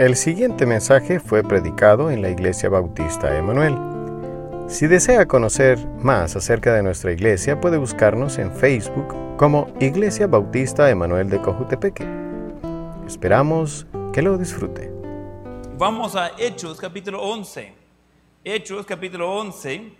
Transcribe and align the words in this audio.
El 0.00 0.16
siguiente 0.16 0.64
mensaje 0.64 1.20
fue 1.20 1.42
predicado 1.42 2.10
en 2.10 2.22
la 2.22 2.30
Iglesia 2.30 2.70
Bautista 2.70 3.36
Emanuel. 3.36 3.76
Si 4.66 4.86
desea 4.86 5.28
conocer 5.28 5.78
más 5.98 6.34
acerca 6.36 6.72
de 6.72 6.82
nuestra 6.82 7.12
iglesia, 7.12 7.60
puede 7.60 7.76
buscarnos 7.76 8.38
en 8.38 8.50
Facebook 8.50 9.14
como 9.36 9.70
Iglesia 9.78 10.26
Bautista 10.26 10.88
Emanuel 10.88 11.28
de 11.28 11.42
Cojutepeque. 11.42 12.08
Esperamos 13.06 13.86
que 14.14 14.22
lo 14.22 14.38
disfrute. 14.38 14.90
Vamos 15.76 16.16
a 16.16 16.30
Hechos 16.38 16.80
capítulo 16.80 17.20
11. 17.20 17.74
Hechos 18.42 18.86
capítulo 18.86 19.30
11. 19.34 19.92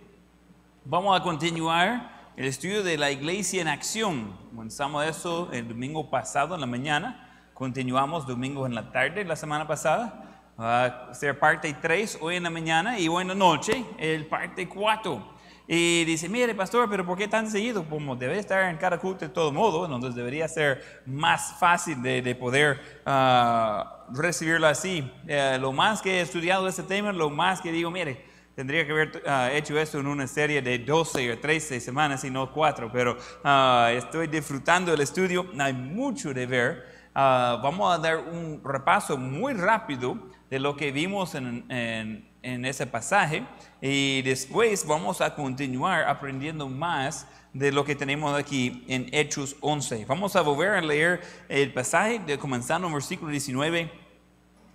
Vamos 0.83 1.21
a 1.21 1.21
continuar 1.21 2.31
el 2.35 2.45
estudio 2.45 2.81
de 2.81 2.97
la 2.97 3.11
iglesia 3.11 3.61
en 3.61 3.67
acción. 3.67 4.35
Comenzamos 4.49 5.05
eso 5.05 5.49
el 5.51 5.67
domingo 5.67 6.09
pasado 6.09 6.55
en 6.55 6.61
la 6.61 6.65
mañana. 6.65 7.27
Continuamos 7.53 8.25
domingo 8.25 8.65
en 8.65 8.73
la 8.73 8.91
tarde, 8.91 9.23
la 9.25 9.35
semana 9.35 9.67
pasada. 9.67 10.43
Va 10.59 10.85
a 10.85 11.13
ser 11.13 11.37
parte 11.37 11.75
3 11.79 12.19
hoy 12.21 12.35
en 12.35 12.43
la 12.43 12.49
mañana 12.49 12.99
y 12.99 13.07
hoy 13.07 13.21
en 13.21 13.29
la 13.29 13.35
noche, 13.35 13.85
el 13.97 14.25
parte 14.25 14.67
4. 14.67 15.41
Y 15.67 16.03
dice, 16.05 16.27
mire, 16.27 16.53
pastor, 16.53 16.89
pero 16.89 17.05
¿por 17.05 17.17
qué 17.17 17.27
tan 17.27 17.49
seguido? 17.49 17.85
Como 17.87 18.15
debe 18.15 18.37
estar 18.39 18.69
en 18.69 18.77
cada 18.77 18.97
culto 18.97 19.25
de 19.25 19.29
todo 19.29 19.51
modo, 19.51 19.85
entonces 19.85 20.15
debería 20.15 20.47
ser 20.47 21.03
más 21.05 21.55
fácil 21.59 22.01
de, 22.01 22.21
de 22.21 22.35
poder 22.35 22.79
uh, 23.05 24.13
recibirlo 24.13 24.67
así. 24.67 25.09
Uh, 25.23 25.59
lo 25.59 25.71
más 25.71 26.01
que 26.01 26.19
he 26.19 26.21
estudiado 26.21 26.67
este 26.67 26.83
tema, 26.83 27.13
lo 27.13 27.29
más 27.29 27.61
que 27.61 27.71
digo, 27.71 27.89
mire, 27.89 28.25
tendría 28.55 28.85
que 28.85 28.91
haber 28.91 29.23
uh, 29.25 29.55
hecho 29.55 29.79
esto 29.79 29.99
en 29.99 30.07
una 30.07 30.27
serie 30.27 30.61
de 30.61 30.79
12 30.79 31.31
o 31.31 31.39
13 31.39 31.79
semanas 31.79 32.23
y 32.25 32.29
no 32.29 32.51
4, 32.51 32.91
pero 32.91 33.17
estoy 33.95 34.27
disfrutando 34.27 34.93
el 34.93 35.01
estudio, 35.01 35.45
hay 35.57 35.73
mucho 35.73 36.33
de 36.33 36.45
ver. 36.47 37.00
Uh, 37.13 37.59
vamos 37.61 37.93
a 37.93 37.97
dar 37.97 38.19
un 38.19 38.61
repaso 38.63 39.17
muy 39.17 39.53
rápido 39.53 40.17
de 40.49 40.59
lo 40.59 40.77
que 40.77 40.93
vimos 40.93 41.35
en, 41.35 41.65
en, 41.69 42.29
en, 42.41 42.63
ese 42.63 42.87
pasaje 42.87 43.43
y 43.81 44.21
después 44.21 44.87
vamos 44.87 45.19
a 45.19 45.35
continuar 45.35 46.05
aprendiendo 46.05 46.69
más 46.69 47.27
de 47.51 47.73
lo 47.73 47.83
que 47.83 47.95
tenemos 47.95 48.33
aquí 48.39 48.85
en 48.87 49.09
Hechos 49.11 49.57
11. 49.59 50.05
Vamos 50.05 50.37
a 50.37 50.41
volver 50.41 50.69
a 50.69 50.81
leer 50.81 51.19
el 51.49 51.73
pasaje 51.73 52.19
de, 52.19 52.37
comenzando 52.37 52.87
en 52.87 52.93
versículo 52.93 53.29
19 53.29 53.91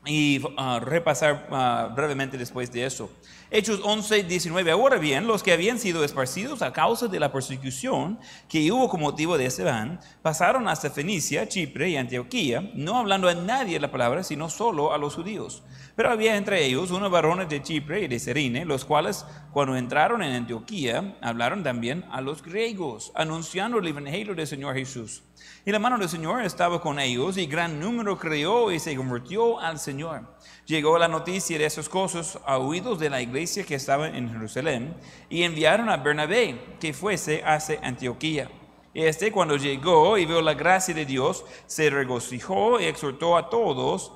y 0.04 0.42
uh, 0.44 0.78
repasar 0.80 1.48
uh, 1.50 1.94
brevemente 1.94 2.36
después 2.36 2.70
de 2.70 2.84
eso. 2.84 3.10
Hechos 3.48 3.80
11, 3.84 4.24
19. 4.24 4.72
Ahora 4.72 4.98
bien, 4.98 5.28
los 5.28 5.44
que 5.44 5.52
habían 5.52 5.78
sido 5.78 6.02
esparcidos 6.02 6.62
a 6.62 6.72
causa 6.72 7.06
de 7.06 7.20
la 7.20 7.30
persecución 7.30 8.18
que 8.48 8.72
hubo 8.72 8.88
con 8.88 9.00
motivo 9.00 9.38
de 9.38 9.46
Esteban, 9.46 10.00
pasaron 10.20 10.66
hasta 10.66 10.90
Fenicia, 10.90 11.46
Chipre 11.46 11.90
y 11.90 11.96
Antioquía, 11.96 12.72
no 12.74 12.98
hablando 12.98 13.28
a 13.28 13.34
nadie 13.34 13.78
la 13.78 13.92
palabra, 13.92 14.24
sino 14.24 14.50
solo 14.50 14.92
a 14.92 14.98
los 14.98 15.14
judíos. 15.14 15.62
Pero 15.94 16.10
había 16.10 16.36
entre 16.36 16.64
ellos 16.64 16.90
unos 16.90 17.08
varones 17.08 17.48
de 17.48 17.62
Chipre 17.62 18.02
y 18.02 18.08
de 18.08 18.18
Serine, 18.18 18.64
los 18.64 18.84
cuales, 18.84 19.24
cuando 19.52 19.76
entraron 19.76 20.24
en 20.24 20.34
Antioquía, 20.34 21.16
hablaron 21.22 21.62
también 21.62 22.04
a 22.10 22.20
los 22.20 22.42
griegos, 22.42 23.12
anunciando 23.14 23.78
el 23.78 23.86
evangelio 23.86 24.34
del 24.34 24.48
Señor 24.48 24.74
Jesús. 24.74 25.22
Y 25.64 25.70
la 25.70 25.78
mano 25.78 25.98
del 25.98 26.08
Señor 26.08 26.42
estaba 26.42 26.80
con 26.80 26.98
ellos, 26.98 27.38
y 27.38 27.46
gran 27.46 27.78
número 27.78 28.18
creyó 28.18 28.72
y 28.72 28.80
se 28.80 28.96
convirtió 28.96 29.60
al 29.60 29.78
Señor. 29.78 30.36
Llegó 30.66 30.98
la 30.98 31.06
noticia 31.06 31.56
de 31.58 31.64
esas 31.64 31.88
cosas 31.88 32.40
a 32.44 32.58
oídos 32.58 32.98
de 32.98 33.08
la 33.08 33.22
iglesia 33.22 33.62
que 33.62 33.76
estaba 33.76 34.08
en 34.08 34.28
Jerusalén, 34.28 34.96
y 35.30 35.44
enviaron 35.44 35.88
a 35.88 35.96
Bernabé 35.96 36.58
que 36.80 36.92
fuese 36.92 37.40
hacia 37.44 37.78
Antioquía. 37.84 38.50
Este, 38.92 39.30
cuando 39.30 39.56
llegó 39.56 40.18
y 40.18 40.26
vio 40.26 40.42
la 40.42 40.54
gracia 40.54 40.92
de 40.92 41.06
Dios, 41.06 41.44
se 41.66 41.88
regocijó 41.88 42.80
y 42.80 42.86
exhortó 42.86 43.36
a 43.36 43.48
todos 43.48 44.12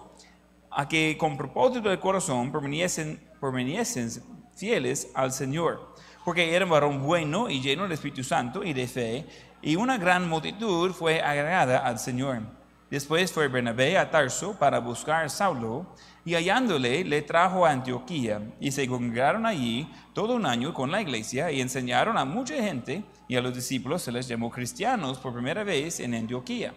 a 0.73 0.89
que 0.89 1.17
con 1.17 1.37
propósito 1.37 1.89
del 1.89 2.01
corazón 2.01 2.51
permaneciesen, 2.51 3.21
fieles 4.57 5.09
al 5.15 5.31
Señor, 5.31 5.95
porque 6.25 6.53
era 6.53 6.65
varón 6.65 7.01
bueno 7.01 7.49
y 7.49 7.61
lleno 7.61 7.85
del 7.85 7.93
Espíritu 7.93 8.25
Santo 8.25 8.65
y 8.65 8.73
de 8.73 8.89
fe, 8.89 9.27
y 9.63 9.77
una 9.77 9.99
gran 9.99 10.29
multitud 10.29 10.91
fue 10.93 11.21
agregada 11.21 11.79
al 11.79 12.01
Señor. 12.01 12.60
Después 12.91 13.31
fue 13.31 13.47
Bernabé 13.47 13.97
a 13.97 14.11
Tarso 14.11 14.59
para 14.59 14.81
buscar 14.81 15.25
a 15.25 15.29
Saulo, 15.29 15.87
y 16.25 16.35
hallándole 16.35 17.05
le 17.05 17.23
trajo 17.23 17.65
a 17.65 17.71
Antioquía, 17.71 18.43
y 18.59 18.73
se 18.73 18.89
congregaron 18.89 19.47
allí 19.47 19.89
todo 20.13 20.35
un 20.35 20.45
año 20.45 20.75
con 20.75 20.91
la 20.91 21.01
iglesia, 21.01 21.53
y 21.53 21.61
enseñaron 21.61 22.19
a 22.19 22.25
mucha 22.25 22.57
gente, 22.57 23.05
y 23.29 23.37
a 23.37 23.41
los 23.41 23.55
discípulos 23.55 24.03
se 24.03 24.11
les 24.11 24.27
llamó 24.27 24.51
cristianos 24.51 25.19
por 25.19 25.33
primera 25.33 25.63
vez 25.63 26.01
en 26.01 26.15
Antioquía. 26.15 26.75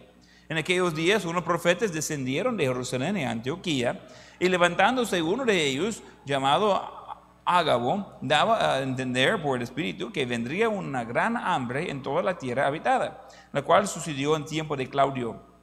En 0.48 0.56
aquellos 0.56 0.94
días 0.94 1.24
unos 1.24 1.42
profetas 1.42 1.92
descendieron 1.92 2.56
de 2.56 2.66
Jerusalén 2.66 3.16
a 3.16 3.32
Antioquía, 3.32 4.06
y 4.38 4.48
levantándose 4.48 5.20
uno 5.20 5.44
de 5.44 5.66
ellos, 5.66 6.00
llamado 6.24 6.80
Ágabo 7.44 8.18
daba 8.20 8.74
a 8.74 8.82
entender 8.82 9.42
por 9.42 9.56
el 9.56 9.64
Espíritu 9.64 10.12
que 10.12 10.26
vendría 10.26 10.68
una 10.68 11.02
gran 11.02 11.36
hambre 11.36 11.90
en 11.90 12.02
toda 12.02 12.22
la 12.22 12.38
tierra 12.38 12.68
habitada, 12.68 13.26
la 13.52 13.62
cual 13.62 13.88
sucedió 13.88 14.36
en 14.36 14.44
tiempo 14.44 14.76
de 14.76 14.88
Claudio. 14.88 15.53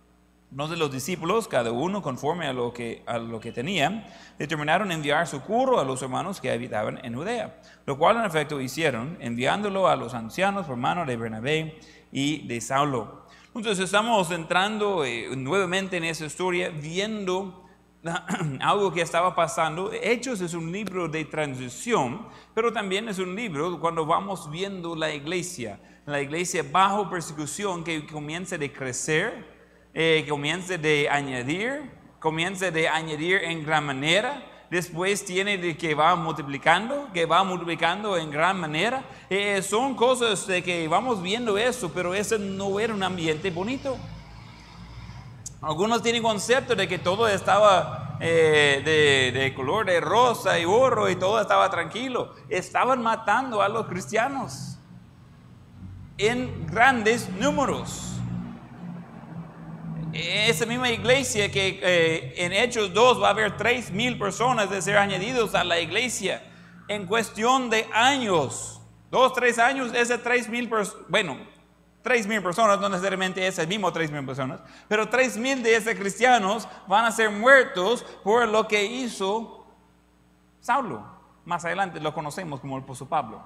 Los 0.54 0.70
de 0.70 0.76
los 0.76 0.92
discípulos, 0.92 1.48
cada 1.48 1.72
uno 1.72 2.02
conforme 2.02 2.46
a 2.46 2.52
lo 2.52 2.74
que, 2.74 3.04
a 3.06 3.18
lo 3.18 3.40
que 3.40 3.54
tenían, 3.54 4.06
determinaron 4.38 4.92
enviar 4.92 5.26
socorro 5.26 5.80
a 5.80 5.86
los 5.86 6.02
hermanos 6.02 6.42
que 6.42 6.52
habitaban 6.52 7.00
en 7.06 7.16
Judea, 7.16 7.62
lo 7.86 7.98
cual 7.98 8.18
en 8.18 8.26
efecto 8.26 8.60
hicieron, 8.60 9.18
enviándolo 9.22 9.88
a 9.88 9.96
los 9.96 10.14
ancianos 10.14 10.66
por 10.66 10.76
mano 10.76 11.06
de 11.06 11.16
Bernabé 11.16 11.80
y 12.12 12.46
de 12.48 12.60
Saulo. 12.60 13.28
Entonces 13.56 13.86
estamos 13.86 14.30
entrando 14.32 15.06
eh, 15.06 15.30
nuevamente 15.38 15.98
en 15.98 16.04
esa 16.04 16.26
historia, 16.26 16.70
viendo 16.70 17.66
algo 18.60 18.92
que 18.92 19.02
estaba 19.02 19.36
pasando. 19.36 19.92
Hechos 19.94 20.42
es 20.42 20.54
un 20.54 20.72
libro 20.72 21.08
de 21.08 21.26
transición, 21.26 22.28
pero 22.54 22.74
también 22.74 23.08
es 23.10 23.20
un 23.20 23.36
libro 23.36 23.80
cuando 23.80 24.06
vamos 24.06 24.50
viendo 24.50 24.96
la 24.96 25.14
iglesia, 25.14 25.80
la 26.06 26.22
iglesia 26.22 26.66
bajo 26.70 27.10
persecución 27.10 27.84
que 27.84 28.06
comienza 28.08 28.58
de 28.58 28.72
crecer, 28.72 29.51
eh, 29.94 30.26
comienza 30.28 30.78
de 30.78 31.10
añadir, 31.10 31.92
comienza 32.20 32.72
de 32.72 32.88
añadir 32.88 33.44
en 33.44 33.66
gran 33.66 33.86
manera. 33.86 34.48
Después 34.70 35.26
tiene 35.26 35.58
de 35.58 35.76
que 35.76 35.94
va 35.96 36.16
multiplicando, 36.16 37.10
que 37.14 37.26
va 37.26 37.44
multiplicando 37.44 38.16
en 38.18 38.32
gran 38.32 38.58
manera. 38.58 39.04
Eh, 39.30 39.62
son 39.62 39.96
cosas 39.96 40.48
de 40.48 40.64
que 40.64 40.88
vamos 40.88 41.22
viendo 41.22 41.58
eso, 41.58 41.92
pero 41.94 42.14
ese 42.14 42.40
no 42.40 42.80
era 42.80 42.94
un 42.94 43.04
ambiente 43.04 43.52
bonito. 43.52 43.98
Algunos 45.62 46.02
tienen 46.02 46.24
concepto 46.24 46.74
de 46.74 46.88
que 46.88 46.98
todo 46.98 47.28
estaba 47.28 48.18
eh, 48.22 48.82
de, 48.86 49.40
de, 49.40 49.54
color 49.54 49.86
de 49.86 50.00
rosa 50.00 50.58
y 50.58 50.64
oro 50.64 51.10
y 51.10 51.18
todo 51.18 51.42
estaba 51.42 51.70
tranquilo. 51.70 52.34
Estaban 52.50 53.02
matando 53.02 53.62
a 53.62 53.68
los 53.68 53.88
cristianos 53.88 54.78
en 56.18 56.66
grandes 56.68 57.30
números. 57.30 58.11
Esa 60.14 60.66
misma 60.66 60.90
iglesia 60.90 61.50
que 61.50 61.80
eh, 61.82 62.34
en 62.38 62.52
Hechos 62.52 62.94
2 62.94 63.22
va 63.22 63.28
a 63.28 63.32
haber 63.32 63.56
3 63.56 63.92
mil 63.92 64.18
personas 64.18 64.70
de 64.70 64.82
ser 64.82 64.98
añadidos 64.98 65.56
a 65.56 65.64
la 65.64 65.80
iglesia 65.80 66.44
en 66.88 67.06
cuestión 67.06 67.70
de 67.70 67.88
años. 67.94 68.82
Dos, 69.10 69.34
tres 69.34 69.60
años, 69.60 69.94
ese 69.94 70.18
3 70.18 70.50
mil 70.50 70.70
personas, 70.70 71.06
bueno, 71.10 71.38
3 72.02 72.28
mil 72.28 72.42
personas, 72.42 72.80
no 72.80 72.90
necesariamente 72.90 73.46
es 73.46 73.60
el 73.60 73.68
mismo 73.68 73.92
3 73.92 74.12
mil 74.12 74.26
personas, 74.26 74.62
pero 74.88 75.08
3 75.08 75.38
mil 75.38 75.64
de 75.64 75.76
esos 75.76 75.94
cristianos 75.96 76.68
van 76.88 77.06
a 77.06 77.12
ser 77.12 77.30
muertos 77.30 78.04
por 78.24 78.48
lo 78.48 78.68
que 78.68 78.84
hizo 78.84 79.66
Saulo. 80.60 81.06
Más 81.46 81.64
adelante 81.66 82.00
lo 82.00 82.14
conocemos 82.14 82.60
como 82.60 82.78
el 82.78 82.84
Pozo 82.84 83.08
Pablo. 83.08 83.42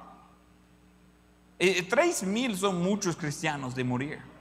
3 1.58 2.24
mil 2.24 2.58
son 2.58 2.81
muchos 2.81 3.16
cristianos 3.16 3.75
de 3.75 3.84
morir. 3.84 4.34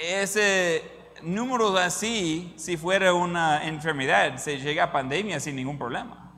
Ese 0.00 0.82
número 1.22 1.76
así, 1.76 2.52
si 2.56 2.76
fuera 2.76 3.12
una 3.12 3.66
enfermedad, 3.66 4.36
se 4.36 4.58
llega 4.58 4.84
a 4.84 4.92
pandemia 4.92 5.40
sin 5.40 5.56
ningún 5.56 5.78
problema. 5.78 6.32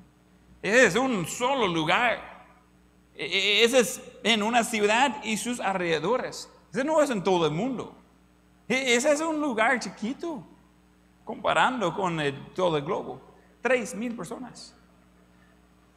Ese 0.63 0.87
es 0.87 0.97
un 0.97 1.27
solo 1.27 1.67
lugar. 1.67 2.45
Ese 3.15 3.81
es 3.81 4.01
en 4.23 4.43
una 4.43 4.65
ciudad 4.65 5.23
y 5.23 5.37
sus 5.37 5.61
alrededores. 5.61 6.51
Ese 6.73 6.85
no 6.85 7.03
es 7.03 7.11
en 7.11 7.23
todo 7.23 7.47
el 7.47 7.53
mundo. 7.53 7.95
Ese 8.69 9.13
es 9.13 9.21
un 9.21 9.41
lugar 9.41 9.81
chiquito, 9.81 10.43
comparando 11.25 11.95
con 11.95 12.19
todo 12.55 12.77
el 12.77 12.85
globo. 12.85 13.21
Tres 13.61 13.95
mil 13.95 14.15
personas. 14.15 14.75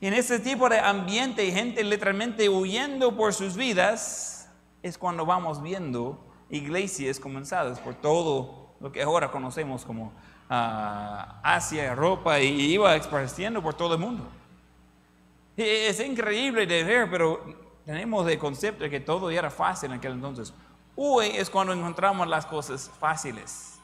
En 0.02 0.14
ese 0.14 0.40
tipo 0.40 0.68
de 0.68 0.80
ambiente, 0.80 1.50
gente 1.52 1.82
literalmente 1.84 2.50
huyendo 2.50 3.16
por 3.16 3.34
sus 3.34 3.56
vidas, 3.56 4.50
es 4.82 4.98
cuando 4.98 5.26
vamos 5.26 5.62
viendo 5.62 6.33
iglesias 6.54 7.20
comenzadas 7.20 7.80
por 7.80 7.96
todo 7.96 8.76
lo 8.80 8.92
que 8.92 9.02
ahora 9.02 9.32
conocemos 9.32 9.84
como 9.84 10.06
uh, 10.06 10.14
Asia, 11.44 11.86
Europa, 11.86 12.40
y 12.40 12.74
iba 12.74 12.96
expandiendo 12.96 13.62
por 13.62 13.74
todo 13.74 13.96
el 13.96 14.00
mundo. 14.00 14.28
Es 15.58 16.00
increíble 16.00 16.66
de 16.66 16.84
ver, 16.84 17.10
pero 17.10 17.44
tenemos 17.86 18.28
el 18.30 18.38
concepto 18.38 18.84
de 18.84 18.90
que 18.90 19.00
todo 19.00 19.30
era 19.30 19.50
fácil 19.50 19.92
en 19.92 19.98
aquel 19.98 20.14
entonces. 20.14 20.54
Hoy 20.96 21.28
es 21.28 21.50
cuando 21.50 21.74
encontramos 21.74 22.28
las 22.28 22.46
cosas 22.46 22.90
fáciles. 23.00 23.80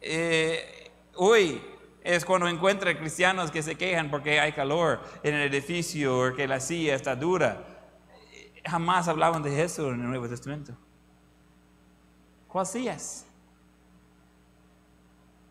eh, 0.00 0.90
hoy 1.16 1.62
es 2.02 2.22
cuando 2.24 2.46
encuentra 2.48 2.96
cristianos 2.98 3.50
que 3.50 3.62
se 3.62 3.76
quejan 3.76 4.10
porque 4.10 4.38
hay 4.38 4.52
calor 4.52 5.00
en 5.22 5.34
el 5.34 5.54
edificio 5.54 6.18
o 6.18 6.34
que 6.34 6.46
la 6.46 6.60
silla 6.60 6.94
está 6.94 7.16
dura. 7.16 7.64
Jamás 8.62 9.08
hablaban 9.08 9.42
de 9.42 9.62
eso 9.62 9.88
en 9.88 10.00
el 10.00 10.08
Nuevo 10.08 10.28
Testamento. 10.28 10.74
¿Cuál 12.54 12.66
sillas? 12.66 13.26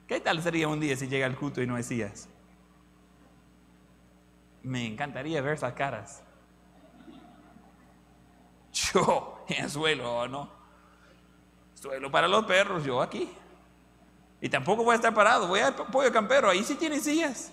¿Qué 0.07 0.21
tal 0.21 0.41
sería 0.41 0.69
un 0.69 0.79
día 0.79 0.95
si 0.95 1.09
llega 1.09 1.25
el 1.25 1.35
culto 1.35 1.61
y 1.61 1.67
no 1.67 1.83
sillas? 1.83 2.29
Me 4.61 4.85
encantaría 4.85 5.41
ver 5.41 5.55
esas 5.55 5.73
caras. 5.73 6.23
Yo 8.71 9.43
en 9.49 9.65
el 9.65 9.69
suelo, 9.69 10.29
¿no? 10.29 10.49
Suelo 11.75 12.09
para 12.09 12.29
los 12.29 12.45
perros, 12.45 12.85
yo 12.85 13.01
aquí. 13.01 13.29
Y 14.39 14.47
tampoco 14.47 14.85
voy 14.85 14.93
a 14.93 14.95
estar 14.95 15.13
parado, 15.13 15.49
voy 15.49 15.59
al 15.59 15.75
pollo 15.75 16.09
campero, 16.09 16.49
ahí 16.49 16.63
sí 16.63 16.75
tiene 16.75 17.01
sillas. 17.01 17.51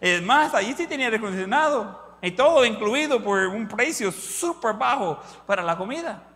Es 0.00 0.20
más, 0.20 0.52
ahí 0.54 0.74
sí 0.76 0.88
tenía 0.88 1.06
aire 1.06 1.18
acondicionado. 1.18 2.16
Y 2.20 2.32
todo 2.32 2.64
incluido 2.64 3.22
por 3.22 3.46
un 3.46 3.68
precio 3.68 4.10
súper 4.10 4.74
bajo 4.74 5.20
para 5.46 5.62
la 5.62 5.78
comida. 5.78 6.31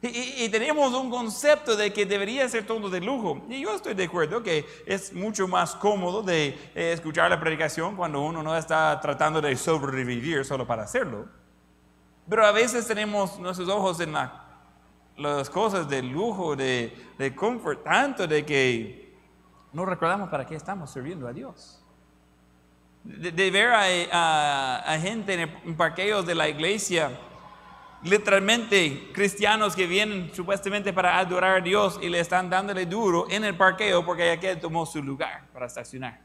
Y, 0.00 0.48
tenemos 0.50 0.94
un 0.94 1.10
concepto 1.10 1.76
de 1.76 1.92
que 1.92 2.06
debería 2.06 2.48
ser 2.48 2.64
todo 2.64 2.88
de 2.88 3.00
lujo. 3.00 3.44
Y 3.48 3.62
yo 3.62 3.74
estoy 3.74 3.94
de 3.94 4.04
acuerdo 4.04 4.42
que 4.42 4.64
es 4.86 5.12
mucho 5.12 5.48
más 5.48 5.74
cómodo 5.74 6.22
de 6.22 6.56
eh, 6.74 6.92
escuchar 6.92 7.28
la 7.28 7.40
predicación 7.40 7.96
cuando 7.96 8.20
uno 8.20 8.40
no 8.42 8.56
está 8.56 9.00
tratando 9.00 9.40
de 9.40 9.56
sobrevivir 9.56 10.44
solo 10.44 10.64
para 10.66 10.84
hacerlo. 10.84 11.26
Pero 12.28 12.46
a 12.46 12.52
veces 12.52 12.86
tenemos 12.86 13.40
nuestros 13.40 13.68
ojos 13.68 13.98
en 13.98 14.12
las 15.16 15.50
cosas 15.50 15.88
de 15.88 16.02
lujo, 16.02 16.54
de, 16.54 16.96
de 17.18 17.34
confort, 17.34 17.82
tanto 17.82 18.28
de 18.28 18.46
que 18.46 19.08
no 19.72 19.84
recordamos 19.84 20.28
para 20.28 20.46
qué 20.46 20.54
estamos 20.54 20.90
sirviendo 20.90 21.26
a 21.26 21.32
Dios. 21.32 21.82
De, 23.04 23.50
ver 23.50 23.70
a, 24.12 24.98
gente 25.00 25.34
en, 25.64 25.76
parqueos 25.76 26.26
de 26.26 26.34
la 26.34 26.48
iglesia, 26.48 27.10
literalmente 28.02 29.10
cristianos 29.12 29.74
que 29.74 29.86
vienen 29.86 30.30
supuestamente 30.34 30.92
para 30.92 31.18
adorar 31.18 31.58
a 31.58 31.60
Dios 31.60 31.98
y 32.00 32.08
le 32.08 32.20
están 32.20 32.48
dándole 32.48 32.86
duro 32.86 33.26
en 33.30 33.44
el 33.44 33.56
parqueo 33.56 34.04
porque 34.04 34.30
aquel 34.30 34.60
tomó 34.60 34.86
su 34.86 35.02
lugar 35.02 35.46
para 35.52 35.66
estacionar. 35.66 36.20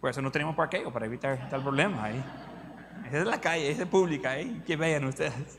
Por 0.00 0.10
eso 0.10 0.22
no 0.22 0.30
tenemos 0.30 0.54
parqueo, 0.56 0.92
para 0.92 1.06
evitar 1.06 1.48
tal 1.50 1.62
problema 1.62 2.04
ahí. 2.04 2.24
Esa 3.06 3.18
es 3.18 3.26
la 3.26 3.40
calle, 3.40 3.70
es 3.70 3.86
pública, 3.86 4.38
¿eh? 4.38 4.62
que 4.66 4.76
vean 4.76 5.04
ustedes. 5.04 5.58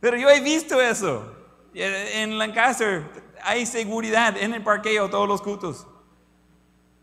Pero 0.00 0.16
yo 0.16 0.28
he 0.30 0.40
visto 0.40 0.80
eso. 0.80 1.34
En 1.74 2.38
Lancaster 2.38 3.04
hay 3.42 3.66
seguridad 3.66 4.36
en 4.36 4.54
el 4.54 4.62
parqueo 4.62 5.08
todos 5.10 5.28
los 5.28 5.42
cultos. 5.42 5.86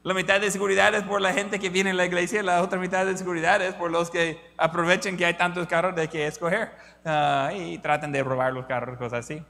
La 0.06 0.14
mitad 0.14 0.40
de 0.40 0.52
seguridad 0.52 0.94
es 0.94 1.02
por 1.02 1.20
la 1.20 1.34
gente 1.34 1.58
que 1.58 1.72
viene 1.72 1.90
a 1.90 1.94
la 1.96 2.06
iglesia, 2.06 2.44
la 2.44 2.62
otra 2.62 2.78
mitad 2.78 3.08
de 3.08 3.18
seguridad 3.18 3.60
es 3.64 3.74
por 3.74 3.90
los 3.90 4.12
que 4.12 4.40
aprovechen 4.56 5.18
que 5.18 5.26
hay 5.26 5.34
tantos 5.34 5.66
carros 5.66 5.96
de 5.96 6.08
que 6.08 6.28
escoger 6.28 6.74
ah, 7.04 7.50
y 7.56 7.80
tratan 7.80 8.12
de 8.12 8.22
robar 8.22 8.54
los 8.54 8.68
carros, 8.68 9.00
cosas 9.00 9.26
así. 9.26 9.44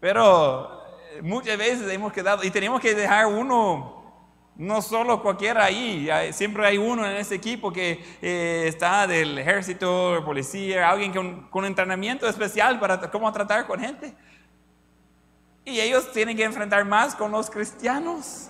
Pero 0.00 0.82
eh, 1.12 1.20
muchas 1.20 1.58
veces 1.58 1.92
hemos 1.92 2.10
quedado 2.10 2.42
y 2.42 2.50
tenemos 2.50 2.80
que 2.80 2.94
dejar 2.94 3.26
uno 3.26 4.02
no 4.56 4.80
solo 4.80 5.20
cualquiera 5.20 5.64
ahí, 5.64 6.08
siempre 6.32 6.66
hay 6.66 6.78
uno 6.78 7.06
en 7.06 7.18
ese 7.18 7.34
equipo 7.34 7.70
que 7.70 8.02
eh, 8.22 8.64
está 8.68 9.06
del 9.06 9.38
ejército, 9.38 10.22
policía, 10.24 10.88
alguien 10.88 11.12
con, 11.12 11.50
con, 11.50 11.66
entrenamiento 11.66 12.26
especial 12.26 12.80
para 12.80 12.98
cómo 13.10 13.30
tratar 13.30 13.66
con 13.66 13.78
gente. 13.78 14.14
Y 15.66 15.80
ellos 15.80 16.10
tienen 16.12 16.34
que 16.34 16.44
enfrentar 16.44 16.82
más 16.86 17.14
con 17.14 17.30
los 17.30 17.50
cristianos 17.50 18.48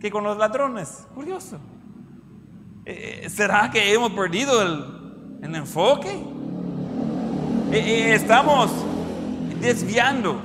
que 0.00 0.10
con 0.10 0.24
los 0.24 0.36
ladrones. 0.36 1.06
Curioso. 1.14 1.58
Eh, 2.84 3.22
eh, 3.24 3.30
¿Será 3.30 3.70
que 3.70 3.92
hemos 3.92 4.12
perdido 4.12 4.62
el, 4.62 5.38
el 5.42 5.54
enfoque? 5.54 6.24
estamos 7.70 8.70
desviando 9.60 10.40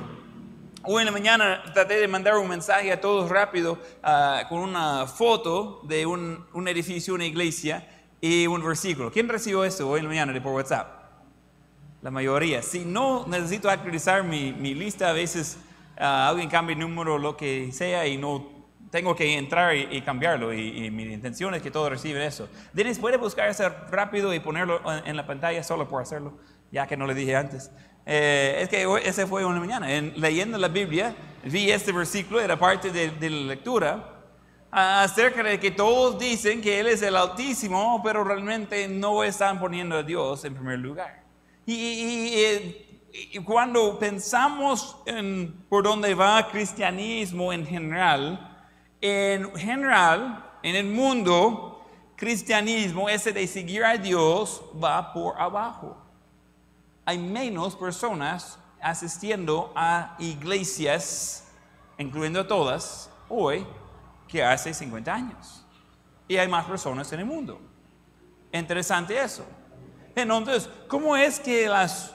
Hoy 0.86 1.00
en 1.00 1.06
la 1.06 1.12
mañana 1.12 1.62
traté 1.72 1.94
de 1.94 2.06
mandar 2.06 2.36
un 2.36 2.46
mensaje 2.46 2.92
a 2.92 3.00
todos 3.00 3.30
rápido 3.30 3.78
ah, 4.02 4.42
con 4.50 4.58
una 4.58 5.06
foto 5.06 5.80
de 5.84 6.04
un, 6.04 6.44
un, 6.52 6.68
edificio, 6.68 7.14
una 7.14 7.24
iglesia 7.24 7.88
y 8.20 8.46
un 8.46 8.62
versículo. 8.62 9.10
¿Quién 9.10 9.26
recibió 9.26 9.64
eso 9.64 9.88
hoy 9.88 10.00
en 10.00 10.04
la 10.04 10.08
mañana 10.10 10.42
por 10.42 10.52
WhatsApp? 10.52 11.04
La 12.02 12.10
mayoría. 12.10 12.60
Si 12.60 12.84
no 12.84 13.24
necesito 13.26 13.70
actualizar 13.70 14.24
mi, 14.24 14.52
mi 14.52 14.74
lista, 14.74 15.08
a 15.08 15.14
veces 15.14 15.56
uh, 15.98 16.04
alguien 16.04 16.50
cambia 16.50 16.74
el 16.74 16.80
número, 16.80 17.16
lo 17.16 17.34
que 17.34 17.72
sea, 17.72 18.06
y 18.06 18.18
no 18.18 18.46
tengo 18.94 19.16
que 19.16 19.36
entrar 19.36 19.74
y, 19.74 20.00
cambiarlo. 20.02 20.54
Y, 20.54 20.88
mi 20.92 21.02
intención 21.02 21.52
es 21.52 21.62
que 21.62 21.72
todos 21.72 21.90
reciban 21.90 22.22
eso. 22.22 22.48
Dennis, 22.72 23.00
¿puede 23.00 23.16
buscar 23.16 23.48
eso 23.48 23.68
rápido 23.90 24.32
y 24.32 24.38
ponerlo 24.38 24.80
en 25.04 25.16
la 25.16 25.26
pantalla 25.26 25.64
solo 25.64 25.88
por 25.88 26.00
hacerlo? 26.00 26.38
Ya 26.70 26.86
que 26.86 26.96
no 26.96 27.04
le 27.04 27.12
dije 27.14 27.34
antes. 27.34 27.72
Eh, 28.06 28.60
es 28.60 28.68
que 28.68 28.86
ese 29.04 29.26
fue 29.26 29.44
una 29.44 29.58
mañana. 29.58 29.92
En, 29.92 30.12
leyendo 30.14 30.58
la 30.58 30.68
Biblia, 30.68 31.12
vi 31.42 31.72
este 31.72 31.90
versículo, 31.90 32.40
era 32.40 32.56
parte 32.56 32.92
de, 32.92 33.30
la 33.30 33.54
lectura, 33.54 34.10
acerca 34.70 35.42
de 35.42 35.58
que 35.58 35.72
todos 35.72 36.16
dicen 36.16 36.62
que 36.62 36.78
Él 36.78 36.86
es 36.86 37.02
el 37.02 37.16
Altísimo, 37.16 38.00
pero 38.04 38.22
realmente 38.22 38.86
no 38.86 39.24
están 39.24 39.58
poniendo 39.58 39.96
a 39.96 40.04
Dios 40.04 40.44
en 40.44 40.54
primer 40.54 40.78
lugar. 40.78 41.24
Y, 41.66 42.44
y 43.12 43.38
cuando 43.40 43.98
pensamos 43.98 44.98
en 45.04 45.64
por 45.68 45.82
dónde 45.82 46.14
va 46.14 46.38
el 46.38 46.46
cristianismo 46.46 47.52
en 47.52 47.66
general, 47.66 48.52
en 49.06 49.54
general, 49.56 50.52
en 50.62 50.76
el 50.76 50.86
mundo, 50.86 51.84
cristianismo, 52.16 53.08
ese 53.08 53.32
de 53.32 53.46
seguir 53.46 53.84
a 53.84 53.96
Dios, 53.96 54.62
va 54.82 55.12
por 55.12 55.40
abajo 55.40 56.04
hay 57.04 57.18
menos 57.18 57.76
personas 57.76 58.58
asistiendo 58.80 59.72
a 59.74 60.16
iglesias, 60.18 61.46
incluyendo 61.98 62.46
todas, 62.46 63.10
hoy 63.28 63.66
que 64.28 64.42
hace 64.42 64.72
50 64.72 65.12
años. 65.12 65.64
Y 66.26 66.36
hay 66.36 66.48
más 66.48 66.64
personas 66.64 67.12
en 67.12 67.20
el 67.20 67.26
mundo. 67.26 67.60
Interesante 68.52 69.20
eso. 69.20 69.44
Entonces, 70.14 70.68
¿cómo 70.88 71.16
es 71.16 71.40
que 71.40 71.68
las, 71.68 72.14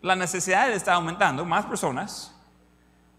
la 0.00 0.16
necesidad 0.16 0.70
está 0.72 0.94
aumentando? 0.94 1.44
Más 1.44 1.66
personas, 1.66 2.34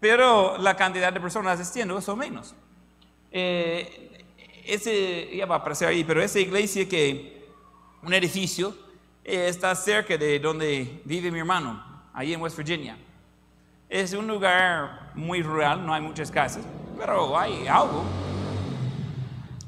pero 0.00 0.58
la 0.58 0.76
cantidad 0.76 1.12
de 1.12 1.20
personas 1.20 1.60
asistiendo 1.60 2.00
son 2.00 2.18
menos. 2.18 2.54
Eh, 3.30 4.24
ese, 4.64 5.36
ya 5.36 5.46
va 5.46 5.56
a 5.56 5.58
aparecer 5.58 5.88
ahí, 5.88 6.04
pero 6.04 6.22
esa 6.22 6.38
iglesia 6.38 6.88
que, 6.88 7.48
un 8.02 8.14
edificio, 8.14 8.74
está 9.24 9.74
cerca 9.74 10.16
de 10.16 10.38
donde 10.38 11.02
vive 11.04 11.30
mi 11.30 11.38
hermano, 11.38 11.82
ahí 12.12 12.32
en 12.32 12.40
West 12.40 12.56
Virginia. 12.56 12.96
Es 13.88 14.12
un 14.12 14.26
lugar 14.26 15.12
muy 15.14 15.42
rural, 15.42 15.84
no 15.84 15.92
hay 15.92 16.00
muchas 16.00 16.30
casas, 16.30 16.64
pero 16.96 17.36
hay 17.36 17.66
algo. 17.66 18.04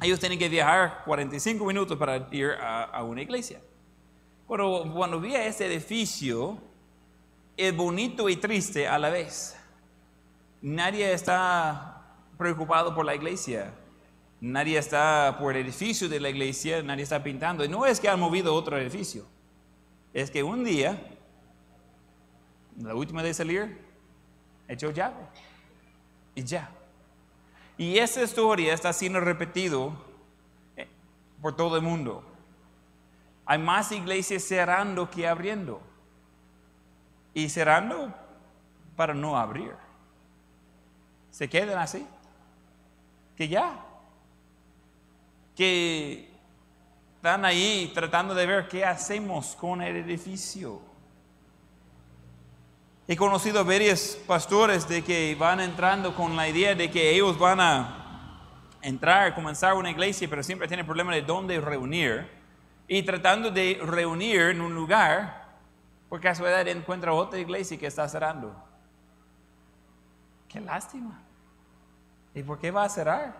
Ellos 0.00 0.18
tienen 0.18 0.38
que 0.38 0.48
viajar 0.48 1.02
45 1.04 1.64
minutos 1.64 1.96
para 1.96 2.28
ir 2.30 2.52
a, 2.60 3.02
una 3.04 3.22
iglesia. 3.22 3.60
Pero 4.48 4.84
cuando 4.92 5.20
vi 5.20 5.34
a 5.34 5.46
ese 5.46 5.66
edificio, 5.66 6.58
es 7.56 7.74
bonito 7.74 8.28
y 8.28 8.36
triste 8.36 8.88
a 8.88 8.98
la 8.98 9.10
vez. 9.10 9.56
Nadie 10.60 11.12
está 11.12 11.91
preocupado 12.42 12.94
por 12.94 13.06
la 13.06 13.14
iglesia. 13.14 13.72
Nadie 14.40 14.78
está 14.78 15.36
por 15.38 15.56
el 15.56 15.64
edificio 15.64 16.08
de 16.08 16.20
la 16.20 16.28
iglesia, 16.28 16.82
nadie 16.82 17.04
está 17.04 17.22
pintando. 17.22 17.64
Y 17.64 17.68
no 17.68 17.86
es 17.86 18.00
que 18.00 18.08
han 18.08 18.20
movido 18.20 18.54
otro 18.54 18.76
edificio 18.76 19.24
es 20.12 20.30
que 20.30 20.42
un 20.42 20.64
día, 20.64 21.00
la 22.78 22.94
última 22.94 23.22
de 23.22 23.32
salir, 23.32 23.78
echó 24.68 24.90
llave. 24.90 25.26
Y 26.34 26.44
ya. 26.44 26.70
Y 27.78 27.98
esa 27.98 28.22
historia 28.22 28.74
está 28.74 28.92
siendo 28.92 29.20
repetido 29.20 29.92
eh, 30.76 30.88
por 31.40 31.56
todo 31.56 31.76
el 31.76 31.82
mundo. 31.82 32.24
Hay 33.46 33.58
más 33.58 33.90
iglesias 33.92 34.44
cerrando 34.44 35.10
que 35.10 35.26
abriendo. 35.26 35.80
Y 37.34 37.48
cerrando 37.48 38.14
para 38.96 39.14
no 39.14 39.38
abrir. 39.38 39.74
Se 41.30 41.48
quedan 41.48 41.78
así. 41.78 42.06
Que 43.36 43.48
ya. 43.48 43.84
Que 45.56 46.30
están 47.16 47.44
ahí 47.44 47.90
tratando 47.94 48.34
de 48.34 48.46
ver 48.46 48.68
qué 48.68 48.84
hacemos 48.84 49.54
con 49.54 49.80
el 49.80 49.96
edificio. 49.96 50.80
He 53.06 53.16
conocido 53.16 53.64
varios 53.64 54.18
pastores 54.26 54.88
de 54.88 55.02
que 55.02 55.36
van 55.38 55.60
entrando 55.60 56.14
con 56.14 56.36
la 56.36 56.48
idea 56.48 56.74
de 56.74 56.90
que 56.90 57.10
ellos 57.10 57.38
van 57.38 57.60
a 57.60 58.02
entrar, 58.80 59.34
comenzar 59.34 59.74
una 59.74 59.90
iglesia, 59.90 60.28
pero 60.28 60.42
siempre 60.42 60.66
tienen 60.66 60.86
problema 60.86 61.14
de 61.14 61.22
dónde 61.22 61.60
reunir. 61.60 62.28
Y 62.88 63.02
tratando 63.02 63.50
de 63.50 63.78
reunir 63.82 64.40
en 64.40 64.60
un 64.60 64.74
lugar, 64.74 65.58
por 66.08 66.20
casualidad 66.20 66.66
encuentra 66.68 67.12
otra 67.12 67.38
iglesia 67.38 67.78
que 67.78 67.86
está 67.86 68.08
cerrando. 68.08 68.54
Qué 70.48 70.60
lástima. 70.60 71.22
¿Y 72.34 72.42
por 72.42 72.58
qué 72.58 72.70
va 72.70 72.84
a 72.84 72.88
cerrar? 72.88 73.34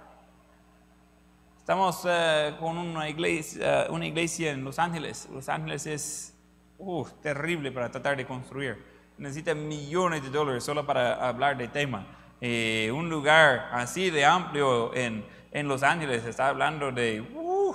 Estamos 1.57 2.07
eh, 2.07 2.55
con 2.61 2.77
una 2.77 3.09
iglesia, 3.09 3.87
una 3.89 4.07
iglesia 4.07 4.51
en 4.51 4.65
Los 4.65 4.79
Ángeles. 4.79 5.29
Los 5.33 5.49
Ángeles 5.49 5.87
es 5.87 6.35
uh, 6.77 7.07
terrible 7.23 7.73
para 7.73 7.91
tratar 7.91 8.19
de 8.19 8.27
construir. 8.27 8.85
Necesita 9.17 9.55
millones 9.55 10.23
de 10.23 10.29
dólares 10.29 10.63
solo 10.63 10.85
para 10.85 11.27
hablar 11.27 11.57
del 11.57 11.71
tema. 11.71 12.07
Eh, 12.43 12.93
un 12.95 13.09
lugar 13.09 13.71
así 13.73 14.11
de 14.11 14.27
amplio 14.27 14.95
en, 14.95 15.25
en 15.53 15.69
Los 15.69 15.83
Ángeles 15.83 16.27
está 16.27 16.49
hablando 16.49 16.93
de 16.93 17.23
uh, 17.23 17.75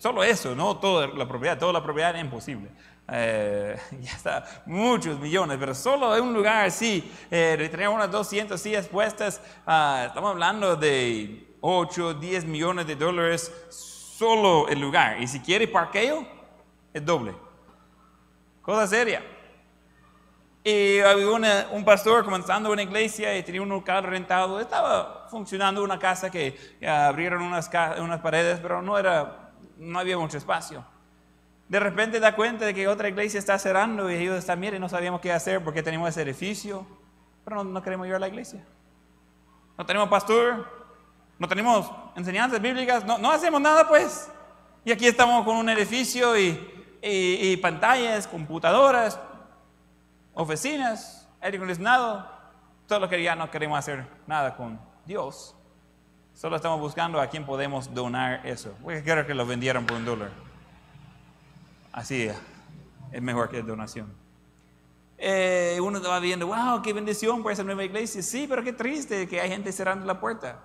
solo 0.00 0.24
eso, 0.24 0.56
no 0.56 0.78
toda 0.78 1.06
la 1.06 1.28
propiedad, 1.28 1.58
toda 1.58 1.74
la 1.74 1.82
propiedad 1.84 2.16
es 2.16 2.22
imposible. 2.22 2.70
Eh, 3.10 3.76
ya 4.00 4.12
está, 4.12 4.44
muchos 4.66 5.18
millones, 5.18 5.56
pero 5.58 5.74
solo 5.74 6.14
en 6.14 6.24
un 6.24 6.34
lugar 6.34 6.66
así, 6.66 7.10
eh, 7.30 7.68
tener 7.70 7.88
unas 7.88 8.10
200 8.10 8.60
sillas 8.60 8.86
puestas, 8.86 9.40
ah, 9.66 10.04
estamos 10.08 10.30
hablando 10.30 10.76
de 10.76 11.56
8, 11.60 12.14
10 12.14 12.44
millones 12.44 12.86
de 12.86 12.96
dólares 12.96 13.52
solo 13.70 14.68
el 14.68 14.80
lugar. 14.80 15.20
Y 15.20 15.26
si 15.26 15.40
quiere 15.40 15.66
parqueo, 15.68 16.26
es 16.92 17.04
doble. 17.04 17.34
Cosa 18.62 18.86
seria. 18.86 19.22
Y 20.64 20.98
había 20.98 21.66
un 21.70 21.84
pastor 21.84 22.24
comenzando 22.24 22.70
una 22.70 22.82
iglesia 22.82 23.36
y 23.38 23.42
tenía 23.42 23.62
un 23.62 23.70
local 23.70 24.04
rentado. 24.04 24.60
Estaba 24.60 25.26
funcionando 25.30 25.82
una 25.82 25.98
casa 25.98 26.30
que 26.30 26.76
abrieron 26.86 27.42
unas, 27.42 27.70
unas 27.98 28.20
paredes, 28.20 28.58
pero 28.60 28.82
no, 28.82 28.98
era, 28.98 29.52
no 29.78 29.98
había 29.98 30.18
mucho 30.18 30.36
espacio. 30.36 30.84
De 31.68 31.78
repente 31.78 32.18
da 32.18 32.34
cuenta 32.34 32.64
de 32.64 32.72
que 32.72 32.88
otra 32.88 33.08
iglesia 33.08 33.38
está 33.38 33.58
cerrando 33.58 34.10
y 34.10 34.14
ellos 34.14 34.38
están, 34.38 34.58
miren, 34.58 34.80
no 34.80 34.88
sabíamos 34.88 35.20
qué 35.20 35.32
hacer 35.32 35.62
porque 35.62 35.82
tenemos 35.82 36.08
ese 36.08 36.22
edificio, 36.22 36.86
pero 37.44 37.62
no, 37.62 37.82
queremos 37.82 38.06
ir 38.06 38.14
a 38.14 38.18
la 38.18 38.28
iglesia. 38.28 38.64
No 39.76 39.84
tenemos 39.84 40.08
pastor, 40.08 40.66
no 41.38 41.46
tenemos 41.46 41.90
enseñanzas 42.16 42.60
bíblicas, 42.60 43.04
no, 43.04 43.18
no 43.18 43.30
hacemos 43.30 43.60
nada 43.60 43.86
pues. 43.86 44.30
Y 44.84 44.92
aquí 44.92 45.06
estamos 45.06 45.44
con 45.44 45.56
un 45.56 45.68
edificio 45.68 46.38
y, 46.38 46.58
y 47.02 47.56
pantallas, 47.58 48.26
computadoras, 48.26 49.20
oficinas, 50.32 51.28
aire 51.42 51.58
acondicionado, 51.58 52.26
todo 52.86 53.00
lo 53.00 53.08
que 53.10 53.22
ya 53.22 53.36
no 53.36 53.50
queremos 53.50 53.78
hacer 53.78 54.06
nada 54.26 54.56
con 54.56 54.80
Dios. 55.04 55.54
Solo 56.32 56.56
estamos 56.56 56.80
buscando 56.80 57.20
a 57.20 57.26
quién 57.26 57.44
podemos 57.44 57.92
donar 57.92 58.46
eso. 58.46 58.74
Voy 58.80 58.94
a 58.94 59.04
querer 59.04 59.26
que 59.26 59.34
lo 59.34 59.44
vendieran 59.44 59.84
por 59.84 59.98
un 59.98 60.06
dólar. 60.06 60.47
Así 61.98 62.30
es 63.10 63.20
mejor 63.22 63.48
que 63.48 63.60
donación. 63.60 64.14
Eh, 65.16 65.80
uno 65.82 65.96
estaba 65.96 66.20
viendo, 66.20 66.46
wow, 66.46 66.80
qué 66.80 66.92
bendición 66.92 67.42
por 67.42 67.50
esa 67.50 67.64
nueva 67.64 67.82
iglesia. 67.82 68.22
Sí, 68.22 68.46
pero 68.48 68.62
qué 68.62 68.72
triste 68.72 69.26
que 69.26 69.40
hay 69.40 69.48
gente 69.50 69.72
cerrando 69.72 70.06
la 70.06 70.20
puerta. 70.20 70.60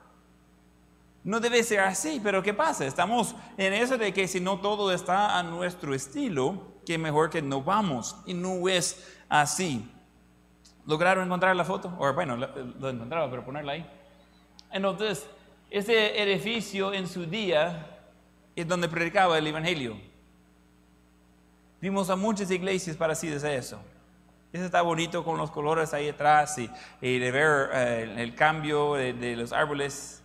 No 1.23 1.39
debe 1.39 1.63
ser 1.63 1.79
así, 1.79 2.21
pero 2.23 2.43
¿qué 2.43 2.53
pasa? 2.53 2.85
Estamos 2.85 3.35
en 3.57 3.73
eso 3.73 3.97
de 3.97 4.13
que 4.13 4.27
si 4.27 4.39
no 4.39 4.59
todo 4.59 4.91
está 4.91 5.39
a 5.39 5.41
nuestro 5.41 5.95
estilo, 5.95 6.61
que 6.85 6.99
mejor 6.99 7.31
que 7.31 7.41
no 7.41 7.63
vamos. 7.63 8.15
Y 8.27 8.35
no 8.35 8.69
es 8.69 9.03
así. 9.27 9.91
¿Lograron 10.85 11.25
encontrar 11.25 11.55
la 11.55 11.65
foto? 11.65 11.95
O 11.97 12.13
bueno, 12.13 12.37
lo, 12.37 12.89
encontraron, 12.89 13.31
pero 13.31 13.43
ponerla 13.43 13.71
ahí. 13.71 13.89
Entonces, 14.71 15.25
ese 15.71 16.21
edificio 16.21 16.93
en 16.93 17.07
su 17.07 17.25
día 17.25 17.87
es 18.55 18.67
donde 18.67 18.87
predicaba 18.87 19.39
el 19.39 19.47
Evangelio. 19.47 20.12
Vimos 21.83 22.09
a 22.09 22.15
muchas 22.15 22.49
iglesias 22.49 22.95
parecidas 22.95 23.43
a 23.43 23.53
eso. 23.53 23.77
Eso 24.53 24.63
está 24.63 24.81
bonito 24.81 25.21
con 25.25 25.37
los 25.37 25.51
colores 25.51 25.93
ahí 25.93 26.07
atrás 26.07 26.57
y, 26.57 26.69
de 27.19 27.29
ver 27.29 27.71
eh, 27.73 28.15
el 28.19 28.35
cambio 28.35 28.93
de, 28.93 29.11
de 29.11 29.35
los 29.35 29.51
árboles. 29.51 30.23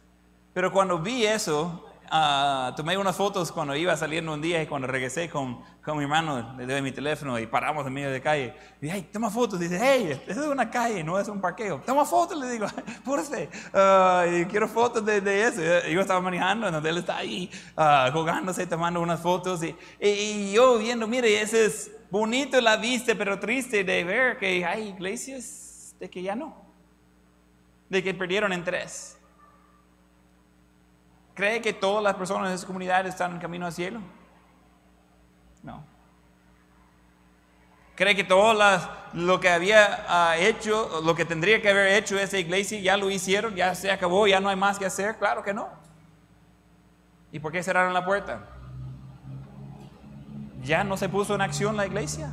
Pero 0.55 0.71
cuando 0.71 1.01
vi 1.01 1.27
eso, 1.27 1.88
Ah, 2.11 2.73
tomé 2.75 2.97
unas 2.97 3.15
fotos 3.15 3.53
cuando 3.53 3.77
iba 3.77 3.95
saliendo 3.95 4.33
un 4.33 4.41
día 4.41 4.63
y 4.63 4.67
cuando 4.67 4.87
regresé 4.87 5.29
con, 5.29 5.61
con 5.85 5.99
mi 5.99 6.05
hermano, 6.05 6.55
le 6.57 6.65
doy 6.65 6.81
mi 6.81 6.91
teléfono 6.91 7.39
y 7.39 7.47
paramos 7.47 7.87
en 7.87 7.93
medio 7.93 8.11
de 8.11 8.23
calle. 8.23 8.55
Y 8.81 8.87
dije, 8.87 8.97
hey, 8.97 9.09
toma 9.13 9.31
fotos. 9.31 9.61
Dice, 9.61 9.79
hey, 9.81 10.23
es 10.27 10.37
una 10.39 10.71
calle, 10.71 11.05
no 11.05 11.19
es 11.21 11.29
un 11.29 11.39
parqueo. 11.39 11.83
Toma 11.85 12.07
fotos, 12.07 12.39
le 12.39 12.49
digo, 12.51 12.67
por 13.05 13.19
uh, 13.21 14.35
y 14.35 14.47
quiero 14.47 14.69
fotos 14.69 15.05
de, 15.05 15.21
de, 15.21 15.45
eso. 15.45 15.61
Yo 15.89 16.01
estaba 16.01 16.21
manejando, 16.21 16.67
entonces 16.67 16.91
él 16.91 16.99
está 16.99 17.19
ahí 17.19 17.51
uh, 17.77 18.11
jugándose, 18.11 18.67
tomando 18.67 19.03
unas 19.03 19.21
fotos. 19.21 19.63
Y, 19.63 19.77
y, 20.01 20.53
yo 20.53 20.79
viendo, 20.79 21.07
mire, 21.07 21.43
ese 21.43 21.67
es 21.67 21.91
bonito 22.11 22.59
la 22.63 22.79
vista, 22.79 23.15
pero 23.17 23.39
triste 23.39 23.85
de 23.85 24.05
ver 24.05 24.39
que 24.39 24.65
hay 24.65 24.89
iglesias 24.89 25.95
de 26.01 26.09
que 26.09 26.23
ya 26.23 26.35
no. 26.35 26.57
De 27.91 28.03
que 28.03 28.15
perdieron 28.15 28.53
en 28.55 28.65
tres. 28.65 29.18
¿Cree 31.39 31.63
que 31.63 31.73
todas 31.73 32.03
las 32.03 32.17
personas 32.17 32.49
de 32.49 32.57
esa 32.57 32.67
comunidad 32.67 33.07
están 33.07 33.31
en 33.31 33.39
camino 33.39 33.65
al 33.65 33.73
cielo? 33.73 34.01
No. 35.63 35.85
¿Cree 37.95 38.17
que 38.17 38.25
todo 38.25 38.61
lo 39.13 39.39
que 39.39 39.49
había 39.49 40.05
ah, 40.09 40.37
hecho, 40.37 41.01
lo 41.05 41.15
que 41.15 41.25
tendría 41.25 41.63
que 41.63 41.71
haber 41.71 41.93
hecho 41.93 42.19
esa 42.19 42.39
iglesia, 42.39 42.81
ya 42.81 42.97
lo 42.97 43.09
hicieron, 43.09 43.55
ya 43.55 43.73
se 43.77 43.89
acabó, 43.89 44.27
ya 44.27 44.41
no 44.41 44.49
hay 44.49 44.57
más 44.57 44.81
que 44.81 44.87
hacer? 44.87 45.17
Claro 45.17 45.45
que 45.45 45.55
no. 45.55 45.69
¿Y 47.31 47.39
por 47.39 47.53
qué 47.53 47.63
cerraron 47.63 47.95
la 47.95 48.05
puerta? 48.05 48.41
Ya 50.65 50.83
no 50.83 50.97
se 50.97 51.09
puso 51.09 51.37
en 51.37 51.43
acción 51.43 51.77
la 51.77 51.87
iglesia. 51.87 52.33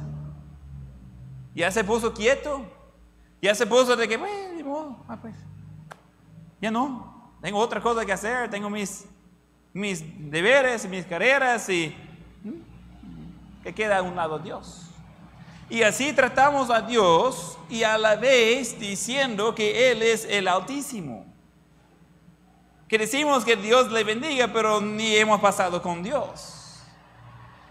Ya 1.53 1.69
se 1.69 1.83
puso 1.83 2.11
quieto. 2.11 2.65
Ya 3.39 3.53
se 3.53 3.67
puso 3.67 3.95
de 3.95 4.07
que, 4.07 4.17
bueno, 4.17 5.05
ah, 5.07 5.19
pues, 5.21 5.35
ya 6.59 6.71
no. 6.71 7.14
Tengo 7.45 7.59
otra 7.59 7.79
cosa 7.79 8.03
que 8.03 8.11
hacer, 8.11 8.49
tengo 8.49 8.71
mis, 8.71 9.05
mis 9.71 10.01
deberes, 10.31 10.89
mis 10.89 11.05
carreras 11.05 11.69
y 11.69 11.95
que 13.61 13.71
queda 13.71 13.99
a 13.99 14.01
un 14.01 14.15
lado 14.15 14.39
Dios. 14.39 14.89
Y 15.69 15.83
así 15.83 16.11
tratamos 16.11 16.71
a 16.71 16.81
Dios 16.81 17.55
y 17.69 17.83
a 17.83 17.99
la 17.99 18.15
vez 18.15 18.79
diciendo 18.79 19.53
que 19.53 19.91
Él 19.91 20.01
es 20.01 20.25
el 20.25 20.47
Altísimo. 20.47 21.23
Que 22.87 22.97
decimos 22.97 23.45
que 23.45 23.55
Dios 23.55 23.91
le 23.91 24.03
bendiga, 24.03 24.47
pero 24.51 24.81
ni 24.81 25.15
hemos 25.15 25.39
pasado 25.39 25.79
con 25.83 26.01
Dios. 26.01 26.81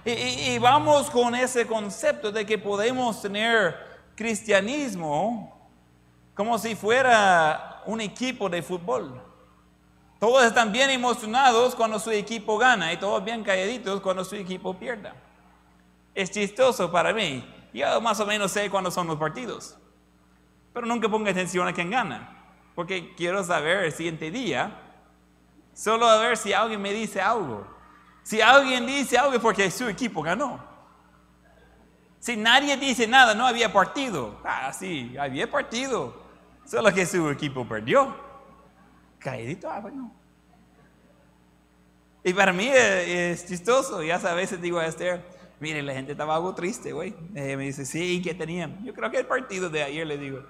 Y 0.05 0.57
vamos 0.59 1.11
con 1.11 1.35
ese 1.35 1.67
concepto 1.67 2.31
de 2.31 2.47
que 2.47 2.59
podemos 2.59 3.21
tener 3.21 3.77
cristianismo 4.15 5.69
como 6.33 6.61
si 6.61 6.77
fuera 6.77 7.83
un 7.87 8.01
equipo 8.01 8.49
de 8.49 8.63
fútbol. 8.63 9.24
Todos 10.25 10.43
están 10.47 10.73
bien 10.73 10.89
emocionados 10.89 11.75
cuando 11.75 11.99
su 11.99 12.11
equipo 12.11 12.57
gana 12.57 12.91
y 12.91 12.97
todos 12.97 13.23
bien 13.23 13.45
calladitos 13.45 14.01
cuando 14.01 14.25
su 14.25 14.35
equipo 14.37 14.73
pierda. 14.73 15.15
Es 16.15 16.31
chistoso 16.31 16.91
para 16.91 17.13
mí. 17.13 17.47
Yo 17.75 18.01
más 18.01 18.19
o 18.21 18.25
menos 18.25 18.51
sé 18.51 18.71
cuándo 18.71 18.91
son 18.91 19.07
los 19.07 19.19
partidos. 19.19 19.77
Pero 20.73 20.87
nunca 20.87 21.11
pongo 21.11 21.29
atención 21.29 21.69
a 21.69 21.75
quién 21.75 21.91
gana. 21.91 22.43
Porque 22.75 23.15
quiero 23.15 23.45
saber 23.45 23.85
el 23.85 23.93
siguiente 23.93 24.31
día. 24.31 24.81
Solo 25.75 26.09
a 26.09 26.17
ver 26.17 26.39
si 26.39 26.55
alguien 26.55 26.81
me 26.81 26.95
dice 26.95 27.21
algo. 27.21 27.67
Si 28.23 28.41
alguien 28.41 28.87
dice 28.87 29.19
algo 29.19 29.35
es 29.35 29.41
porque 29.41 29.71
su 29.71 29.87
equipo 29.91 30.23
ganó. 30.23 30.59
Si 32.19 32.35
nadie 32.35 32.79
dice 32.79 33.07
nada, 33.07 33.35
no 33.35 33.47
había 33.47 33.71
partido. 33.71 34.41
Ah, 34.43 34.73
sí, 34.73 35.15
había 35.19 35.51
partido. 35.51 36.17
Solo 36.65 36.95
que 36.95 37.05
su 37.05 37.29
equipo 37.29 37.69
perdió 37.69 38.24
caídito, 39.25 39.71
ah, 39.71 39.81
bueno. 39.81 40.13
Y 42.23 42.33
para 42.33 42.53
mí 42.53 42.69
es, 42.69 43.47
chistoso, 43.47 44.03
ya 44.03 44.17
a 44.17 44.35
veces 44.35 44.61
digo 44.61 44.79
a 44.79 44.87
Esther, 44.87 45.25
mire, 45.61 45.83
la 45.83 45.95
gente 45.95 46.13
estaba 46.13 46.37
algo 46.37 46.55
triste, 46.55 46.93
güey. 46.93 47.15
me 47.33 47.57
dice, 47.57 47.85
sí, 47.85 48.21
¿qué 48.23 48.35
tenían? 48.35 48.85
Yo 48.85 48.95
creo 48.95 49.11
que 49.11 49.19
el 49.19 49.27
partido 49.27 49.69
de 49.69 49.83
ayer, 49.83 50.07
le 50.07 50.19
digo. 50.19 50.43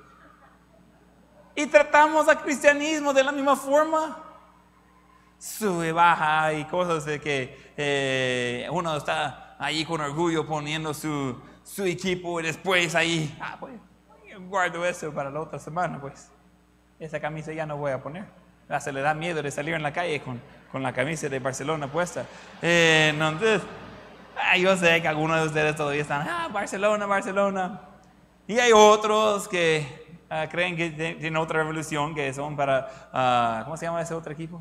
Y 1.54 1.66
tratamos 1.66 2.28
al 2.28 2.42
cristianismo 2.42 3.12
de 3.12 3.24
la 3.24 3.32
misma 3.32 3.56
forma. 3.56 4.22
Sube, 5.38 5.92
baja 5.92 6.52
y 6.52 6.64
cosas 6.64 7.04
de 7.04 7.20
que 7.20 7.72
eh, 7.76 8.68
uno 8.70 8.96
está 8.96 9.56
ahí 9.58 9.84
con 9.84 10.00
orgullo 10.00 10.46
poniendo 10.46 10.94
su, 10.94 11.36
su 11.62 11.84
equipo 11.84 12.40
y 12.40 12.44
después 12.44 12.94
ahí, 12.94 13.36
ah, 13.40 13.56
pues, 13.60 13.74
guardo 14.48 14.84
eso 14.84 15.12
para 15.12 15.30
la 15.30 15.40
otra 15.40 15.58
semana, 15.58 16.00
pues. 16.00 16.30
Esa 16.98 17.20
camisa 17.20 17.52
ya 17.52 17.66
no 17.66 17.76
voy 17.76 17.92
a 17.92 18.02
poner. 18.02 18.43
Se 18.80 18.92
le 18.92 19.00
da 19.02 19.14
miedo 19.14 19.42
de 19.42 19.50
salir 19.50 19.74
en 19.74 19.82
la 19.82 19.92
calle 19.92 20.20
con, 20.20 20.40
con 20.72 20.82
la 20.82 20.92
camisa 20.92 21.28
de 21.28 21.38
Barcelona 21.38 21.86
puesta. 21.86 22.24
Eh, 22.60 23.10
entonces, 23.12 23.62
yo 24.58 24.76
sé 24.76 25.00
que 25.00 25.06
algunos 25.06 25.40
de 25.40 25.46
ustedes 25.46 25.76
todavía 25.76 26.02
están, 26.02 26.26
ah, 26.28 26.48
Barcelona, 26.52 27.06
Barcelona. 27.06 27.80
Y 28.48 28.58
hay 28.58 28.72
otros 28.72 29.46
que 29.46 29.86
ah, 30.28 30.46
creen 30.50 30.76
que 30.76 30.90
tienen 30.90 31.36
otra 31.36 31.60
revolución, 31.60 32.14
que 32.14 32.32
son 32.34 32.56
para, 32.56 33.62
¿cómo 33.64 33.76
se 33.76 33.86
llama 33.86 34.02
ese 34.02 34.14
otro 34.14 34.32
equipo? 34.32 34.60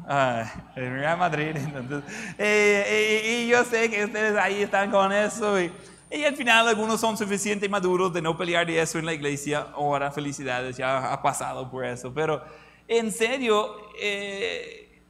el 0.75 0.91
Real 0.91 1.17
Madrid. 1.17 1.55
Entonces, 1.55 2.03
eh, 2.37 3.43
y, 3.45 3.47
yo 3.47 3.63
sé 3.63 3.89
que 3.89 4.05
ustedes 4.05 4.37
ahí 4.37 4.61
están 4.61 4.91
con 4.91 5.11
eso. 5.11 5.59
Y, 5.59 5.71
Y 6.11 6.25
al 6.25 6.35
final 6.35 6.67
algunos 6.67 7.01
son 7.01 7.17
suficientemente 7.17 7.69
maduros 7.69 8.13
de 8.13 8.21
no 8.21 8.37
pelear 8.37 8.67
de 8.67 8.79
eso 8.79 8.99
en 8.99 9.05
la 9.07 9.13
iglesia. 9.13 9.67
Ahora, 9.73 10.11
felicidades, 10.11 10.77
ya 10.77 11.11
ha 11.11 11.21
pasado 11.23 11.71
por 11.71 11.83
eso. 11.85 12.13
Pero 12.13 12.43
en 12.87 13.11
serio, 13.11 13.75
eh, 13.99 15.01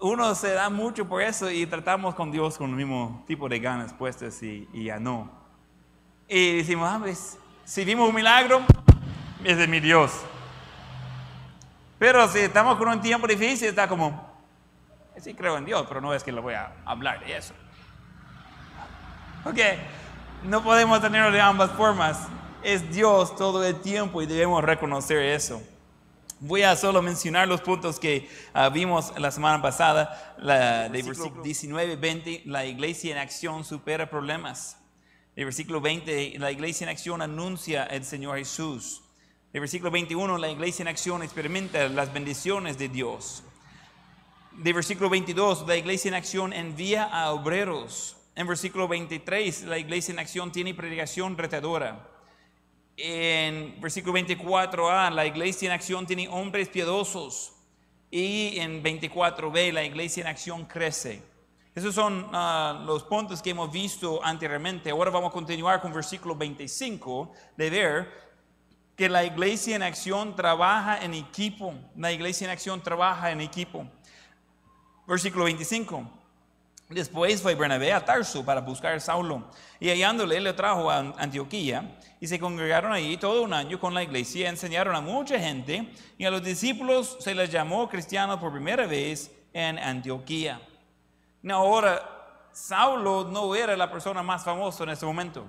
uno 0.00 0.34
se 0.34 0.52
da 0.52 0.70
mucho 0.70 1.08
por 1.08 1.22
eso 1.22 1.50
y 1.50 1.66
tratamos 1.66 2.14
con 2.14 2.30
Dios 2.30 2.58
con 2.58 2.70
el 2.70 2.76
mismo 2.76 3.24
tipo 3.26 3.48
de 3.48 3.58
ganas 3.58 3.92
puestas 3.92 4.42
y, 4.42 4.68
y 4.72 4.84
ya 4.84 4.98
no. 4.98 5.30
Y 6.28 6.58
decimos, 6.58 6.88
ah, 6.90 6.98
pues, 7.00 7.38
si 7.64 7.84
vimos 7.84 8.08
un 8.08 8.14
milagro, 8.14 8.62
es 9.44 9.56
de 9.56 9.66
mi 9.66 9.80
Dios. 9.80 10.12
Pero 11.98 12.28
si 12.28 12.40
estamos 12.40 12.76
con 12.76 12.88
un 12.88 13.00
tiempo 13.00 13.26
difícil, 13.26 13.68
está 13.68 13.88
como, 13.88 14.34
sí 15.18 15.34
creo 15.34 15.56
en 15.56 15.64
Dios, 15.64 15.86
pero 15.88 16.00
no 16.00 16.12
es 16.12 16.22
que 16.22 16.32
le 16.32 16.40
voy 16.40 16.54
a 16.54 16.72
hablar 16.84 17.24
de 17.24 17.36
eso. 17.36 17.54
Ok, 19.44 19.58
no 20.42 20.62
podemos 20.62 21.00
tenerlo 21.00 21.30
de 21.30 21.40
ambas 21.40 21.70
formas. 21.70 22.28
Es 22.62 22.92
Dios 22.92 23.36
todo 23.36 23.64
el 23.64 23.80
tiempo 23.80 24.20
y 24.20 24.26
debemos 24.26 24.62
reconocer 24.62 25.18
eso. 25.18 25.62
Voy 26.40 26.62
a 26.64 26.76
solo 26.76 27.00
mencionar 27.00 27.48
los 27.48 27.62
puntos 27.62 27.98
que 27.98 28.28
uh, 28.54 28.70
vimos 28.70 29.10
la 29.18 29.30
semana 29.30 29.62
pasada, 29.62 30.36
la, 30.36 30.86
de 30.90 31.02
versículo 31.02 31.42
19 31.42 31.96
20, 31.96 32.42
la 32.44 32.66
iglesia 32.66 33.12
en 33.12 33.18
acción 33.18 33.64
supera 33.64 34.10
problemas. 34.10 34.76
El 35.34 35.46
versículo 35.46 35.80
20, 35.80 36.38
la 36.38 36.52
iglesia 36.52 36.84
en 36.84 36.90
acción 36.90 37.22
anuncia 37.22 37.84
el 37.84 38.04
Señor 38.04 38.36
Jesús. 38.36 39.02
El 39.54 39.60
versículo 39.60 39.90
21, 39.90 40.36
la 40.36 40.50
iglesia 40.50 40.82
en 40.82 40.88
acción 40.88 41.22
experimenta 41.22 41.88
las 41.88 42.12
bendiciones 42.12 42.76
de 42.76 42.90
Dios. 42.90 43.42
De 44.52 44.74
versículo 44.74 45.08
22, 45.08 45.66
la 45.66 45.76
iglesia 45.76 46.10
en 46.10 46.16
acción 46.16 46.52
envía 46.52 47.04
a 47.04 47.32
obreros. 47.32 48.18
En 48.34 48.46
versículo 48.46 48.88
23, 48.88 49.62
la 49.62 49.78
iglesia 49.78 50.12
en 50.12 50.18
acción 50.18 50.52
tiene 50.52 50.74
predicación 50.74 51.38
retadora. 51.38 52.15
En 52.96 53.78
versículo 53.80 54.18
24a, 54.18 55.10
la 55.12 55.26
iglesia 55.26 55.66
en 55.66 55.72
acción 55.72 56.06
tiene 56.06 56.28
hombres 56.28 56.68
piadosos. 56.68 57.52
Y 58.10 58.58
en 58.58 58.82
24b, 58.82 59.72
la 59.72 59.84
iglesia 59.84 60.22
en 60.22 60.28
acción 60.28 60.64
crece. 60.64 61.22
Esos 61.74 61.94
son 61.94 62.30
ah, 62.32 62.82
los 62.86 63.02
puntos 63.02 63.42
que 63.42 63.50
hemos 63.50 63.70
visto 63.70 64.24
anteriormente. 64.24 64.90
Ahora 64.90 65.10
vamos 65.10 65.28
a 65.28 65.32
continuar 65.32 65.82
con 65.82 65.92
versículo 65.92 66.34
25 66.34 67.32
de 67.56 67.70
ver 67.70 68.26
que 68.96 69.10
la 69.10 69.24
iglesia 69.24 69.76
en 69.76 69.82
acción 69.82 70.34
trabaja 70.34 71.04
en 71.04 71.12
equipo. 71.12 71.74
La 71.96 72.10
iglesia 72.12 72.46
en 72.46 72.50
acción 72.50 72.82
trabaja 72.82 73.30
en 73.30 73.42
equipo. 73.42 73.86
Versículo 75.06 75.44
25. 75.44 76.25
Después 76.88 77.42
fue 77.42 77.56
Bernabé 77.56 77.92
a 77.92 78.04
Tarso 78.04 78.44
para 78.44 78.60
buscar 78.60 78.94
a 78.94 79.00
Saulo 79.00 79.50
y 79.80 79.90
hallándole 79.90 80.40
le 80.40 80.52
trajo 80.52 80.88
a 80.88 80.98
Antioquía 81.18 81.98
y 82.20 82.28
se 82.28 82.38
congregaron 82.38 82.92
ahí 82.92 83.16
todo 83.16 83.42
un 83.42 83.52
año 83.52 83.80
con 83.80 83.92
la 83.92 84.04
iglesia, 84.04 84.48
enseñaron 84.48 84.94
a 84.94 85.00
mucha 85.00 85.36
gente 85.38 85.92
y 86.16 86.24
a 86.24 86.30
los 86.30 86.44
discípulos 86.44 87.16
se 87.18 87.34
les 87.34 87.50
llamó 87.50 87.88
cristianos 87.88 88.38
por 88.38 88.52
primera 88.52 88.86
vez 88.86 89.32
en 89.52 89.80
Antioquía. 89.80 90.60
ahora, 91.50 92.12
Saulo 92.52 93.24
no 93.24 93.54
era 93.54 93.76
la 93.76 93.90
persona 93.90 94.22
más 94.22 94.44
famosa 94.44 94.84
en 94.84 94.90
ese 94.90 95.04
momento. 95.04 95.44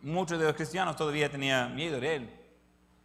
Muchos 0.00 0.38
de 0.38 0.46
los 0.46 0.54
cristianos 0.54 0.96
todavía 0.96 1.30
tenían 1.30 1.74
miedo 1.74 2.00
de 2.00 2.16
él. 2.16 2.40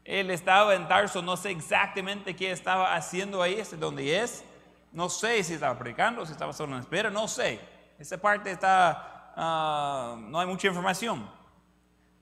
Él 0.06 0.32
estaba 0.32 0.74
en 0.74 0.88
Tarso, 0.88 1.22
no 1.22 1.38
sé 1.38 1.52
exactamente 1.52 2.36
qué 2.36 2.52
estaba 2.52 2.96
haciendo 2.96 3.42
ahí, 3.42 3.56
es 3.56 3.78
donde 3.80 4.20
es 4.20 4.44
no 4.92 5.10
sé 5.10 5.44
si 5.44 5.54
estaba 5.54 5.78
predicando, 5.78 6.26
si 6.26 6.32
estaba 6.32 6.54
solo 6.54 6.76
en 6.76 6.82
espera, 6.82 7.10
no 7.10 7.28
sé. 7.28 7.60
Esa 7.98 8.18
parte 8.18 8.52
está, 8.52 9.34
ah, 9.36 10.18
no 10.20 10.40
hay 10.40 10.48
mucha 10.48 10.68
información. 10.68 11.30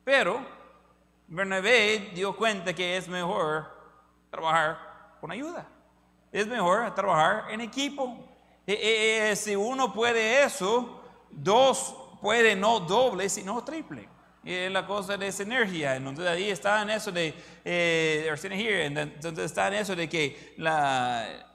Pero 0.03 0.45
Bernabé 1.27 2.11
dio 2.13 2.35
cuenta 2.35 2.73
que 2.73 2.97
es 2.97 3.07
mejor 3.07 3.67
trabajar 4.29 4.77
con 5.19 5.31
ayuda. 5.31 5.67
Es 6.31 6.47
mejor 6.47 6.93
trabajar 6.95 7.51
en 7.51 7.61
equipo. 7.61 8.25
E, 8.65 8.73
e, 8.73 9.31
e, 9.31 9.35
si 9.35 9.55
uno 9.55 9.93
puede 9.93 10.43
eso, 10.43 11.01
dos 11.31 11.95
puede 12.21 12.55
no 12.55 12.79
doble, 12.79 13.29
sino 13.29 13.63
triple. 13.63 14.07
Es 14.43 14.71
la 14.71 14.85
cosa 14.85 15.17
de 15.17 15.31
sinergia. 15.31 15.95
Entonces 15.95 16.25
ahí 16.27 16.49
está 16.49 16.81
en 16.81 16.89
eso 16.89 17.11
de, 17.11 17.33
eh, 17.65 18.29
entonces 18.85 19.45
está 19.45 19.67
en 19.67 19.73
eso 19.73 19.95
de 19.95 20.07
que 20.07 20.53
la, 20.57 21.46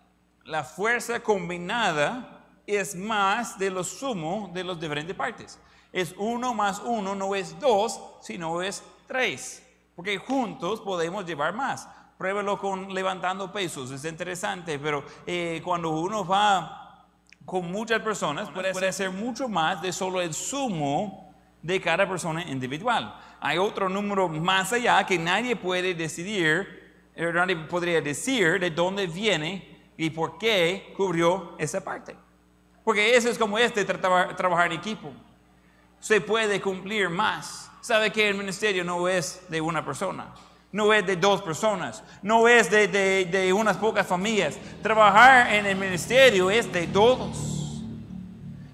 la 0.44 0.64
fuerza 0.64 1.20
combinada 1.20 2.40
es 2.66 2.94
más 2.94 3.58
de 3.58 3.70
lo 3.70 3.84
sumo 3.84 4.50
de 4.52 4.64
las 4.64 4.80
diferentes 4.80 5.14
partes. 5.14 5.58
Es 5.92 6.14
uno 6.16 6.54
más 6.54 6.80
uno, 6.84 7.14
no 7.14 7.34
es 7.34 7.58
dos, 7.60 8.00
sino 8.20 8.62
es 8.62 8.82
tres. 9.06 9.62
Porque 9.94 10.16
juntos 10.18 10.80
podemos 10.80 11.26
llevar 11.26 11.54
más. 11.54 11.88
Pruébelo 12.16 12.58
con 12.58 12.94
levantando 12.94 13.52
pesos, 13.52 13.90
es 13.90 14.04
interesante, 14.04 14.78
pero 14.78 15.04
eh, 15.26 15.60
cuando 15.64 15.90
uno 15.90 16.24
va 16.24 17.06
con 17.44 17.70
muchas 17.70 18.00
personas, 18.00 18.48
puede, 18.50 18.72
puede 18.72 18.88
hacer 18.88 19.10
mucho 19.10 19.48
más 19.48 19.82
de 19.82 19.92
solo 19.92 20.20
el 20.20 20.32
sumo 20.32 21.34
de 21.60 21.80
cada 21.80 22.08
persona 22.08 22.42
individual. 22.48 23.18
Hay 23.40 23.58
otro 23.58 23.88
número 23.88 24.28
más 24.28 24.72
allá 24.72 25.04
que 25.04 25.18
nadie 25.18 25.56
puede 25.56 25.94
decidir, 25.94 27.10
eh, 27.16 27.30
nadie 27.34 27.56
podría 27.56 28.00
decir 28.00 28.60
de 28.60 28.70
dónde 28.70 29.08
viene 29.08 29.71
y 30.02 30.10
por 30.10 30.36
qué 30.36 30.92
cubrió 30.96 31.54
esa 31.58 31.80
parte. 31.80 32.16
Porque 32.82 33.14
eso 33.14 33.28
es 33.28 33.38
como 33.38 33.56
este 33.56 33.84
trabajar 33.84 34.66
en 34.66 34.72
equipo. 34.72 35.12
Se 36.00 36.20
puede 36.20 36.60
cumplir 36.60 37.08
más. 37.08 37.70
Sabe 37.80 38.10
que 38.10 38.28
el 38.28 38.34
ministerio 38.34 38.82
no 38.82 39.06
es 39.06 39.42
de 39.48 39.60
una 39.60 39.84
persona, 39.84 40.34
no 40.72 40.92
es 40.92 41.06
de 41.06 41.14
dos 41.14 41.40
personas, 41.40 42.02
no 42.20 42.48
es 42.48 42.68
de, 42.68 42.88
de, 42.88 43.26
de 43.26 43.52
unas 43.52 43.76
pocas 43.76 44.04
familias. 44.04 44.56
Trabajar 44.82 45.54
en 45.54 45.66
el 45.66 45.76
ministerio 45.76 46.50
es 46.50 46.72
de 46.72 46.88
todos. 46.88 47.80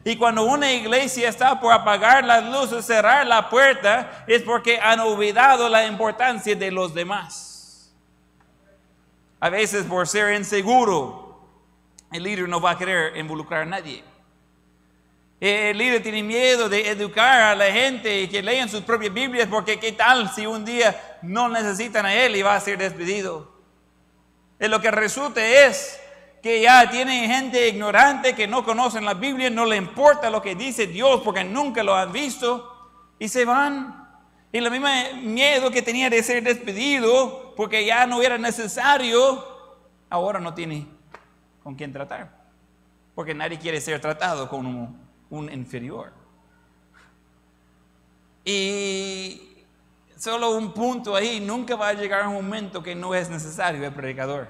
Y 0.05 0.17
cuando 0.17 0.45
una 0.45 0.73
iglesia 0.73 1.29
está 1.29 1.61
por 1.61 1.75
apagar 1.75 2.25
las 2.25 2.43
luces, 2.43 2.87
cerrar 2.87 3.27
la 3.27 3.51
puerta, 3.51 4.25
es 4.27 4.41
porque 4.41 4.81
han 4.81 5.01
olvidado 5.01 5.69
la 5.69 5.85
importancia 5.87 6.57
de 6.57 6.71
los 6.71 6.95
demás. 6.95 7.58
A 9.41 9.51
veces 9.51 9.85
por 9.85 10.07
ser 10.09 10.35
inseguro, 10.35 11.41
el 12.13 12.23
líder 12.23 12.49
no 12.49 12.61
va 12.61 12.73
a 12.73 12.79
querer 12.79 13.17
involucrar 13.17 13.63
a 13.63 13.67
nadie. 13.67 14.03
El 15.41 15.79
líder 15.79 16.03
tiene 16.03 16.25
miedo 16.25 16.69
de 16.69 16.89
educar 16.89 17.41
a 17.41 17.55
la 17.55 17.67
gente 17.67 18.23
y 18.23 18.29
que 18.29 18.43
lean 18.43 18.69
sus 18.69 18.83
propias 18.83 19.15
Biblias 19.15 19.47
porque 19.49 19.79
qué 19.79 19.93
tal 19.93 20.33
si 20.35 20.47
un 20.47 20.65
día 20.65 21.19
no 21.23 21.49
necesitan 21.49 22.07
a 22.07 22.15
él 22.15 22.35
y 22.35 22.43
va 22.43 22.57
a 22.57 22.61
ser 22.61 22.79
despedido. 22.79 23.57
Y 24.59 24.67
lo 24.67 24.81
que 24.81 24.91
resulta 24.91 25.47
es 25.47 26.01
que 26.43 26.61
ya 26.61 26.91
tienen 26.91 27.31
gente 27.31 27.69
ignorante 27.69 28.35
que 28.35 28.49
no 28.49 28.65
conocen 28.65 29.05
la 29.05 29.15
Biblia, 29.15 29.49
no 29.51 29.65
le 29.65 29.77
importa 29.77 30.31
lo 30.31 30.43
que 30.43 30.57
dice 30.57 30.89
Dios 30.89 31.21
porque 31.25 31.45
nunca 31.45 31.85
lo 31.85 31.95
han 31.95 32.11
visto 32.11 32.91
y 33.21 33.29
se 33.29 33.45
van. 33.45 34.09
Y 34.53 34.61
lo 34.61 34.71
mismo 34.73 34.89
miedo 35.23 35.71
que 35.71 35.83
tenía 35.83 36.11
de 36.11 36.23
ser 36.25 36.43
despedido 36.43 37.48
porque 37.59 37.85
ya 37.85 38.07
no 38.07 38.23
era 38.23 38.39
necesario, 38.39 39.45
ahora 40.09 40.39
no 40.39 40.55
tiene 40.55 40.87
con 41.61 41.75
quién 41.75 41.93
tratar. 41.93 42.31
Porque 43.17 43.35
nadie 43.35 43.59
quiere 43.59 43.81
ser 43.81 44.01
tratado 44.01 44.49
como 44.49 44.97
un 45.29 45.53
inferior. 45.53 46.13
Y 48.45 49.65
solo 50.17 50.57
un 50.57 50.73
punto 50.73 51.17
ahí, 51.17 51.41
nunca 51.41 51.75
va 51.75 51.89
a 51.89 51.95
llegar 51.95 52.29
un 52.29 52.35
momento 52.35 52.81
que 52.81 52.95
no 52.95 53.13
es 53.13 53.29
necesario 53.29 53.85
el 53.85 53.93
predicador. 53.93 54.47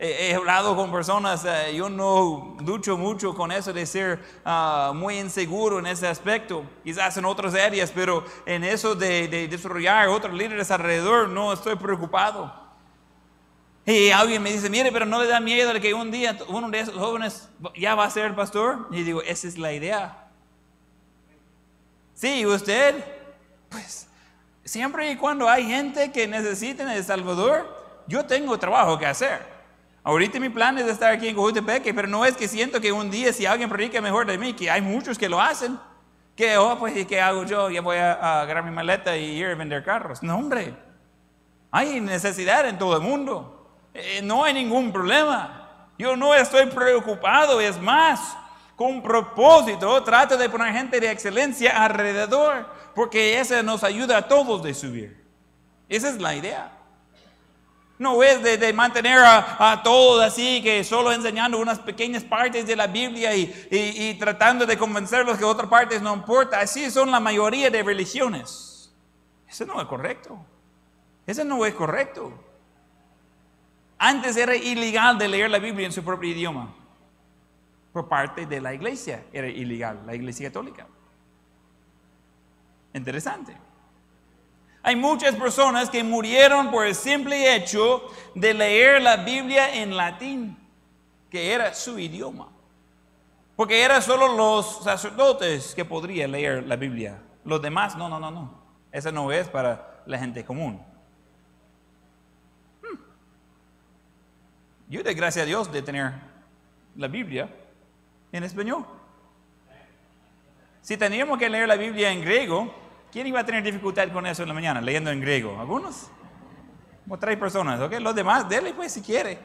He, 0.00 0.32
hablado 0.32 0.76
con 0.76 0.92
personas, 0.92 1.44
eh, 1.44 1.74
yo 1.74 1.88
no 1.88 2.56
lucho 2.64 2.96
mucho 2.96 3.34
con 3.34 3.50
eso 3.50 3.72
de 3.72 3.84
ser 3.84 4.20
ah, 4.44 4.92
muy 4.94 5.18
inseguro 5.18 5.80
en 5.80 5.86
ese 5.86 6.06
aspecto, 6.06 6.64
quizás 6.84 7.16
en 7.16 7.24
otras 7.24 7.52
áreas, 7.54 7.90
pero 7.92 8.24
en 8.46 8.62
eso 8.62 8.94
de, 8.94 9.26
desarrollar 9.48 10.06
otros 10.06 10.34
líderes 10.34 10.70
alrededor 10.70 11.28
no 11.28 11.52
estoy 11.52 11.74
preocupado. 11.74 12.54
Y 13.84 14.10
alguien 14.10 14.40
me 14.40 14.52
dice, 14.52 14.70
mire, 14.70 14.92
pero 14.92 15.04
no 15.04 15.20
le 15.20 15.26
da 15.26 15.40
miedo 15.40 15.72
de 15.72 15.80
que 15.80 15.92
un 15.92 16.12
día 16.12 16.38
uno 16.46 16.70
de 16.70 16.78
esos 16.78 16.94
jóvenes 16.94 17.48
ya 17.74 17.96
va 17.96 18.04
a 18.04 18.10
ser 18.10 18.36
pastor. 18.36 18.86
Y 18.92 19.02
digo, 19.02 19.22
esa 19.22 19.48
es 19.48 19.58
la 19.58 19.72
idea. 19.72 20.28
Sí, 22.14 22.46
usted, 22.46 23.04
pues 23.68 24.06
siempre 24.64 25.10
y 25.10 25.16
cuando 25.16 25.48
hay 25.48 25.66
gente 25.66 26.12
que 26.12 26.28
necesite 26.28 26.82
en 26.82 26.90
El 26.90 27.02
Salvador, 27.02 28.04
yo 28.06 28.26
tengo 28.26 28.56
trabajo 28.58 28.96
que 28.96 29.06
hacer. 29.06 29.57
Ahorita 30.02 30.40
mi 30.40 30.48
plan 30.48 30.78
es 30.78 30.86
estar 30.86 31.12
aquí 31.12 31.28
en 31.28 31.36
Cojutepeque, 31.36 31.92
pero 31.92 32.08
no 32.08 32.24
es 32.24 32.36
que 32.36 32.48
siento 32.48 32.80
que 32.80 32.92
un 32.92 33.10
día 33.10 33.32
si 33.32 33.46
alguien 33.46 33.68
predica 33.68 34.00
mejor 34.00 34.26
de 34.26 34.38
mí, 34.38 34.54
que 34.54 34.70
hay 34.70 34.80
muchos 34.80 35.18
que 35.18 35.28
lo 35.28 35.40
hacen, 35.40 35.78
que, 36.34 36.56
oh, 36.56 36.78
pues, 36.78 37.06
¿qué 37.06 37.20
hago 37.20 37.44
yo? 37.44 37.68
Ya 37.68 37.80
voy 37.80 37.96
a, 37.96 38.42
agarrar 38.42 38.64
mi 38.64 38.70
maleta 38.70 39.16
y 39.16 39.24
ir 39.24 39.46
a 39.46 39.54
vender 39.54 39.84
carros. 39.84 40.22
No, 40.22 40.36
hombre, 40.36 40.72
hay 41.70 42.00
necesidad 42.00 42.66
en 42.68 42.78
todo 42.78 42.96
el 42.96 43.02
mundo. 43.02 43.68
Eh, 43.92 44.20
no 44.22 44.44
hay 44.44 44.54
ningún 44.54 44.92
problema. 44.92 45.90
Yo 45.98 46.16
no 46.16 46.32
estoy 46.34 46.66
preocupado, 46.66 47.60
es 47.60 47.80
más, 47.80 48.36
con 48.76 49.02
propósito, 49.02 50.00
trata 50.04 50.36
de 50.36 50.48
poner 50.48 50.72
gente 50.72 51.00
de 51.00 51.10
excelencia 51.10 51.82
alrededor, 51.84 52.68
porque 52.94 53.40
eso 53.40 53.60
nos 53.64 53.82
ayuda 53.82 54.18
a 54.18 54.28
todos 54.28 54.62
de 54.62 54.74
subir. 54.74 55.26
Esa 55.88 56.08
es 56.08 56.20
la 56.20 56.36
idea. 56.36 56.77
No 57.98 58.22
es 58.22 58.42
de, 58.42 58.72
mantener 58.72 59.18
a, 59.20 59.80
todos 59.82 60.22
así, 60.22 60.62
que 60.62 60.84
solo 60.84 61.12
enseñando 61.12 61.58
unas 61.58 61.80
pequeñas 61.80 62.22
partes 62.22 62.64
de 62.66 62.76
la 62.76 62.86
Biblia 62.86 63.34
y, 63.34 64.16
tratando 64.20 64.66
de 64.66 64.78
convencerlos 64.78 65.36
que 65.36 65.44
otras 65.44 65.68
partes 65.68 66.00
no 66.00 66.14
importa. 66.14 66.60
Así 66.60 66.90
son 66.90 67.10
la 67.10 67.18
mayoría 67.18 67.70
de 67.70 67.82
religiones. 67.82 68.92
Eso 69.48 69.66
no 69.66 69.80
es 69.80 69.86
correcto. 69.88 70.38
Eso 71.26 71.44
no 71.44 71.66
es 71.66 71.74
correcto. 71.74 72.32
Antes 73.98 74.36
era 74.36 74.54
ilegal 74.54 75.18
de 75.18 75.26
leer 75.26 75.50
la 75.50 75.58
Biblia 75.58 75.86
en 75.86 75.92
su 75.92 76.04
propio 76.04 76.30
idioma. 76.30 76.72
Por 77.92 78.08
parte 78.08 78.46
de 78.46 78.60
la 78.60 78.72
iglesia 78.72 79.24
era 79.32 79.48
ilegal, 79.48 80.02
la 80.06 80.14
iglesia 80.14 80.48
católica. 80.48 80.86
Interesante. 82.94 83.67
Hay 84.88 84.96
muchas 84.96 85.34
personas 85.34 85.90
que 85.90 86.02
murieron 86.02 86.70
por 86.70 86.86
el 86.86 86.94
simple 86.94 87.54
hecho 87.54 88.10
de 88.34 88.54
leer 88.54 89.02
la 89.02 89.18
Biblia 89.18 89.74
en 89.74 89.94
latín, 89.94 90.56
que 91.28 91.52
era 91.52 91.74
su 91.74 91.98
idioma. 91.98 92.48
Porque 93.54 93.82
eran 93.82 94.00
solo 94.00 94.34
los 94.34 94.82
sacerdotes 94.82 95.74
que 95.74 95.84
podrían 95.84 96.32
leer 96.32 96.66
la 96.66 96.76
Biblia. 96.76 97.20
Los 97.44 97.60
demás, 97.60 97.98
no, 97.98 98.08
no, 98.08 98.18
no, 98.18 98.30
no. 98.30 98.62
Eso 98.90 99.12
no 99.12 99.30
es 99.30 99.46
para 99.50 100.00
la 100.06 100.18
gente 100.18 100.42
común. 100.42 100.80
Hmm. 102.80 102.98
Yo 104.88 105.02
doy 105.02 105.12
gracias 105.12 105.42
a 105.42 105.46
Dios 105.46 105.70
de 105.70 105.82
tener 105.82 106.14
la 106.96 107.08
Biblia 107.08 107.50
en 108.32 108.42
español. 108.42 108.86
Si 110.80 110.96
teníamos 110.96 111.38
que 111.38 111.50
leer 111.50 111.68
la 111.68 111.76
Biblia 111.76 112.10
en 112.10 112.22
griego, 112.22 112.87
¿Quién 113.12 113.26
iba 113.26 113.40
a 113.40 113.44
tener 113.44 113.62
dificultad 113.62 114.08
con 114.12 114.26
eso 114.26 114.42
en 114.42 114.48
la 114.48 114.54
mañana, 114.54 114.80
leyendo 114.80 115.10
en 115.10 115.20
griego? 115.20 115.58
¿Algunos? 115.58 116.08
Como 117.04 117.18
tres 117.18 117.38
personas, 117.38 117.80
¿ok? 117.80 117.94
Los 118.00 118.14
demás, 118.14 118.48
dele 118.48 118.74
pues 118.74 118.92
si 118.92 119.00
quiere. 119.00 119.38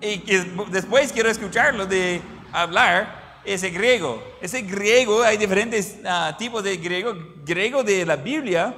Y 0.00 0.22
después 0.70 1.12
quiero 1.12 1.28
escucharlo 1.28 1.86
de 1.86 2.22
hablar 2.52 3.40
ese 3.44 3.70
griego. 3.70 4.22
Ese 4.40 4.62
griego, 4.62 5.22
hay 5.22 5.36
diferentes 5.36 5.98
ah, 6.06 6.36
tipos 6.38 6.62
de 6.62 6.76
griego. 6.76 7.14
Griego 7.44 7.82
de 7.82 8.06
la 8.06 8.16
Biblia 8.16 8.74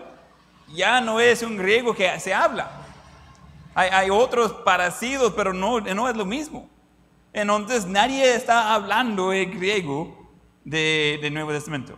ya 0.75 1.01
no 1.01 1.21
es 1.21 1.43
un 1.43 1.57
griego 1.57 1.95
que 1.95 2.19
se 2.19 2.33
habla. 2.33 2.71
Hay, 3.75 4.11
otros 4.11 4.53
parecidos, 4.53 5.33
pero 5.35 5.55
no, 5.55 5.81
no 5.81 6.09
es 6.09 6.17
lo 6.17 6.27
mismo. 6.27 6.69
Entonces 7.33 7.87
nadie 7.87 8.35
está 8.35 8.75
hablando 8.75 9.33
el 9.33 9.51
griego 9.51 10.31
del 10.65 11.33
Nuevo 11.33 11.53
Testamento. 11.53 11.97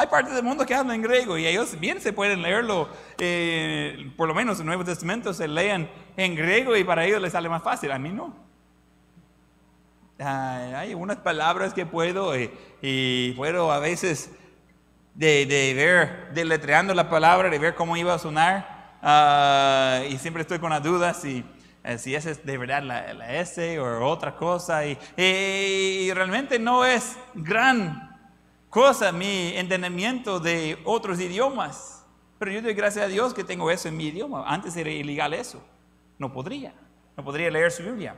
Hay 0.00 0.06
partes 0.06 0.32
del 0.32 0.42
mundo 0.42 0.64
que 0.64 0.74
hablan 0.74 0.96
en 0.96 1.02
griego 1.02 1.36
y 1.36 1.46
ellos 1.46 1.78
bien 1.78 2.00
se 2.00 2.14
pueden 2.14 2.40
leerlo, 2.40 2.88
eh, 3.18 4.10
por 4.16 4.28
lo 4.28 4.34
menos 4.34 4.58
el 4.58 4.64
Nuevo 4.64 4.82
Testamento 4.82 5.34
se 5.34 5.46
leen 5.46 5.90
en 6.16 6.34
griego 6.34 6.74
y 6.74 6.84
para 6.84 7.04
ellos 7.04 7.20
les 7.20 7.32
sale 7.32 7.50
más 7.50 7.62
fácil, 7.62 7.92
a 7.92 7.98
mí 7.98 8.08
no. 8.08 8.34
hay 10.18 10.94
unas 10.94 11.18
palabras 11.18 11.74
que 11.74 11.84
puedo 11.84 12.34
eh, 12.34 12.50
y, 12.80 13.32
puedo 13.32 13.70
a 13.70 13.78
veces 13.78 14.30
de, 15.14 15.44
de, 15.44 15.74
ver, 15.74 16.32
deletreando 16.32 16.94
la 16.94 17.10
palabra, 17.10 17.50
de 17.50 17.58
ver 17.58 17.74
cómo 17.74 17.94
iba 17.98 18.14
a 18.14 18.18
sonar 18.18 18.96
ah, 19.02 20.00
y 20.08 20.16
siempre 20.16 20.40
estoy 20.40 20.60
con 20.60 20.70
las 20.70 20.82
dudas 20.82 21.20
si, 21.20 21.44
eh, 21.84 21.98
si 21.98 22.14
esa 22.14 22.30
es 22.30 22.42
de 22.46 22.56
verdad 22.56 22.82
la, 22.82 23.38
S 23.38 23.78
o 23.78 24.06
otra 24.06 24.34
cosa 24.34 24.86
y, 24.86 24.96
y 25.18 26.10
realmente 26.14 26.58
no 26.58 26.86
es 26.86 27.18
gran 27.34 28.09
cosa 28.70 29.12
mi 29.12 29.54
entendimiento 29.56 30.40
de 30.40 30.78
otros 30.84 31.20
idiomas. 31.20 32.06
Pero 32.38 32.52
yo 32.52 32.62
doy 32.62 32.72
gracias 32.72 33.04
a 33.04 33.08
Dios 33.08 33.34
que 33.34 33.44
tengo 33.44 33.70
eso 33.70 33.88
en 33.88 33.96
mi 33.96 34.06
idioma. 34.06 34.44
Antes 34.46 34.74
era 34.76 34.88
ilegal 34.88 35.34
eso. 35.34 35.62
No 36.16 36.32
podría. 36.32 36.72
No 37.16 37.22
podría 37.22 37.50
leer 37.50 37.70
su 37.70 37.82
Biblia. 37.82 38.14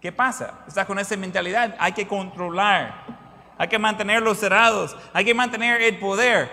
¿Qué 0.00 0.12
pasa? 0.12 0.62
Está 0.68 0.86
con 0.86 0.98
esa 0.98 1.16
mentalidad. 1.16 1.74
Hay 1.80 1.92
que 1.92 2.06
controlar. 2.06 3.04
Hay 3.58 3.66
que 3.66 3.78
mantenerlos 3.78 4.38
cerrados. 4.38 4.96
Hay 5.12 5.24
que 5.24 5.34
mantener 5.34 5.80
el 5.82 5.98
poder. 5.98 6.48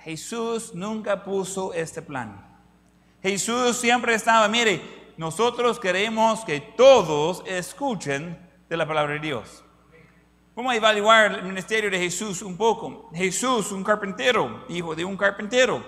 Jesús 0.00 0.74
nunca 0.74 1.24
puso 1.24 1.72
este 1.72 2.02
plan. 2.02 2.44
Jesús 3.22 3.76
siempre 3.76 4.14
estaba, 4.14 4.46
mire, 4.48 4.80
nosotros 5.16 5.80
queremos 5.80 6.44
que 6.44 6.60
todos 6.60 7.42
escuchen 7.46 8.38
de 8.68 8.76
la 8.76 8.86
palabra 8.86 9.14
de 9.14 9.20
Dios. 9.20 9.64
Vamos 10.58 10.72
a 10.72 10.76
evaluar 10.76 11.34
el 11.34 11.44
ministerio 11.44 11.88
de 11.88 12.00
Jesús 12.00 12.42
un 12.42 12.56
poco. 12.56 13.08
Jesús, 13.14 13.70
un 13.70 13.84
carpintero, 13.84 14.64
hijo 14.68 14.92
de 14.92 15.04
un 15.04 15.16
carpintero, 15.16 15.84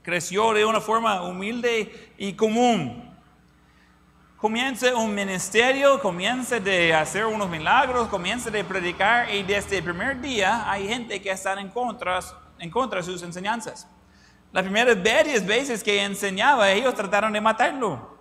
creció 0.00 0.52
de 0.52 0.64
una 0.64 0.80
forma 0.80 1.22
humilde 1.22 2.12
y 2.16 2.34
común. 2.34 3.12
Comienza 4.36 4.94
un 4.94 5.12
ministerio, 5.12 5.98
comienza 5.98 6.60
de 6.60 6.94
hacer 6.94 7.26
unos 7.26 7.50
milagros, 7.50 8.06
comienza 8.06 8.48
de 8.48 8.62
predicar 8.62 9.28
y 9.34 9.42
desde 9.42 9.78
el 9.78 9.82
primer 9.82 10.20
día 10.20 10.70
hay 10.70 10.86
gente 10.86 11.20
que 11.20 11.32
está 11.32 11.60
en 11.60 11.70
contra, 11.70 12.20
en 12.60 12.70
contra 12.70 13.00
de 13.00 13.06
sus 13.06 13.24
enseñanzas. 13.24 13.88
Las 14.52 14.62
primeras 14.62 15.02
varias 15.02 15.44
veces 15.44 15.82
que 15.82 16.00
enseñaba, 16.00 16.70
ellos 16.70 16.94
trataron 16.94 17.32
de 17.32 17.40
matarlo. 17.40 18.16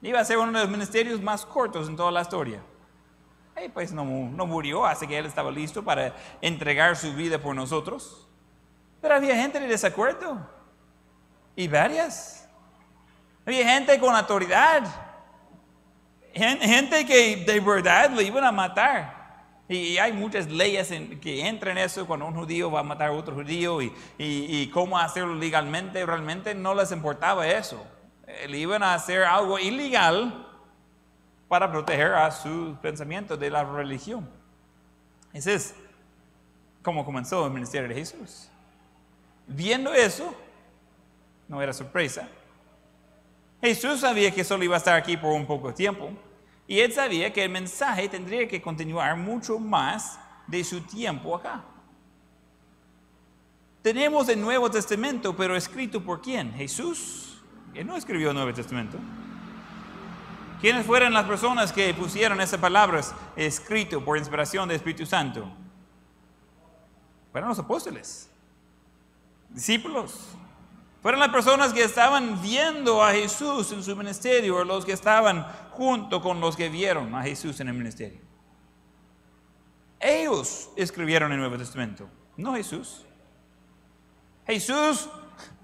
Iba 0.00 0.20
a 0.20 0.24
ser 0.24 0.38
uno 0.38 0.52
de 0.52 0.60
los 0.60 0.70
ministerios 0.70 1.20
más 1.20 1.44
cortos 1.44 1.88
en 1.88 1.96
toda 1.96 2.12
la 2.12 2.22
historia. 2.22 2.62
Y 3.64 3.68
pues 3.70 3.92
no, 3.92 4.04
no 4.04 4.46
murió, 4.46 4.84
así 4.84 5.06
que 5.06 5.16
él 5.16 5.26
estaba 5.26 5.50
listo 5.50 5.82
para 5.82 6.14
entregar 6.42 6.94
su 6.96 7.14
vida 7.14 7.38
por 7.38 7.54
nosotros. 7.54 8.28
Pero 9.00 9.14
había 9.14 9.34
gente 9.36 9.58
de 9.58 9.66
desacuerdo. 9.66 10.46
Y 11.54 11.66
varias. 11.68 12.48
Había 13.46 13.66
gente 13.66 13.98
con 13.98 14.14
autoridad. 14.14 14.84
Gente 16.34 17.06
que 17.06 17.44
de 17.46 17.60
verdad 17.60 18.10
lo 18.10 18.20
iban 18.20 18.44
a 18.44 18.52
matar. 18.52 19.16
Y 19.68 19.96
hay 19.96 20.12
muchas 20.12 20.48
leyes 20.48 20.92
que 21.20 21.46
entran 21.46 21.78
en 21.78 21.84
eso 21.84 22.06
cuando 22.06 22.26
un 22.26 22.34
judío 22.34 22.70
va 22.70 22.80
a 22.80 22.84
matar 22.84 23.08
a 23.08 23.12
otro 23.12 23.34
judío 23.34 23.80
y, 23.80 23.86
y, 24.18 24.60
y, 24.60 24.70
cómo 24.70 24.98
hacerlo 24.98 25.34
legalmente. 25.34 26.04
Realmente 26.04 26.54
no 26.54 26.74
les 26.74 26.92
importaba 26.92 27.48
eso. 27.48 27.84
Le 28.48 28.58
iban 28.58 28.82
a 28.82 28.94
hacer 28.94 29.24
algo 29.24 29.58
ilegal 29.58 30.45
para 31.48 31.70
proteger 31.70 32.14
a 32.14 32.30
sus 32.30 32.76
pensamientos 32.78 33.38
de 33.38 33.50
la 33.50 33.64
religión. 33.64 34.28
Ese 35.32 35.54
es 35.54 35.74
como 36.82 37.04
comenzó 37.04 37.46
el 37.46 37.52
ministerio 37.52 37.88
de 37.88 37.94
Jesús. 37.94 38.48
Viendo 39.46 39.92
eso, 39.92 40.34
no 41.48 41.62
era 41.62 41.72
sorpresa. 41.72 42.28
Jesús 43.60 44.00
sabía 44.00 44.30
que 44.32 44.44
solo 44.44 44.64
iba 44.64 44.74
a 44.74 44.78
estar 44.78 44.96
aquí 44.96 45.16
por 45.16 45.32
un 45.32 45.46
poco 45.46 45.68
de 45.68 45.74
tiempo 45.74 46.10
y 46.68 46.80
él 46.80 46.92
sabía 46.92 47.32
que 47.32 47.44
el 47.44 47.50
mensaje 47.50 48.08
tendría 48.08 48.46
que 48.48 48.60
continuar 48.60 49.16
mucho 49.16 49.58
más 49.58 50.18
de 50.46 50.62
su 50.64 50.80
tiempo 50.80 51.34
acá. 51.34 51.64
Tenemos 53.82 54.28
el 54.28 54.40
Nuevo 54.40 54.68
Testamento, 54.70 55.36
pero 55.36 55.56
escrito 55.56 56.02
por 56.02 56.20
quién? 56.20 56.52
Jesús. 56.54 57.40
Él 57.72 57.86
no 57.86 57.96
escribió 57.96 58.30
el 58.30 58.34
Nuevo 58.34 58.52
Testamento. 58.52 58.98
¿Quiénes 60.60 60.86
fueron 60.86 61.12
las 61.12 61.26
personas 61.26 61.72
que 61.72 61.92
pusieron 61.92 62.40
esas 62.40 62.58
palabras 62.58 63.14
escrito 63.36 64.04
por 64.04 64.16
inspiración 64.16 64.68
del 64.68 64.76
Espíritu 64.76 65.04
Santo? 65.04 65.46
Fueron 67.30 67.50
los 67.50 67.58
apóstoles, 67.58 68.30
discípulos. 69.50 70.28
Fueron 71.02 71.20
las 71.20 71.28
personas 71.28 71.72
que 71.72 71.84
estaban 71.84 72.40
viendo 72.40 73.02
a 73.02 73.12
Jesús 73.12 73.70
en 73.72 73.82
su 73.82 73.94
ministerio 73.94 74.56
o 74.56 74.64
los 74.64 74.84
que 74.84 74.92
estaban 74.92 75.46
junto 75.72 76.20
con 76.22 76.40
los 76.40 76.56
que 76.56 76.68
vieron 76.68 77.14
a 77.14 77.22
Jesús 77.22 77.60
en 77.60 77.68
el 77.68 77.74
ministerio. 77.74 78.20
Ellos 80.00 80.70
escribieron 80.76 81.30
el 81.32 81.38
Nuevo 81.38 81.58
Testamento, 81.58 82.08
no 82.36 82.54
Jesús. 82.54 83.04
Jesús, 84.46 85.08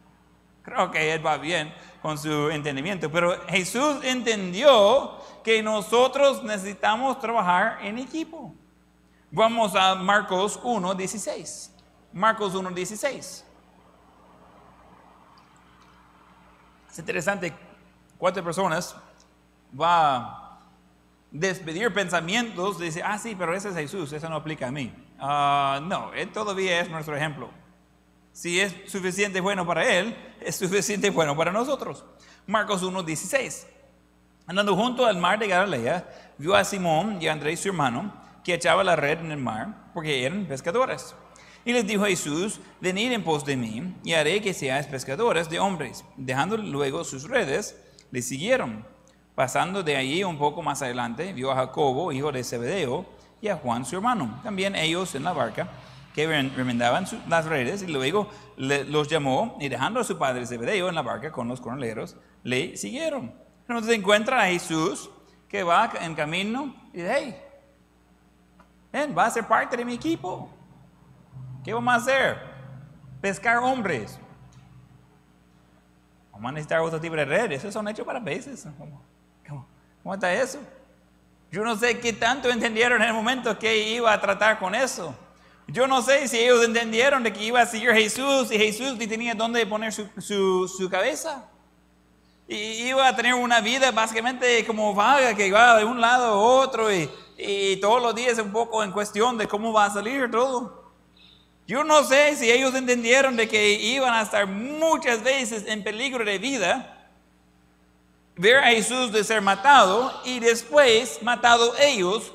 creo 0.63 0.91
que 0.91 1.13
él 1.13 1.27
va 1.27 1.39
bien, 1.39 1.73
con 2.03 2.19
su 2.19 2.51
entendimiento. 2.51 3.11
Pero 3.11 3.41
Jesús 3.49 3.99
entendió 4.03 5.17
que 5.43 5.63
nosotros 5.63 6.43
necesitamos 6.43 7.19
trabajar 7.21 7.79
en 7.83 7.99
equipo. 7.99 8.55
Vamos 9.31 9.75
a 9.75 9.95
Marcos 9.95 10.61
1, 10.63 10.95
16. 10.95 11.75
Marcos 12.13 12.55
1, 12.55 12.71
16. 12.71 13.45
Es 16.91 16.99
interesante, 16.99 17.55
cuatro 18.19 18.45
personas 18.45 18.95
va 19.81 20.17
a 20.17 20.59
despedir 21.31 21.93
pensamientos, 21.95 22.79
dice, 22.79 23.03
ah, 23.03 23.19
sí, 23.19 23.35
pero 23.35 23.55
ese 23.55 23.71
es 23.71 23.75
Jesús, 23.75 24.13
eso 24.13 24.29
no 24.29 24.37
aplica 24.37 24.69
a 24.69 24.71
mí. 24.71 24.93
Ah, 25.19 25.81
no, 25.83 26.13
él 26.13 26.31
todavía 26.31 26.81
es 26.81 26.91
nuestro 26.91 27.17
ejemplo. 27.17 27.49
Si 28.33 28.61
es 28.61 28.75
suficiente 28.87 29.41
bueno 29.41 29.67
para 29.67 29.87
él, 29.87 30.17
es 30.41 30.57
suficiente 30.57 31.11
bueno 31.11 31.37
para 31.37 31.53
nosotros. 31.53 32.05
Marcos 32.47 32.83
1.16. 32.83 33.67
Andando 34.47 34.75
junto 34.75 35.07
al 35.07 35.19
mar 35.19 35.39
de 35.39 35.49
Galilea, 35.49 36.35
vio 36.39 36.55
a 36.55 36.65
Simón 36.65 37.21
y 37.21 37.29
a 37.29 37.33
Andrés 37.33 37.61
su 37.61 37.69
hermano 37.69 38.13
que 38.43 38.55
echaba 38.55 38.83
la 38.83 38.97
red 38.97 39.21
en 39.21 39.31
el 39.31 39.39
mar, 39.39 39.91
porque 39.95 40.25
eran 40.25 40.47
pescadores. 40.47 41.15
Y 41.65 41.73
les 41.73 41.87
dijo 41.87 42.07
Jesús, 42.07 42.59
venid 42.81 43.13
en 43.13 43.23
pos 43.23 43.45
de 43.45 43.57
mí, 43.57 43.95
y 44.03 44.15
haré 44.15 44.41
que 44.41 44.53
seáis 44.53 44.87
pescadores 44.87 45.49
de 45.49 45.61
hombres. 45.61 46.05
Dejando 46.17 46.57
luego 46.57 47.05
sus 47.05 47.29
redes, 47.29 47.77
le 48.11 48.21
siguieron. 48.21 48.85
Pasando 49.37 49.83
de 49.83 49.97
allí 49.97 50.25
un 50.25 50.39
poco 50.39 50.63
más 50.63 50.83
adelante, 50.83 51.33
vio 51.33 51.53
a 51.53 51.57
Jacobo, 51.57 52.11
hijo 52.11 52.33
de 52.33 52.43
Zebedeo, 52.43 53.07
y 53.41 53.49
a 53.49 53.57
Juan 53.57 53.85
su 53.85 53.97
hermano, 53.97 54.41
también 54.43 54.75
ellos 54.77 55.15
en 55.15 55.25
la 55.25 55.33
barca, 55.33 55.69
que 56.15 56.27
remendaban 56.27 57.07
las 57.29 57.47
redes, 57.47 57.83
y 57.83 57.87
luego 57.87 58.29
los 58.57 59.09
llamó, 59.09 59.57
y 59.61 59.69
dejando 59.69 60.01
a 60.01 60.05
su 60.05 60.19
padre 60.19 60.47
Zebedeo 60.47 60.89
en 60.89 60.95
la 60.95 61.03
barca 61.03 61.33
con 61.33 61.49
los 61.49 61.61
cornaleros, 61.61 62.17
le 62.43 62.77
siguieron. 62.77 63.33
Entonces 63.67 63.97
encuentra 63.97 64.43
a 64.43 64.47
Jesús, 64.47 65.11
que 65.49 65.63
va 65.63 65.91
en 66.01 66.15
camino, 66.15 66.75
y 66.93 66.99
dice, 66.99 67.15
hey, 67.17 67.37
ven, 68.93 69.17
va 69.17 69.27
a 69.27 69.31
ser 69.31 69.45
parte 69.47 69.77
de 69.77 69.85
mi 69.85 69.95
equipo. 69.95 70.51
¿Qué 71.65 71.73
vamos 71.73 71.95
a 71.95 71.97
hacer? 71.97 72.39
Pescar 73.21 73.59
hombres. 73.59 74.19
Vamos 76.33 76.49
a 76.49 76.53
necesitar 76.53 76.81
otro 76.81 77.01
tipo 77.01 77.15
de 77.15 77.25
redes. 77.25 77.61
Esos 77.61 77.73
son 77.73 77.87
hechos 77.89 78.05
para 78.05 78.23
peces. 78.23 78.67
¿Cómo, 79.47 80.15
está 80.15 80.33
eso? 80.33 80.59
Yo 81.51 81.63
no 81.63 81.77
sé 81.77 82.01
qué 82.01 82.13
tanto 82.13 82.51
entendieron 82.51 83.01
en 83.01 83.09
el 83.09 83.15
momento 83.15 83.57
que 83.59 83.91
iba 83.91 84.13
a 84.13 84.21
tratar 84.21 84.59
con 84.59 84.75
eso. 84.75 85.15
Yo 85.73 85.87
no 85.87 86.03
sé 86.03 86.29
si 86.29 86.39
ellos 86.39 86.63
entendieron 86.63 87.23
de 87.23 87.33
que 87.33 87.45
iba 87.45 87.63
a 87.63 87.67
seguir 87.67 87.93
Jesús 87.93 88.53
y 88.53 88.59
Jesús 88.59 88.95
ni 88.99 89.07
tenía 89.07 89.35
dónde 89.35 89.65
poner 89.65 89.91
su, 89.91 90.69
su, 90.69 90.89
cabeza. 90.91 91.49
Y 92.47 92.89
iba 92.89 93.09
a 93.09 93.17
tener 93.17 93.33
una 93.33 93.63
vida 93.63 93.91
básicamente 93.91 94.67
como 94.67 94.93
vaga, 94.93 95.35
que 95.35 95.47
iba 95.47 95.79
de 95.79 95.87
un 95.87 95.99
lado 95.99 96.27
a 96.27 96.37
otro 96.37 96.93
y, 96.93 97.09
y 97.39 97.77
todos 97.77 98.03
los 98.03 98.15
días 98.15 98.39
un 98.39 98.53
poco 98.53 98.85
en 98.85 98.93
cuestión 98.93 99.39
de 99.39 99.49
cómo 99.49 99.73
va 99.73 99.87
a 99.87 99.91
salir 99.91 100.31
todo. 100.31 100.93
Yo 101.67 101.83
no 101.85 102.05
sé 102.05 102.37
si 102.37 102.51
ellos 102.51 102.75
entendieron 102.75 103.35
de 103.35 103.49
que 103.49 103.73
iban 103.73 104.13
a 104.13 104.21
estar 104.21 104.47
muchas 104.47 105.23
veces 105.23 105.65
en 105.67 105.83
peligro 105.83 106.23
de 106.23 106.39
vida, 106.39 107.09
ver 108.37 108.59
a 108.59 108.67
Jesús 108.67 109.11
de 109.11 109.25
ser 109.25 109.41
matado 109.41 110.21
y 110.27 110.39
después 110.39 111.23
matado 111.23 111.75
ellos 111.79 112.31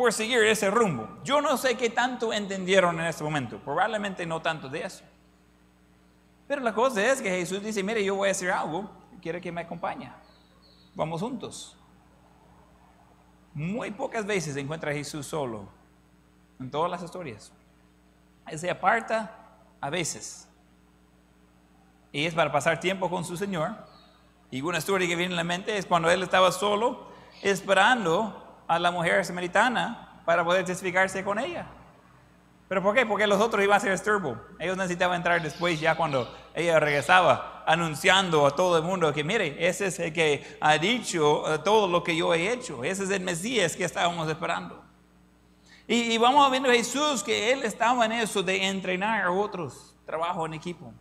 por 0.00 0.14
seguir 0.14 0.42
ese 0.44 0.70
rumbo. 0.70 1.06
Yo 1.22 1.42
no 1.42 1.58
sé 1.58 1.76
qué 1.76 1.90
tanto 1.90 2.32
entendieron 2.32 2.98
en 2.98 3.06
ese 3.06 3.22
momento, 3.22 3.58
probablemente 3.58 4.24
no 4.24 4.40
tanto 4.40 4.70
de 4.70 4.82
eso. 4.82 5.04
Pero 6.48 6.62
la 6.62 6.72
cosa 6.72 7.04
es 7.04 7.20
que 7.20 7.28
Jesús 7.28 7.62
dice, 7.62 7.82
mire, 7.82 8.02
yo 8.02 8.14
voy 8.14 8.28
a 8.28 8.32
hacer 8.32 8.50
algo, 8.50 8.90
quiero 9.20 9.38
que 9.42 9.52
me 9.52 9.60
acompañe. 9.60 10.10
Vamos 10.94 11.20
juntos. 11.20 11.76
Muy 13.52 13.90
pocas 13.90 14.24
veces 14.24 14.56
encuentra 14.56 14.90
a 14.90 14.94
Jesús 14.94 15.26
solo 15.26 15.68
en 16.58 16.70
todas 16.70 16.90
las 16.90 17.02
historias 17.02 17.52
se 18.56 18.70
aparta 18.70 19.36
a 19.82 19.90
veces. 19.90 20.48
Y 22.10 22.24
es 22.24 22.34
para 22.34 22.50
pasar 22.50 22.80
tiempo 22.80 23.10
con 23.10 23.22
su 23.22 23.36
Señor. 23.36 23.72
Y 24.50 24.62
una 24.62 24.78
historia 24.78 25.06
que 25.06 25.14
viene 25.14 25.32
en 25.32 25.36
la 25.36 25.44
mente 25.44 25.76
es 25.76 25.84
cuando 25.84 26.10
él 26.10 26.22
estaba 26.22 26.50
solo 26.52 27.10
esperando 27.42 28.49
a 28.70 28.78
la 28.78 28.92
mujer 28.92 29.24
samaritana 29.24 30.22
para 30.24 30.44
poder 30.44 30.64
testificarse 30.64 31.24
con 31.24 31.40
ella. 31.40 31.66
¿Pero 32.68 32.80
por 32.80 32.94
qué? 32.94 33.04
Porque 33.04 33.26
los 33.26 33.40
otros 33.40 33.64
iban 33.64 33.78
a 33.78 33.80
ser 33.80 33.90
esturbo. 33.90 34.40
Ellos 34.60 34.76
necesitaban 34.76 35.16
entrar 35.16 35.42
después, 35.42 35.80
ya 35.80 35.96
cuando 35.96 36.32
ella 36.54 36.78
regresaba, 36.78 37.64
anunciando 37.66 38.46
a 38.46 38.54
todo 38.54 38.78
el 38.78 38.84
mundo 38.84 39.12
que, 39.12 39.24
mire, 39.24 39.56
ese 39.66 39.88
es 39.88 39.98
el 39.98 40.12
que 40.12 40.56
ha 40.60 40.78
dicho 40.78 41.52
eh, 41.52 41.58
todo 41.64 41.88
lo 41.88 42.04
que 42.04 42.14
yo 42.14 42.32
he 42.32 42.52
hecho. 42.52 42.84
Ese 42.84 43.02
es 43.02 43.10
el 43.10 43.22
Mesías 43.22 43.74
que 43.74 43.82
estábamos 43.82 44.28
esperando. 44.28 44.80
Y, 45.88 46.16
vamos 46.18 46.48
viendo 46.52 46.70
a 46.70 46.72
Jesús 46.72 47.24
que 47.24 47.50
Él 47.52 47.64
estaba 47.64 48.06
en 48.06 48.12
eso 48.12 48.40
de 48.40 48.68
entrenar 48.68 49.24
a 49.24 49.32
otros, 49.32 49.96
trabajo 50.06 50.46
en 50.46 50.54
equipo. 50.54 50.92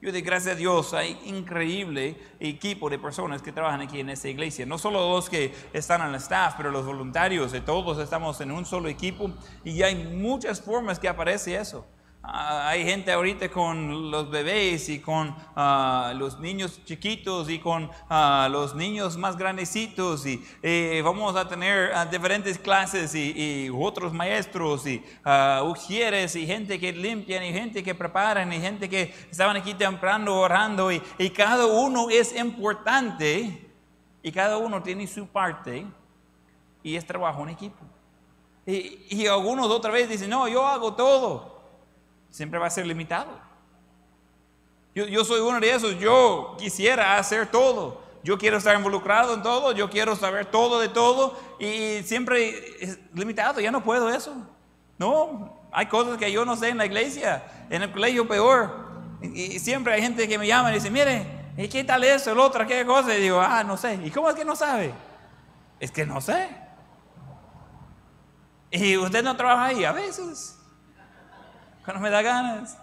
Yo 0.00 0.12
de 0.12 0.20
gracias 0.20 0.54
a 0.54 0.58
Dios 0.58 0.92
hay 0.92 1.18
increíble 1.24 2.16
equipo 2.38 2.90
de 2.90 2.98
personas 2.98 3.40
que 3.40 3.50
trabajan 3.50 3.80
aquí 3.80 3.98
en 4.00 4.10
esta 4.10 4.28
iglesia. 4.28 4.66
No 4.66 4.76
solo 4.76 5.14
los 5.14 5.30
que 5.30 5.54
están 5.72 6.02
en 6.02 6.08
el 6.08 6.16
staff, 6.16 6.54
pero 6.58 6.70
los 6.70 6.84
voluntarios, 6.84 7.50
de 7.50 7.62
todos 7.62 7.98
estamos 7.98 8.38
en 8.42 8.50
un 8.50 8.66
solo 8.66 8.90
equipo 8.90 9.32
y 9.64 9.82
hay 9.82 9.94
muchas 9.94 10.60
formas 10.60 10.98
que 10.98 11.08
aparece 11.08 11.56
eso. 11.56 11.86
Ah, 12.28 12.70
hay 12.70 12.82
gente 12.82 13.12
ahorita 13.12 13.48
con 13.50 14.10
los 14.10 14.28
bebés 14.28 14.88
y 14.88 14.98
con 14.98 15.32
ah, 15.54 16.12
los 16.16 16.40
niños 16.40 16.80
chiquitos 16.84 17.48
y 17.48 17.60
con 17.60 17.88
ah, 18.10 18.48
los 18.50 18.74
niños 18.74 19.16
más 19.16 19.36
grandecitos 19.36 20.26
y 20.26 20.44
eh, 20.60 21.02
vamos 21.04 21.36
a 21.36 21.46
tener 21.46 21.92
diferentes 22.10 22.58
clases 22.58 23.14
y, 23.14 23.70
otros 23.72 24.12
maestros 24.12 24.86
y 24.88 25.04
ujieres 25.62 26.34
y 26.34 26.46
gente 26.46 26.80
que 26.80 26.92
limpian 26.92 27.44
y 27.44 27.52
gente 27.52 27.84
que 27.84 27.94
preparan 27.94 28.52
y 28.52 28.58
gente 28.58 28.88
que 28.88 29.14
estaban 29.30 29.56
aquí 29.56 29.74
temprano 29.74 30.40
orando 30.40 30.90
y, 30.90 31.00
cada 31.30 31.66
uno 31.66 32.10
es 32.10 32.34
importante 32.34 33.68
y 34.22 34.32
cada 34.32 34.58
uno 34.58 34.82
tiene 34.82 35.06
su 35.06 35.28
parte 35.28 35.86
y 36.82 36.96
es 36.96 37.06
trabajo 37.06 37.42
en 37.44 37.50
equipo. 37.50 37.84
Y, 38.66 39.06
y 39.10 39.26
algunos 39.28 39.68
otra 39.68 39.92
vez 39.92 40.08
dicen, 40.08 40.30
no, 40.30 40.48
yo 40.48 40.66
hago 40.66 40.94
todo 40.94 41.55
siempre 42.36 42.58
va 42.58 42.66
a 42.66 42.70
ser 42.70 42.86
limitado. 42.86 43.30
Yo, 44.94 45.24
soy 45.24 45.40
uno 45.40 45.58
de 45.58 45.70
esos, 45.70 45.98
yo 45.98 46.54
quisiera 46.58 47.16
hacer 47.16 47.50
todo. 47.50 48.02
Yo 48.22 48.36
quiero 48.36 48.58
estar 48.58 48.76
involucrado 48.76 49.32
en 49.32 49.42
todo, 49.42 49.72
yo 49.72 49.88
quiero 49.88 50.14
saber 50.16 50.44
todo 50.44 50.78
de 50.80 50.90
todo 50.90 51.38
y 51.58 52.02
siempre 52.02 52.82
es 52.82 52.98
limitado, 53.14 53.60
ya 53.60 53.70
no 53.70 53.82
puedo 53.82 54.10
eso. 54.10 54.34
No, 54.98 55.56
hay 55.72 55.86
cosas 55.86 56.18
que 56.18 56.30
yo 56.30 56.44
no 56.44 56.56
sé 56.56 56.68
en 56.68 56.76
la 56.76 56.84
iglesia, 56.84 57.42
en 57.70 57.82
el 57.82 57.90
colegio 57.90 58.28
peor. 58.28 58.84
Y, 59.22 59.58
siempre 59.58 59.94
hay 59.94 60.02
gente 60.02 60.28
que 60.28 60.36
me 60.36 60.46
llama 60.46 60.72
y 60.72 60.74
dice, 60.74 60.90
mire, 60.90 61.26
¿y 61.56 61.68
qué 61.68 61.84
tal 61.84 62.04
eso, 62.04 62.32
el 62.32 62.38
otro, 62.38 62.66
qué 62.66 62.84
cosa? 62.84 63.16
Y 63.16 63.22
digo, 63.22 63.40
ah, 63.40 63.64
no 63.64 63.78
sé. 63.78 63.98
¿Y 64.04 64.10
cómo 64.10 64.28
es 64.28 64.36
que 64.36 64.44
no 64.44 64.56
sabe? 64.56 64.92
Es 65.80 65.90
que 65.90 66.04
no 66.04 66.20
sé. 66.20 66.50
Y 68.70 68.98
usted 68.98 69.24
no 69.24 69.34
trabaja 69.36 69.66
ahí 69.66 69.84
a 69.84 69.92
veces 69.92 70.56
cuando 71.86 72.02
me 72.02 72.10
da 72.10 72.20
ganas. 72.20 72.76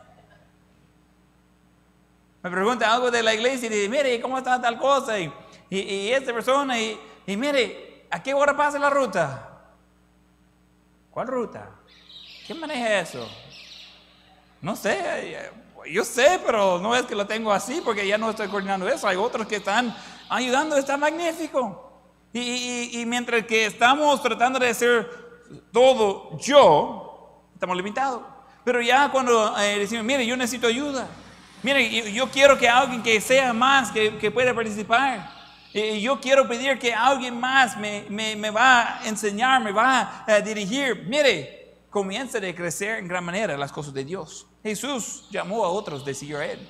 Me 2.41 2.49
pregunta 2.49 2.91
algo 2.91 3.11
de 3.11 3.21
la 3.21 3.33
iglesia 3.33 3.67
y 3.67 3.69
dice, 3.69 3.89
mire, 3.89 4.19
¿cómo 4.21 4.37
está 4.37 4.59
tal 4.59 4.79
cosa? 4.79 5.19
Y, 5.19 5.31
y, 5.69 6.09
esta 6.11 6.33
persona, 6.33 6.79
y, 6.79 6.97
y, 7.27 7.35
mire, 7.35 8.07
¿a 8.09 8.23
qué 8.23 8.33
hora 8.33 8.55
pasa 8.55 8.79
la 8.79 8.89
ruta? 8.89 9.49
¿Cuál 11.11 11.27
ruta? 11.27 11.69
¿Quién 12.47 12.59
maneja 12.61 13.01
eso? 13.01 13.27
No 14.61 14.75
sé, 14.75 15.51
yo 15.91 16.05
sé, 16.05 16.39
pero 16.45 16.79
no 16.79 16.95
es 16.95 17.03
que 17.03 17.15
lo 17.15 17.27
tengo 17.27 17.51
así 17.51 17.81
porque 17.83 18.07
ya 18.07 18.17
no 18.17 18.29
estoy 18.29 18.47
coordinando 18.47 18.87
eso. 18.87 19.05
Hay 19.07 19.17
otros 19.17 19.47
que 19.47 19.57
están 19.57 19.93
ayudando, 20.29 20.77
está 20.77 20.95
magnífico. 20.95 21.91
Y 22.31 23.03
mientras 23.05 23.45
que 23.45 23.65
estamos 23.65 24.21
tratando 24.23 24.59
de 24.59 24.69
hacer 24.69 25.09
todo 25.71 26.37
yo, 26.39 27.49
estamos 27.53 27.75
limitados. 27.75 28.32
Pero 28.63 28.81
ya 28.81 29.09
cuando 29.11 29.57
eh, 29.59 29.79
decimos, 29.79 30.05
mire, 30.05 30.25
yo 30.25 30.37
necesito 30.37 30.67
ayuda. 30.67 31.07
Mire, 31.61 32.11
yo, 32.11 32.29
quiero 32.29 32.57
que 32.57 32.67
alguien 32.67 33.01
que 33.01 33.21
sea 33.21 33.53
más, 33.53 33.91
que, 33.91 34.17
que 34.17 34.31
pueda 34.31 34.53
participar. 34.53 35.31
Y 35.73 36.01
yo 36.01 36.19
quiero 36.19 36.47
pedir 36.47 36.77
que 36.77 36.93
alguien 36.93 37.39
más 37.39 37.77
me, 37.77 38.05
me, 38.09 38.35
me 38.35 38.49
va 38.51 38.99
a 38.99 39.07
enseñar, 39.07 39.61
me 39.63 39.71
va 39.71 40.23
a 40.27 40.39
dirigir. 40.39 41.05
Mire, 41.07 41.77
comienza 41.89 42.37
a 42.37 42.55
crecer 42.55 42.99
en 42.99 43.07
gran 43.07 43.23
manera 43.23 43.57
las 43.57 43.71
cosas 43.71 43.93
de 43.93 44.03
Dios. 44.03 44.45
Jesús 44.61 45.27
llamó 45.29 45.65
a 45.65 45.69
otros 45.69 46.05
de 46.05 46.13
seguir 46.13 46.35
a 46.37 46.45
Él. 46.45 46.69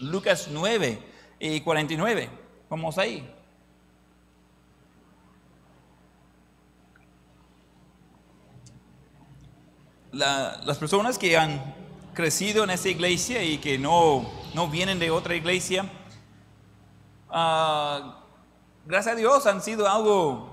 Lucas 0.00 0.48
9 0.50 0.98
y 1.38 1.60
49. 1.60 2.30
Vamos 2.68 2.98
ahí. 2.98 3.28
Las 10.12 10.78
personas 10.78 11.18
que 11.18 11.36
han 11.36 11.74
crecido 12.14 12.64
en 12.64 12.70
esa 12.70 12.88
iglesia 12.88 13.42
y 13.42 13.58
que 13.58 13.78
no, 13.78 14.28
no 14.54 14.68
vienen 14.68 14.98
de 14.98 15.10
otra 15.10 15.34
iglesia, 15.34 15.84
ah, 17.30 18.18
gracias 18.86 19.14
a 19.14 19.16
Dios 19.16 19.46
han 19.46 19.62
sido 19.62 19.88
algo 19.88 20.50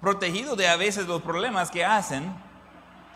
protegido 0.00 0.56
de 0.56 0.68
a 0.68 0.76
veces 0.76 1.06
los 1.06 1.22
problemas 1.22 1.70
que 1.70 1.84
hacen 1.84 2.32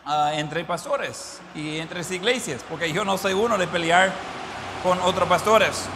ah, 0.05 0.33
entre 0.35 0.65
pastores 0.65 1.41
y 1.55 1.79
entre 1.79 2.03
iglesias, 2.15 2.65
porque 2.69 2.93
yo 2.93 3.05
no 3.05 3.17
soy 3.17 3.33
uno 3.33 3.57
de 3.57 3.67
pelear 3.67 4.13
con 4.83 5.01
otros 5.01 5.29
pastores. 5.29 5.87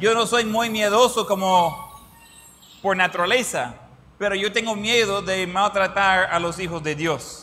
Yo 0.00 0.14
no 0.14 0.26
soy 0.26 0.44
muy 0.44 0.70
miedoso 0.70 1.26
como 1.26 1.90
por 2.82 2.96
naturaleza, 2.96 3.74
pero 4.18 4.34
yo 4.34 4.52
tengo 4.52 4.74
miedo 4.74 5.22
de 5.22 5.46
maltratar 5.46 6.32
a 6.32 6.38
los 6.38 6.58
hijos 6.58 6.82
de 6.82 6.94
Dios. 6.94 7.39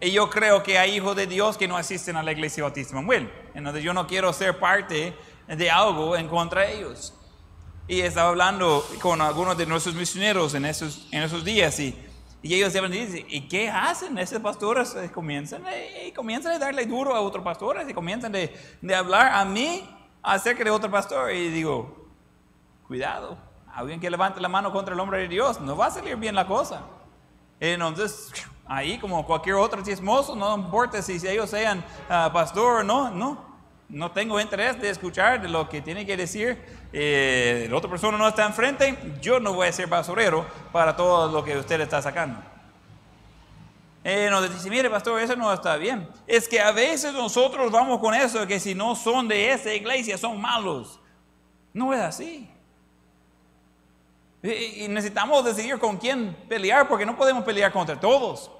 Y 0.00 0.12
yo 0.12 0.30
creo 0.30 0.62
que 0.62 0.78
hay 0.78 0.96
hijos 0.96 1.16
de 1.16 1.26
Dios 1.26 1.58
que 1.58 1.66
no 1.66 1.76
asisten 1.76 2.16
a 2.16 2.22
la 2.22 2.30
iglesia 2.30 2.62
bautista 2.62 2.94
Manuel. 2.94 3.30
Entonces 3.54 3.82
yo 3.82 3.92
no 3.92 4.06
quiero 4.06 4.32
ser 4.32 4.58
parte 4.58 5.16
de 5.48 5.70
algo 5.70 6.16
en 6.16 6.28
contra 6.28 6.62
de 6.62 6.78
ellos. 6.78 7.14
Y 7.88 8.00
estaba 8.00 8.28
hablando 8.28 8.86
con 9.00 9.20
algunos 9.20 9.56
de 9.56 9.66
nuestros 9.66 9.94
misioneros 9.94 10.54
en 10.54 10.66
esos, 10.66 11.08
en 11.10 11.22
esos 11.22 11.44
días 11.44 11.80
y, 11.80 11.98
Y 12.42 12.54
ellos 12.54 12.72
se 12.72 12.80
dicen, 12.88 13.26
¿y 13.28 13.48
qué 13.48 13.68
hacen? 13.68 14.16
Esos 14.18 14.40
pastores 14.40 14.94
comienzan, 15.12 15.64
y 16.06 16.12
comienzan 16.12 16.52
a 16.52 16.58
darle 16.58 16.86
duro 16.86 17.16
a 17.16 17.20
otros 17.20 17.42
pastores 17.42 17.88
y 17.88 17.94
comienzan 17.94 18.30
de, 18.30 18.54
de 18.80 18.94
hablar 18.94 19.32
a 19.32 19.44
mí 19.44 19.88
acerca 20.22 20.62
de 20.62 20.70
otro 20.70 20.90
pastor. 20.90 21.32
Y 21.32 21.48
digo, 21.48 22.06
cuidado, 22.86 23.36
alguien 23.74 23.98
que 23.98 24.08
levante 24.10 24.40
la 24.40 24.48
mano 24.48 24.70
contra 24.70 24.94
el 24.94 25.00
hombre 25.00 25.22
de 25.22 25.28
Dios, 25.28 25.60
no 25.60 25.76
va 25.76 25.86
a 25.86 25.90
salir 25.90 26.14
bien 26.16 26.36
la 26.36 26.46
cosa. 26.46 26.82
Entonces, 27.58 28.32
ahí 28.68 28.98
como 28.98 29.24
cualquier 29.26 29.56
otro 29.56 29.82
chismoso, 29.82 30.36
no 30.36 30.54
importa 30.54 31.02
si, 31.02 31.14
ellos 31.26 31.50
sean 31.50 31.78
uh, 31.78 32.32
pastor 32.32 32.80
o 32.80 32.84
no, 32.84 33.10
no. 33.10 33.48
No 33.88 34.10
tengo 34.10 34.38
interés 34.38 34.78
de 34.78 34.90
escuchar 34.90 35.40
de 35.40 35.48
lo 35.48 35.66
que 35.66 35.80
tiene 35.80 36.04
que 36.04 36.14
decir. 36.14 36.62
Eh, 36.92 37.66
la 37.70 37.76
otra 37.78 37.88
persona 37.88 38.18
no 38.18 38.28
está 38.28 38.44
enfrente. 38.44 38.98
Yo 39.22 39.40
no 39.40 39.54
voy 39.54 39.66
a 39.66 39.72
ser 39.72 39.86
basurero 39.86 40.44
para 40.72 40.94
todo 40.94 41.32
lo 41.32 41.42
que 41.42 41.56
usted 41.56 41.80
está 41.80 42.02
sacando. 42.02 42.38
Eh, 44.04 44.28
nos 44.30 44.52
dice, 44.52 44.68
mire 44.68 44.90
pastor, 44.90 45.18
eso 45.22 45.34
no 45.36 45.50
está 45.50 45.76
bien. 45.76 46.06
Es 46.26 46.46
que 46.46 46.60
a 46.60 46.70
veces 46.70 47.14
nosotros 47.14 47.72
vamos 47.72 47.98
con 47.98 48.14
eso, 48.14 48.46
que 48.46 48.60
si 48.60 48.74
no 48.74 48.94
son 48.94 49.26
de 49.26 49.52
esa 49.52 49.72
iglesia 49.72 50.18
son 50.18 50.38
malos. 50.38 51.00
No 51.72 51.94
es 51.94 52.00
así. 52.00 52.50
Y 54.42 54.86
necesitamos 54.88 55.44
decidir 55.46 55.78
con 55.78 55.96
quién 55.96 56.36
pelear 56.46 56.86
porque 56.86 57.06
no 57.06 57.16
podemos 57.16 57.42
pelear 57.42 57.72
contra 57.72 57.98
todos. 57.98 58.50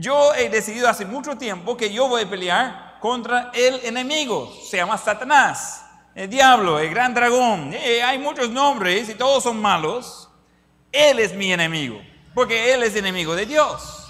Yo 0.00 0.34
he 0.34 0.48
decidido 0.48 0.88
hace 0.88 1.04
mucho 1.04 1.36
tiempo 1.36 1.76
que 1.76 1.92
yo 1.92 2.08
voy 2.08 2.22
a 2.22 2.30
pelear 2.30 2.98
contra 3.00 3.50
el 3.52 3.84
enemigo. 3.84 4.50
Se 4.64 4.78
llama 4.78 4.96
Satanás, 4.96 5.84
el 6.14 6.30
diablo, 6.30 6.78
el 6.78 6.88
gran 6.88 7.12
dragón. 7.12 7.74
Eh, 7.74 8.02
hay 8.02 8.18
muchos 8.18 8.48
nombres 8.48 9.10
y 9.10 9.14
todos 9.14 9.42
son 9.42 9.60
malos. 9.60 10.30
Él 10.90 11.18
es 11.18 11.34
mi 11.34 11.52
enemigo 11.52 12.00
porque 12.34 12.72
él 12.72 12.82
es 12.82 12.96
enemigo 12.96 13.34
de 13.34 13.44
Dios. 13.44 14.06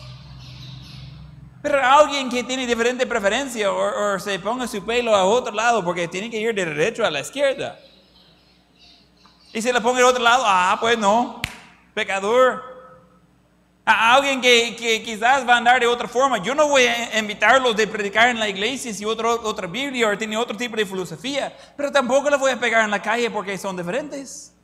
Pero 1.62 1.84
alguien 1.84 2.30
que 2.30 2.44
tiene 2.44 2.66
diferente 2.66 3.06
preferencia 3.06 3.72
o, 3.72 4.18
se 4.18 4.38
ponga 4.38 4.68
su 4.68 4.84
pelo 4.84 5.14
a 5.14 5.24
otro 5.24 5.52
lado 5.52 5.84
porque 5.84 6.06
tiene 6.06 6.30
que 6.30 6.38
ir 6.38 6.54
de 6.54 6.64
derecho 6.64 7.04
a 7.04 7.10
la 7.10 7.20
izquierda 7.20 7.78
y 9.52 9.60
se 9.60 9.72
le 9.72 9.80
pone 9.80 9.98
al 9.98 10.06
otro 10.06 10.22
lado, 10.22 10.44
ah, 10.46 10.76
pues 10.80 10.96
no, 10.96 11.42
pecador. 11.92 12.69
A 13.92 14.14
alguien 14.14 14.40
que, 14.40 14.76
que, 14.76 15.02
quizás 15.02 15.44
va 15.48 15.54
a 15.54 15.56
andar 15.56 15.80
de 15.80 15.86
otra 15.88 16.06
forma. 16.06 16.38
Yo 16.38 16.54
no 16.54 16.68
voy 16.68 16.84
a 16.84 17.18
invitarlos 17.18 17.74
de 17.74 17.88
predicar 17.88 18.28
en 18.28 18.38
la 18.38 18.48
iglesia 18.48 18.94
si 18.94 19.04
otro, 19.04 19.40
otra 19.42 19.66
Biblia 19.66 20.08
o 20.08 20.16
tiene 20.16 20.36
otro 20.36 20.56
tipo 20.56 20.76
de 20.76 20.86
filosofía, 20.86 21.52
pero 21.76 21.90
tampoco 21.90 22.30
les 22.30 22.38
voy 22.38 22.52
a 22.52 22.60
pegar 22.60 22.84
en 22.84 22.90
la 22.92 23.02
calle 23.02 23.28
porque 23.30 23.58
son 23.58 23.76
diferentes. 23.76 24.54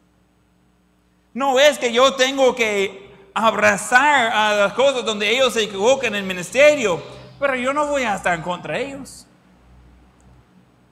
No 1.34 1.58
es 1.58 1.76
que 1.76 1.92
yo 1.92 2.14
tengo 2.14 2.54
que 2.54 3.10
abrazar 3.34 4.32
a 4.32 4.54
las 4.54 4.72
cosas 4.74 5.04
donde 5.04 5.28
ellos 5.28 5.52
se 5.52 5.64
equivocan 5.64 6.14
en 6.14 6.20
el 6.20 6.24
ministerio, 6.24 7.02
pero 7.40 7.56
yo 7.56 7.72
no 7.72 7.88
voy 7.88 8.04
a 8.04 8.14
estar 8.14 8.40
contra 8.42 8.74
de 8.74 8.86
ellos. 8.86 9.26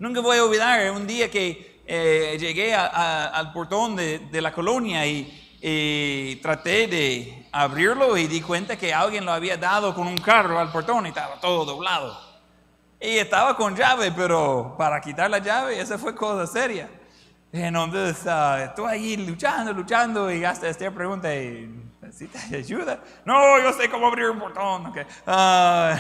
Nunca 0.00 0.20
voy 0.20 0.38
a 0.38 0.44
olvidar 0.44 0.90
un 0.90 1.06
día 1.06 1.30
que 1.30 1.80
eh, 1.86 2.36
llegué 2.40 2.74
al 2.74 3.52
portón 3.52 3.94
de, 3.94 4.40
la 4.40 4.52
colonia 4.52 5.06
y, 5.06 5.43
traté 6.42 6.86
de 6.86 7.48
abrirlo 7.50 8.18
y 8.18 8.26
di 8.26 8.42
cuenta 8.42 8.76
que 8.76 8.92
alguien 8.92 9.24
lo 9.24 9.32
había 9.32 9.56
dado 9.56 9.94
con 9.94 10.06
un 10.06 10.18
carro 10.18 10.58
al 10.60 10.70
portón 10.70 11.06
y 11.06 11.08
estaba 11.08 11.40
todo 11.40 11.64
doblado. 11.64 12.18
Y 13.00 13.18
estaba 13.18 13.56
con 13.56 13.74
llave, 13.74 14.12
pero 14.12 14.74
para 14.76 15.00
quitar 15.00 15.30
la 15.30 15.38
llave, 15.38 15.80
esa 15.80 15.96
fue 15.96 16.14
cosa 16.14 16.46
seria. 16.46 16.90
Entonces, 17.50 18.26
uh, 18.26 18.56
estoy 18.64 18.90
ahí 18.90 19.16
luchando, 19.16 19.72
luchando 19.72 20.30
y 20.30 20.44
hasta 20.44 20.68
Esther 20.68 20.92
pregunta, 20.92 21.28
¿necesitas 21.28 22.52
ayuda? 22.52 23.00
No, 23.24 23.58
yo 23.60 23.72
sé 23.72 23.88
cómo 23.88 24.08
abrir 24.08 24.28
un 24.28 24.40
portón. 24.40 24.86
Okay. 24.86 25.04
Uh, 25.26 25.96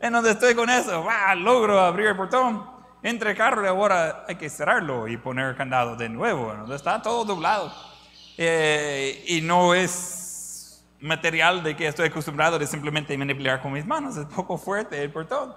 entonces 0.00 0.32
estoy 0.32 0.54
con 0.54 0.68
eso, 0.68 1.06
logro 1.36 1.80
abrir 1.80 2.08
el 2.08 2.16
portón 2.16 2.68
entre 3.02 3.30
el 3.30 3.36
carro 3.36 3.64
y 3.64 3.68
ahora 3.68 4.24
hay 4.28 4.34
que 4.34 4.50
cerrarlo 4.50 5.08
y 5.08 5.16
poner 5.16 5.46
el 5.46 5.56
candado 5.56 5.96
de 5.96 6.08
nuevo. 6.08 6.52
Está 6.74 7.00
todo 7.00 7.24
doblado. 7.24 7.95
Eh, 8.38 9.24
y 9.26 9.40
no 9.40 9.74
es 9.74 10.84
material 11.00 11.62
de 11.62 11.76
que 11.76 11.86
estoy 11.86 12.08
acostumbrado 12.08 12.58
de 12.58 12.66
simplemente 12.66 13.16
manipular 13.16 13.60
con 13.62 13.72
mis 13.72 13.86
manos. 13.86 14.16
Es 14.16 14.26
poco 14.26 14.58
fuerte 14.58 15.02
el 15.02 15.10
portón. 15.10 15.54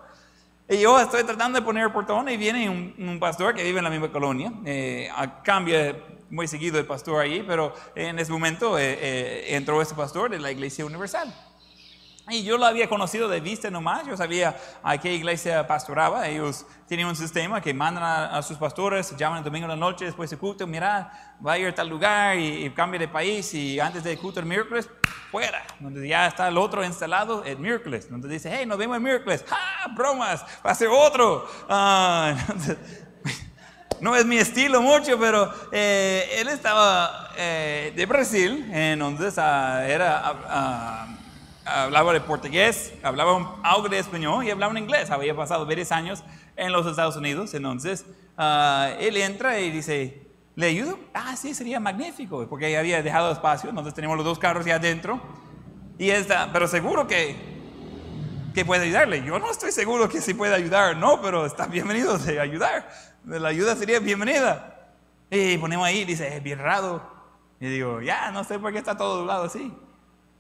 Y 0.72 0.82
yo 0.82 1.00
estoy 1.00 1.24
tratando 1.24 1.60
de 1.60 1.66
poner 1.66 1.86
el 1.86 1.92
portón 1.92 2.30
y 2.30 2.38
viene 2.38 2.70
un, 2.70 3.20
pastor 3.20 3.56
que 3.56 3.64
vive 3.64 3.80
en 3.80 3.84
la 3.84 3.90
misma 3.90 4.12
colonia. 4.12 4.54
Eh, 4.66 5.10
cambia 5.44 5.96
muy 6.30 6.48
seguido 6.48 6.78
el 6.78 6.86
pastor 6.86 7.22
ahí, 7.22 7.44
pero 7.48 7.74
en 7.96 8.20
ese 8.20 8.32
momento 8.32 8.78
eh, 8.78 8.98
eh, 9.02 9.56
entró 9.56 9.82
este 9.82 9.96
pastor 9.96 10.30
de 10.30 10.40
la 10.40 10.52
Iglesia 10.52 10.86
Universal. 10.86 11.34
Y 12.32 12.44
yo 12.44 12.58
lo 12.58 12.66
había 12.66 12.88
conocido 12.88 13.28
de 13.28 13.40
vista 13.40 13.72
nomás, 13.72 14.06
yo 14.06 14.16
sabía 14.16 14.56
a 14.84 14.98
qué 15.00 15.14
iglesia 15.14 15.66
pastoraba. 15.66 16.28
Ellos 16.28 16.66
tienen 16.88 17.08
un 17.08 17.16
sistema 17.16 17.60
que 17.60 17.74
mandan 17.74 18.04
a, 18.04 18.42
sus 18.44 18.58
pastores, 18.58 19.16
llaman 19.18 19.40
el 19.40 19.44
domingo 19.44 19.68
de 19.68 19.74
la 19.74 19.80
noche 19.80 20.06
después 20.06 20.30
de 20.30 20.38
culto, 20.38 20.68
mira, 20.68 21.36
va 21.46 21.54
a 21.54 21.58
ir 21.58 21.68
a 21.68 21.76
tal 21.76 21.90
lugar 21.90 22.38
y, 22.38 22.70
cambia 22.72 23.00
de 23.00 23.08
país 23.08 23.54
y 23.56 23.80
antes 23.80 24.04
del 24.04 24.18
culto 24.20 24.40
el 24.40 24.46
miércoles, 24.46 24.88
fuera. 25.32 25.64
Donde 25.80 26.08
ya 26.08 26.28
está 26.28 26.48
el 26.48 26.58
otro 26.58 26.84
instalado 26.84 27.44
el 27.44 27.58
miércoles. 27.58 28.10
Donde 28.10 28.28
dice, 28.28 28.52
hey, 28.54 28.66
nos 28.66 28.78
vemos 28.78 28.98
el 28.98 29.04
miércoles. 29.04 29.44
¡Ah, 29.50 29.88
bromas! 29.96 30.46
Va 30.66 30.72
a 30.72 30.76
ser 30.76 30.90
otro. 30.90 31.48
Ah, 31.68 32.36
no 34.02 34.16
es 34.16 34.26
mi 34.26 34.38
estilo 34.38 34.82
mucho, 34.82 35.20
pero 35.20 35.52
eh, 35.72 36.30
él 36.38 36.48
estaba 36.48 37.32
eh, 37.36 37.92
de 37.96 38.06
Brasil, 38.06 38.70
entonces 38.72 39.36
uh, 39.38 39.82
era... 39.82 41.16
Uh, 41.16 41.19
hablaba 41.70 42.14
de 42.14 42.22
portugués, 42.22 42.94
hablaba 43.04 43.60
algo 43.64 43.90
de 43.90 44.00
español 44.00 44.46
y 44.46 44.52
hablaba 44.52 44.72
en 44.72 44.84
inglés. 44.84 45.12
Había 45.12 45.36
pasado 45.36 45.66
varios 45.66 45.92
años 45.92 46.24
en 46.56 46.72
los 46.72 46.86
Estados 46.86 47.16
Unidos. 47.16 47.54
Entonces, 47.54 48.06
ah, 48.38 48.92
él 49.00 49.18
entra 49.18 49.60
y 49.60 49.72
dice, 49.72 50.28
¿le 50.56 50.68
ayudo? 50.68 51.00
Ah, 51.14 51.36
sí, 51.36 51.54
sería 51.54 51.80
magnífico, 51.80 52.48
porque 52.50 52.78
había 52.78 53.02
dejado 53.02 53.32
espacio. 53.32 53.70
Entonces 53.70 53.94
tenemos 53.94 54.18
los 54.18 54.26
dos 54.26 54.40
carros 54.40 54.66
ya 54.66 54.76
adentro. 54.76 55.20
Y 55.98 56.10
está, 56.10 56.50
pero 56.52 56.68
seguro 56.68 57.08
que, 57.08 57.36
que 58.54 58.66
puede 58.66 58.86
ayudarle. 58.86 59.24
Yo 59.24 59.38
no 59.40 59.52
estoy 59.52 59.72
seguro 59.72 60.10
que 60.10 60.22
sí 60.22 60.34
puede 60.34 60.56
ayudar, 60.56 60.96
no, 60.98 61.22
pero 61.22 61.46
está 61.46 61.68
bienvenido 61.68 62.18
de 62.18 62.40
ayudar. 62.40 62.90
La 63.26 63.50
ayuda 63.50 63.76
sería 63.76 64.00
bienvenida. 64.00 64.76
Y 65.30 65.58
ponemos 65.58 65.86
ahí, 65.86 66.06
dice, 66.06 66.36
es 66.36 66.42
bien 66.42 66.60
raro. 66.60 67.02
Y 67.60 67.68
digo, 67.68 68.02
ya, 68.02 68.32
no 68.32 68.44
sé 68.44 68.58
por 68.58 68.72
qué 68.72 68.80
está 68.80 68.96
todo 68.96 69.18
doblado 69.18 69.44
así. 69.44 69.74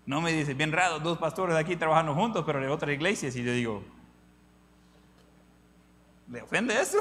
No 0.10 0.22
me 0.22 0.32
dice, 0.32 0.56
bien 0.56 0.72
raro, 0.72 0.98
dos 0.98 1.20
pastores 1.20 1.56
aquí 1.56 1.76
trabajando 1.76 2.16
juntos, 2.16 2.44
pero 2.44 2.60
de 2.60 2.68
otra 2.68 2.92
iglesia. 2.92 3.30
Y 3.30 3.44
yo 3.44 3.52
digo, 3.52 3.84
¿le 6.32 6.42
ofende 6.42 6.82
eso? 6.82 6.98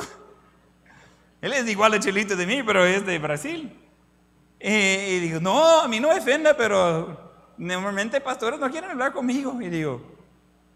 Él 1.40 1.54
es 1.54 1.66
igual 1.70 1.92
de 1.92 2.00
chelito 2.00 2.36
de 2.36 2.44
mí, 2.44 2.62
pero 2.62 2.84
es 2.84 3.06
de 3.06 3.18
Brasil. 3.18 3.74
Y, 4.60 5.20
digo, 5.20 5.40
no, 5.40 5.80
a 5.80 5.88
mí 5.88 6.00
no 6.00 6.08
me 6.08 6.18
ofenda, 6.18 6.54
pero 6.54 7.32
normalmente 7.56 8.20
pastores 8.20 8.60
no 8.60 8.70
quieren 8.70 8.90
hablar 8.90 9.14
conmigo. 9.14 9.58
Y 9.62 9.70
digo, 9.70 10.02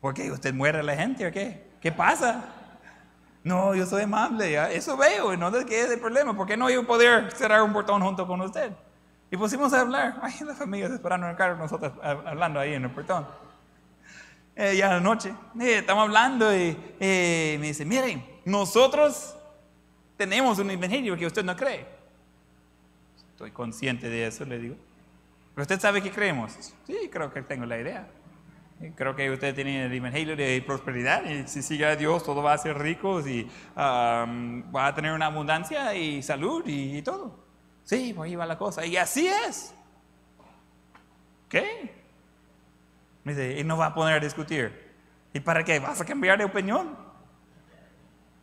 ¿por 0.00 0.14
qué? 0.14 0.32
¿Usted 0.32 0.54
muere 0.54 0.78
a 0.78 0.82
la 0.82 0.96
gente 0.96 1.26
o 1.26 1.30
qué? 1.30 1.66
¿Qué 1.82 1.92
pasa? 1.92 2.46
No, 3.44 3.74
yo 3.74 3.84
soy 3.84 4.04
amable, 4.04 4.56
eso 4.74 4.96
veo, 4.96 5.32
sé 5.50 5.66
qué 5.66 5.82
es 5.82 5.90
el 5.90 6.00
problema. 6.00 6.34
¿Por 6.34 6.46
qué 6.46 6.56
no 6.56 6.70
yo 6.70 6.86
poder 6.86 7.30
cerrar 7.32 7.62
un 7.62 7.74
portón 7.74 8.00
junto 8.00 8.26
con 8.26 8.40
usted? 8.40 8.72
Y 9.32 9.36
pusimos 9.38 9.72
a 9.72 9.80
hablar, 9.80 10.18
ahí 10.20 10.34
la 10.44 10.54
familia 10.54 10.88
esperando 10.88 11.26
en 11.26 11.30
el 11.30 11.38
carro, 11.38 11.56
nosotros 11.56 11.90
hablando 12.02 12.60
ahí 12.60 12.74
en 12.74 12.84
el 12.84 12.90
portón. 12.90 13.26
Eh, 14.54 14.76
ya 14.76 14.90
la 14.90 15.00
noche, 15.00 15.34
eh, 15.58 15.78
estamos 15.78 16.02
hablando 16.02 16.54
y 16.54 16.76
eh, 17.00 17.56
me 17.58 17.68
dice, 17.68 17.86
miren, 17.86 18.22
nosotros 18.44 19.34
tenemos 20.18 20.58
un 20.58 20.70
evangelio 20.70 21.16
que 21.16 21.24
usted 21.24 21.42
no 21.42 21.56
cree. 21.56 21.86
Estoy 23.30 23.52
consciente 23.52 24.10
de 24.10 24.26
eso, 24.26 24.44
le 24.44 24.58
digo. 24.58 24.76
Pero 25.54 25.62
usted 25.62 25.80
sabe 25.80 26.02
que 26.02 26.10
creemos. 26.10 26.52
Sí, 26.86 27.08
creo 27.10 27.32
que 27.32 27.40
tengo 27.40 27.64
la 27.64 27.78
idea. 27.78 28.06
Creo 28.94 29.16
que 29.16 29.30
usted 29.30 29.54
tiene 29.54 29.86
el 29.86 29.92
evangelio 29.94 30.36
de 30.36 30.62
prosperidad 30.66 31.24
y 31.24 31.48
si 31.48 31.62
sigue 31.62 31.86
a 31.86 31.96
Dios 31.96 32.22
todo 32.22 32.42
va 32.42 32.52
a 32.52 32.58
ser 32.58 32.76
rico 32.76 33.26
y 33.26 33.50
va 33.74 34.86
a 34.86 34.94
tener 34.94 35.14
una 35.14 35.26
abundancia 35.26 35.94
y 35.94 36.22
salud 36.22 36.64
y 36.66 37.00
todo. 37.00 37.42
Sí, 37.84 38.12
pues 38.14 38.28
ahí 38.30 38.36
va 38.36 38.46
la 38.46 38.58
cosa. 38.58 38.84
Y 38.86 38.96
así 38.96 39.26
es. 39.26 39.74
¿Qué? 41.48 41.94
Me 43.24 43.34
dice, 43.34 43.60
y 43.60 43.64
no 43.64 43.76
va 43.76 43.86
a 43.86 43.94
poner 43.94 44.14
a 44.14 44.20
discutir. 44.20 44.92
¿Y 45.32 45.40
para 45.40 45.64
qué? 45.64 45.78
¿Vas 45.78 46.00
a 46.00 46.04
cambiar 46.04 46.38
de 46.38 46.44
opinión? 46.44 46.96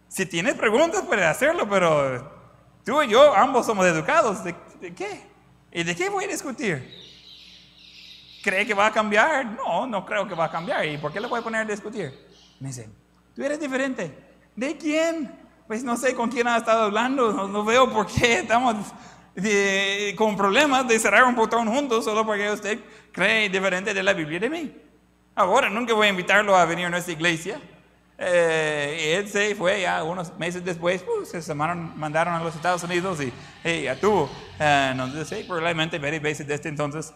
Si 0.07 0.25
tienes 0.25 0.55
preguntas, 0.55 1.03
puedes 1.05 1.25
hacerlo, 1.25 1.67
pero 1.69 2.31
tú 2.83 3.01
y 3.01 3.09
yo 3.09 3.35
ambos 3.35 3.65
somos 3.65 3.85
educados. 3.85 4.43
¿De, 4.43 4.55
qué? 4.95 5.27
¿Y 5.71 5.83
de 5.83 5.95
qué 5.95 6.09
voy 6.09 6.25
a 6.25 6.27
discutir? 6.27 6.95
¿Cree 8.43 8.65
que 8.65 8.73
va 8.73 8.87
a 8.87 8.91
cambiar? 8.91 9.45
No, 9.45 9.85
no 9.85 10.05
creo 10.05 10.27
que 10.27 10.33
va 10.33 10.45
a 10.45 10.51
cambiar. 10.51 10.85
¿Y 10.85 10.97
por 10.97 11.11
qué 11.11 11.19
le 11.19 11.27
voy 11.27 11.39
a 11.39 11.43
poner 11.43 11.61
a 11.61 11.65
discutir? 11.65 12.27
Me 12.59 12.69
dice, 12.69 12.89
tú 13.35 13.43
eres 13.43 13.59
diferente. 13.59 14.17
¿De 14.55 14.77
quién? 14.77 15.31
Pues 15.67 15.83
no 15.83 15.95
sé 15.95 16.15
con 16.15 16.29
quién 16.29 16.47
ha 16.47 16.57
estado 16.57 16.85
hablando, 16.85 17.31
no, 17.31 17.47
no 17.47 17.63
veo 17.63 17.91
por 17.91 18.07
qué 18.07 18.39
estamos 18.39 18.75
de- 19.41 20.13
con 20.17 20.35
problemas 20.37 20.87
de 20.87 20.99
cerrar 20.99 21.23
un 21.25 21.35
botón 21.35 21.67
juntos 21.67 22.05
solo 22.05 22.25
porque 22.25 22.49
usted 22.51 22.79
cree 23.11 23.49
diferente 23.49 23.93
de 23.93 24.03
la 24.03 24.13
Biblia 24.13 24.39
de 24.39 24.49
mí. 24.49 24.75
Ahora, 25.35 25.69
nunca 25.69 25.93
voy 25.93 26.07
a 26.07 26.09
invitarlo 26.09 26.55
a 26.55 26.65
venir 26.65 26.85
a 26.87 26.89
nuestra 26.89 27.13
iglesia. 27.13 27.59
Eh, 28.17 29.15
él 29.17 29.29
se 29.29 29.55
fue 29.55 29.81
ya 29.81 30.03
unos 30.03 30.37
meses 30.37 30.63
después, 30.65 31.03
pues, 31.03 31.29
se 31.45 31.53
mandaron, 31.53 32.33
a 32.33 32.43
los 32.43 32.53
Estados 32.55 32.83
Unidos 32.83 33.19
y, 33.21 33.31
y 33.63 33.83
ya 33.83 33.97
tuvo. 33.99 34.29
Eh, 34.59 34.89
entonces, 34.91 35.45
probablemente 35.45 35.97
varias 35.99 36.21
veces 36.21 36.45
desde 36.47 36.67
entonces 36.69 37.13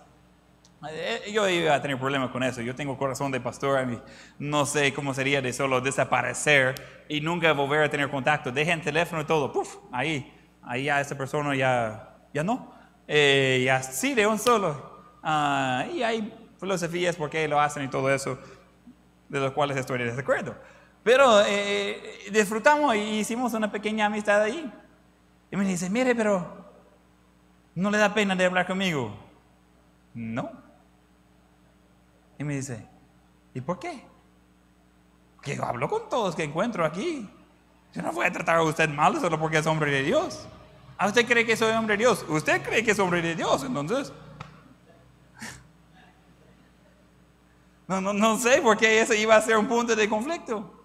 eh, 0.89 1.31
Yo 1.31 1.47
iba 1.49 1.75
a 1.75 1.81
tener 1.81 1.97
problemas 1.99 2.29
con 2.31 2.43
eso. 2.43 2.61
Yo 2.61 2.75
tengo 2.75 2.97
corazón 2.97 3.31
de 3.31 3.39
pastor 3.39 3.89
y 3.91 4.01
no 4.39 4.65
sé 4.65 4.93
cómo 4.93 5.13
sería 5.13 5.41
de 5.41 5.53
solo 5.53 5.81
desaparecer 5.81 6.75
y 7.09 7.21
nunca 7.21 7.53
volver 7.53 7.83
a 7.83 7.89
tener 7.89 8.09
contacto. 8.09 8.51
Dejen 8.51 8.79
el 8.79 8.85
teléfono 8.85 9.21
y 9.21 9.25
todo. 9.25 9.51
Puf, 9.51 9.77
ahí, 9.91 10.33
ahí 10.61 10.85
ya 10.85 10.99
esa 11.01 11.17
persona 11.17 11.55
ya, 11.55 12.12
ya 12.33 12.43
no. 12.43 12.73
Eh, 13.07 13.61
y 13.63 13.67
así 13.67 14.13
de 14.13 14.27
un 14.27 14.39
solo. 14.39 14.91
Ah, 15.21 15.85
y 15.93 16.03
hay 16.03 16.33
filosofías 16.59 17.15
por 17.15 17.29
qué 17.29 17.47
lo 17.47 17.59
hacen 17.59 17.83
y 17.83 17.87
todo 17.87 18.09
eso, 18.13 18.37
de 19.29 19.39
los 19.39 19.51
cuales 19.51 19.77
estoy 19.77 19.99
de 19.99 20.05
desacuerdo. 20.05 20.55
Pero 21.03 21.41
eh, 21.45 22.29
disfrutamos 22.31 22.95
y 22.95 23.19
hicimos 23.19 23.53
una 23.53 23.71
pequeña 23.71 24.05
amistad 24.05 24.41
ahí. 24.41 24.71
Y 25.51 25.57
me 25.57 25.65
dice, 25.65 25.89
mire, 25.89 26.15
pero 26.15 26.63
no 27.75 27.91
le 27.91 27.97
da 27.97 28.13
pena 28.13 28.35
de 28.35 28.45
hablar 28.45 28.65
conmigo. 28.65 29.15
No. 30.13 30.51
Y 32.37 32.43
me 32.43 32.55
dice, 32.55 32.87
¿y 33.53 33.61
por 33.61 33.79
qué? 33.79 34.03
Porque 35.35 35.59
hablo 35.61 35.89
con 35.89 36.09
todos 36.09 36.35
que 36.35 36.43
encuentro 36.43 36.85
aquí. 36.85 37.29
Yo 37.93 38.01
no 38.01 38.11
voy 38.11 38.25
a 38.25 38.31
tratar 38.31 38.57
a 38.57 38.63
usted 38.63 38.89
mal 38.89 39.19
solo 39.19 39.39
porque 39.39 39.57
es 39.57 39.67
hombre 39.67 39.91
de 39.91 40.03
Dios. 40.03 40.47
¿A 40.97 41.07
usted 41.07 41.25
cree 41.25 41.45
que 41.45 41.55
soy 41.57 41.71
hombre 41.73 41.95
de 41.97 42.03
Dios? 42.03 42.25
Usted 42.27 42.61
cree 42.61 42.83
que 42.83 42.91
es 42.91 42.99
hombre 42.99 43.21
de 43.21 43.35
Dios, 43.35 43.63
entonces. 43.63 44.13
No, 47.87 47.99
no, 47.99 48.13
no 48.13 48.37
sé 48.37 48.61
por 48.61 48.77
qué 48.77 49.01
ese 49.01 49.19
iba 49.19 49.35
a 49.35 49.41
ser 49.41 49.57
un 49.57 49.67
punto 49.67 49.95
de 49.95 50.07
conflicto. 50.07 50.79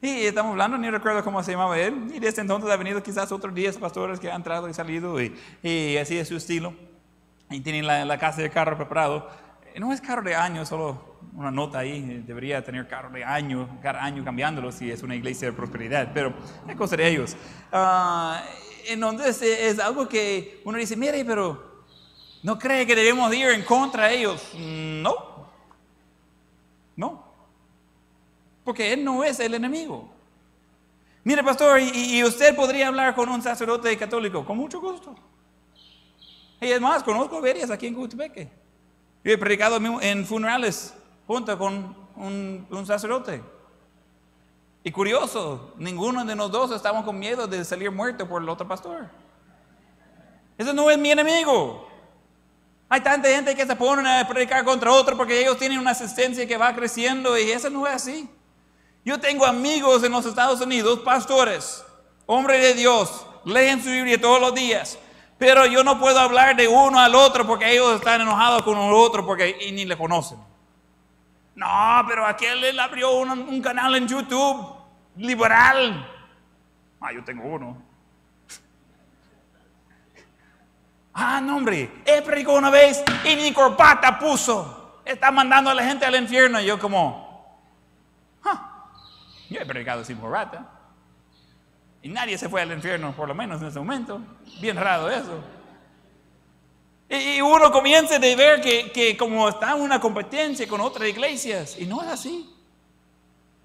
Y 0.00 0.26
estamos 0.26 0.50
hablando, 0.52 0.76
ni 0.76 0.90
recuerdo 0.90 1.22
cómo 1.22 1.42
se 1.44 1.52
llamaba 1.52 1.78
él. 1.78 2.10
Y 2.12 2.18
desde 2.18 2.42
entonces 2.42 2.68
ha 2.70 2.76
venido 2.76 3.00
quizás 3.02 3.30
otros 3.30 3.54
10 3.54 3.78
pastores 3.78 4.18
que 4.18 4.28
han 4.28 4.36
entrado 4.36 4.68
y 4.68 4.74
salido. 4.74 5.20
Y, 5.22 5.32
y 5.62 5.96
así 5.96 6.18
es 6.18 6.26
su 6.26 6.36
estilo. 6.36 6.74
Y 7.50 7.60
tienen 7.60 7.86
la, 7.86 8.04
la 8.04 8.18
casa 8.18 8.42
de 8.42 8.50
carro 8.50 8.76
preparado. 8.76 9.28
Eh, 9.72 9.78
No 9.78 9.92
es 9.92 10.00
carro 10.00 10.22
de 10.22 10.34
año, 10.34 10.66
solo 10.66 11.18
una 11.34 11.52
nota 11.52 11.78
ahí. 11.78 12.24
Debería 12.26 12.64
tener 12.64 12.88
carro 12.88 13.10
de 13.10 13.22
año, 13.24 13.78
cada 13.80 14.02
año 14.02 14.24
cambiándolo 14.24 14.72
si 14.72 14.90
es 14.90 15.04
una 15.04 15.14
iglesia 15.14 15.48
de 15.48 15.52
prosperidad. 15.56 16.10
Pero 16.12 16.34
es 16.66 16.74
cosa 16.74 16.96
de 16.96 17.06
ellos. 17.08 17.36
Ah, 17.70 18.42
entonces 18.86 19.40
es 19.42 19.78
algo 19.78 20.08
que 20.08 20.60
uno 20.64 20.78
dice, 20.78 20.96
mire, 20.96 21.24
pero 21.24 21.84
¿no 22.42 22.58
cree 22.58 22.86
que 22.86 22.94
debemos 22.94 23.34
ir 23.34 23.48
en 23.48 23.62
contra 23.62 24.08
de 24.08 24.18
ellos? 24.18 24.50
No. 24.54 25.46
No. 26.96 27.24
Porque 28.64 28.92
Él 28.92 29.04
no 29.04 29.24
es 29.24 29.40
el 29.40 29.54
enemigo. 29.54 30.08
Mire, 31.24 31.42
pastor, 31.44 31.80
y, 31.80 32.22
usted 32.24 32.54
podría 32.54 32.88
hablar 32.88 33.14
con 33.14 33.28
un 33.28 33.40
sacerdote 33.42 33.96
católico. 33.96 34.44
Con 34.44 34.56
mucho 34.56 34.80
gusto. 34.80 35.14
Y 36.60 36.66
es 36.66 36.80
más, 36.80 37.02
conozco 37.02 37.40
varias 37.40 37.70
aquí 37.70 37.86
en 37.86 37.94
Cutupeque. 37.94 38.48
Yo 39.24 39.32
he 39.32 39.38
predicado 39.38 39.78
en 40.00 40.26
funerales 40.26 40.94
junto 41.26 41.56
con 41.58 41.96
un 42.16 42.84
sacerdote. 42.86 43.42
Y 44.84 44.90
curioso, 44.90 45.72
ninguno 45.76 46.24
de 46.24 46.34
los 46.34 46.50
dos 46.50 46.72
estamos 46.72 47.04
con 47.04 47.18
miedo 47.18 47.46
de 47.46 47.64
salir 47.64 47.90
muerto 47.90 48.28
por 48.28 48.42
el 48.42 48.48
otro 48.48 48.66
pastor. 48.66 49.08
Ese 50.58 50.74
no 50.74 50.90
es 50.90 50.98
mi 50.98 51.10
enemigo. 51.10 51.88
Hay 52.88 53.00
tanta 53.00 53.28
gente 53.28 53.54
que 53.54 53.64
se 53.64 53.76
ponen 53.76 54.06
a 54.06 54.26
predicar 54.28 54.64
contra 54.64 54.92
otro 54.92 55.16
porque 55.16 55.40
ellos 55.40 55.56
tienen 55.56 55.78
una 55.78 55.92
asistencia 55.92 56.46
que 56.46 56.56
va 56.56 56.74
creciendo 56.74 57.38
y 57.38 57.50
eso 57.50 57.70
no 57.70 57.86
es 57.86 57.94
así. 57.94 58.28
Yo 59.04 59.18
tengo 59.18 59.46
amigos 59.46 60.02
en 60.04 60.12
los 60.12 60.26
Estados 60.26 60.60
Unidos, 60.60 61.00
pastores, 61.00 61.84
hombres 62.26 62.60
de 62.60 62.74
Dios, 62.74 63.24
leen 63.44 63.82
su 63.82 63.88
Biblia 63.88 64.20
todos 64.20 64.40
los 64.40 64.54
días, 64.54 64.98
pero 65.38 65.64
yo 65.66 65.82
no 65.82 65.98
puedo 65.98 66.18
hablar 66.18 66.54
de 66.54 66.68
uno 66.68 66.98
al 67.00 67.14
otro 67.14 67.46
porque 67.46 67.72
ellos 67.72 67.96
están 67.96 68.20
enojados 68.20 68.62
con 68.62 68.76
el 68.76 68.92
otro 68.92 69.24
porque 69.24 69.56
y 69.60 69.72
ni 69.72 69.84
le 69.84 69.96
conocen. 69.96 70.38
No, 71.54 72.04
pero 72.08 72.26
aquel 72.26 72.64
él 72.64 72.78
abrió 72.80 73.12
un, 73.12 73.60
canal 73.60 73.94
en 73.96 74.08
YouTube 74.08 74.74
liberal. 75.16 76.08
Ah, 77.00 77.12
yo 77.12 77.22
tengo 77.24 77.44
uno. 77.44 77.82
Ah, 81.14 81.40
no, 81.42 81.56
hombre, 81.56 81.90
él 82.06 82.22
predicó 82.22 82.54
una 82.54 82.70
vez 82.70 83.04
y 83.24 83.36
ni 83.36 83.52
corbata 83.52 84.18
puso. 84.18 85.00
Está 85.04 85.30
mandando 85.30 85.68
a 85.68 85.74
la 85.74 85.84
gente 85.84 86.06
al 86.06 86.14
infierno. 86.14 86.60
Y 86.60 86.66
yo 86.66 86.78
como, 86.78 87.60
"Ah, 88.44 88.86
yo 89.50 89.60
he 89.60 89.66
predicado 89.66 90.04
sin 90.04 90.16
corbata. 90.16 90.66
Y 92.00 92.08
nadie 92.08 92.38
se 92.38 92.48
fue 92.48 92.62
al 92.62 92.72
infierno, 92.72 93.12
por 93.12 93.28
lo 93.28 93.34
menos 93.34 93.60
en 93.60 93.68
ese 93.68 93.78
momento. 93.78 94.20
Bien 94.60 94.76
raro 94.76 95.10
eso. 95.10 95.44
Y, 97.12 97.42
uno 97.42 97.70
comienza 97.70 98.18
de 98.18 98.34
ver 98.34 98.62
que, 98.62 98.90
que 98.90 99.18
como 99.18 99.46
está 99.46 99.74
una 99.74 100.00
competencia 100.00 100.66
con 100.66 100.80
otras 100.80 101.06
iglesias, 101.06 101.76
y 101.78 101.84
no 101.84 102.00
es 102.00 102.08
así. 102.08 102.50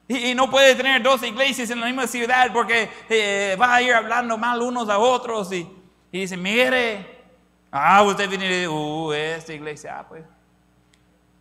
Y, 0.10 0.36
no 0.36 0.50
puede 0.50 0.76
tener 0.76 1.02
dos 1.02 1.24
iglesias 1.24 1.70
en 1.70 1.80
la 1.80 1.86
misma 1.86 2.08
ciudad 2.08 2.52
porque 2.52 2.90
eh, 3.08 3.56
va 3.60 3.76
a 3.76 3.82
ir 3.82 3.94
hablando 3.94 4.38
mal 4.38 4.62
unos 4.62 4.90
a 4.90 4.98
otros. 4.98 5.54
Y, 5.54 5.66
y 6.12 6.20
dice, 6.20 6.36
mire, 6.36 7.24
ah, 7.72 8.04
usted 8.04 8.28
viene 8.28 8.50
dice, 8.50 8.68
uh, 8.68 9.14
esta 9.14 9.54
iglesia, 9.54 10.00
ah, 10.00 10.06
pues, 10.10 10.26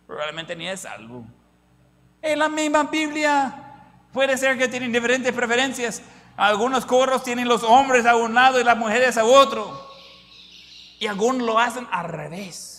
probablemente 0.05 0.55
ni 0.55 0.65
es 0.69 0.79
salvo. 0.79 1.25
En 2.21 2.39
la 2.39 2.47
misma 2.47 2.83
Biblia 2.83 3.53
puede 4.13 4.37
ser 4.37 4.57
que 4.57 4.69
tienen 4.69 4.93
diferentes 4.93 5.33
preferencias. 5.33 6.01
Algunos 6.37 6.85
coros 6.85 7.21
tienen 7.21 7.49
los 7.49 7.63
hombres 7.63 8.05
a 8.05 8.15
un 8.15 8.33
lado 8.33 8.61
y 8.61 8.63
las 8.63 8.77
mujeres 8.77 9.17
a 9.17 9.25
otro. 9.25 9.86
Y 10.99 11.07
algunos 11.07 11.45
lo 11.45 11.59
hacen 11.59 11.87
al 11.91 12.09
revés. 12.09 12.77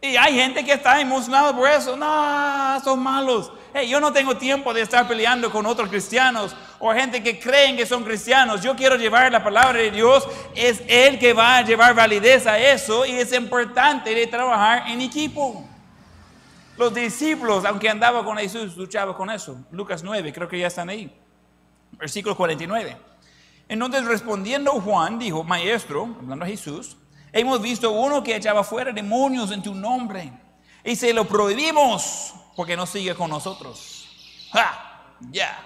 Y 0.00 0.16
hay 0.16 0.34
gente 0.34 0.64
que 0.64 0.72
está 0.72 1.00
emocionada 1.00 1.54
por 1.54 1.68
eso. 1.68 1.96
No, 1.96 2.80
son 2.84 3.02
malos. 3.02 3.52
Hey, 3.74 3.88
yo 3.88 4.00
no 4.00 4.12
tengo 4.12 4.36
tiempo 4.36 4.72
de 4.72 4.82
estar 4.82 5.06
peleando 5.08 5.50
con 5.50 5.66
otros 5.66 5.88
cristianos 5.88 6.54
o 6.78 6.92
gente 6.92 7.22
que 7.22 7.38
creen 7.38 7.76
que 7.76 7.86
son 7.86 8.04
cristianos. 8.04 8.62
Yo 8.62 8.76
quiero 8.76 8.96
llevar 8.96 9.32
la 9.32 9.42
palabra 9.42 9.78
de 9.78 9.90
Dios. 9.90 10.26
Es 10.54 10.82
Él 10.86 11.18
que 11.18 11.32
va 11.32 11.58
a 11.58 11.62
llevar 11.62 11.94
validez 11.94 12.46
a 12.46 12.58
eso 12.58 13.04
y 13.04 13.12
es 13.12 13.32
importante 13.32 14.14
de 14.14 14.26
trabajar 14.26 14.88
en 14.88 15.00
equipo. 15.00 15.64
Los 16.76 16.94
discípulos, 16.94 17.64
aunque 17.64 17.88
andaba 17.88 18.22
con 18.22 18.36
Jesús, 18.36 18.76
luchaba 18.76 19.16
con 19.16 19.30
eso. 19.30 19.58
Lucas 19.70 20.02
9, 20.02 20.32
creo 20.32 20.48
que 20.48 20.58
ya 20.58 20.66
están 20.66 20.90
ahí. 20.90 21.10
Versículo 21.92 22.36
49. 22.36 22.96
Entonces 23.68 24.04
respondiendo 24.04 24.72
Juan 24.72 25.18
dijo, 25.18 25.42
maestro, 25.42 26.16
hablando 26.20 26.44
a 26.44 26.48
Jesús, 26.48 26.96
hemos 27.32 27.60
visto 27.60 27.90
uno 27.90 28.22
que 28.22 28.36
echaba 28.36 28.62
fuera 28.62 28.92
demonios 28.92 29.50
en 29.50 29.62
tu 29.62 29.74
nombre 29.74 30.32
y 30.84 30.94
se 30.94 31.12
lo 31.12 31.24
prohibimos 31.24 32.34
porque 32.54 32.76
no 32.76 32.86
sigue 32.86 33.14
con 33.14 33.30
nosotros. 33.30 34.08
¡Ja! 34.52 35.14
Ya. 35.30 35.58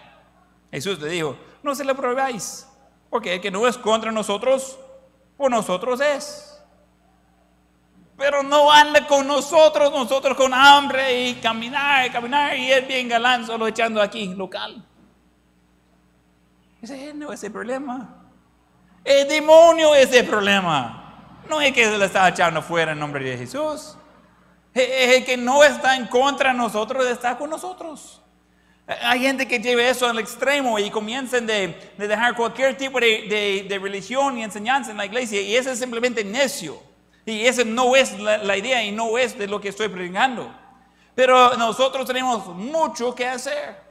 Jesús 0.71 0.99
le 0.99 1.09
dijo, 1.09 1.37
no 1.63 1.75
se 1.75 1.85
lo 1.85 1.95
prohibáis, 1.95 2.67
porque 3.11 3.35
el 3.35 3.41
que 3.41 3.51
no 3.51 3.67
es 3.67 3.77
contra 3.77 4.11
nosotros, 4.11 4.79
por 5.37 5.51
nosotros 5.51 6.01
es. 6.01 6.59
Pero 8.17 8.43
no 8.43 8.71
anda 8.71 9.07
con 9.07 9.27
nosotros, 9.27 9.91
nosotros 9.91 10.37
con 10.37 10.55
hambre 10.55 11.29
y 11.29 11.35
caminar, 11.35 12.07
y 12.07 12.11
caminar, 12.11 12.57
y 12.57 12.71
él 12.71 12.85
bien 12.87 13.09
galán, 13.09 13.47
solo 13.47 13.67
echando 13.67 14.01
aquí, 14.01 14.35
local. 14.35 14.87
Ese 16.83 17.13
no 17.15 17.33
es 17.33 17.43
el 17.45 17.53
problema. 17.53 18.21
El 19.05 19.29
demonio 19.29 19.95
es 19.95 20.13
el 20.13 20.27
problema. 20.27 21.41
No 21.49 21.61
es 21.61 21.73
que 21.73 21.85
se 21.85 21.99
le 21.99 22.07
está 22.07 22.29
echando 22.29 22.63
fuera 22.63 22.93
en 22.93 22.99
nombre 22.99 23.25
de 23.25 23.37
Jesús. 23.37 23.97
Es 24.73 25.17
el 25.17 25.25
que 25.25 25.37
no 25.37 25.65
está 25.65 25.97
en 25.97 26.07
contra 26.07 26.53
de 26.53 26.59
nosotros, 26.59 27.07
está 27.07 27.37
con 27.37 27.51
nosotros. 27.51 28.23
Hay 29.03 29.21
gente 29.21 29.47
que 29.47 29.59
lleva 29.59 29.83
eso 29.83 30.09
al 30.09 30.19
extremo 30.19 30.79
y 30.79 30.91
comienzan 30.91 31.47
de, 31.47 31.93
de 31.97 32.09
dejar 32.09 32.35
cualquier 32.35 32.77
tipo 32.77 32.99
de, 32.99 33.27
de, 33.29 33.67
de, 33.69 33.79
religión 33.79 34.37
y 34.39 34.43
enseñanza 34.43 34.91
en 34.91 34.97
la 34.97 35.07
iglesia 35.07 35.41
y 35.41 35.55
eso 35.55 35.71
es 35.71 35.79
simplemente 35.79 36.25
necio. 36.25 36.81
Y 37.25 37.47
esa 37.47 37.63
no 37.65 37.95
es 37.95 38.19
la, 38.19 38.39
la 38.39 38.57
idea 38.57 38.83
y 38.83 38.91
no 38.91 39.17
es 39.17 39.39
de 39.39 39.47
lo 39.47 39.61
que 39.61 39.69
estoy 39.69 39.89
predicando. 39.89 40.53
Pero 41.15 41.57
nosotros 41.57 42.07
tenemos 42.07 42.47
mucho 42.47 43.15
que 43.15 43.29
hacer. 43.29 43.90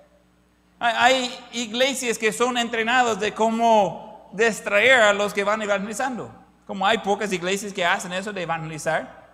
Hay 0.80 1.38
iglesias 1.52 2.18
que 2.18 2.32
son 2.32 2.58
entrenadas 2.58 3.20
de 3.20 3.34
cómo 3.34 4.30
distraer 4.32 5.02
a 5.02 5.14
los 5.14 5.34
que 5.34 5.44
van 5.44 5.62
evangelizando. 5.62 6.32
Como 6.66 6.86
hay 6.88 7.00
pocas 7.00 7.34
iglesias 7.34 7.74
que 7.74 7.84
hacen 7.86 8.14
eso 8.14 8.32
de 8.32 8.44
evangelizar, 8.44 9.28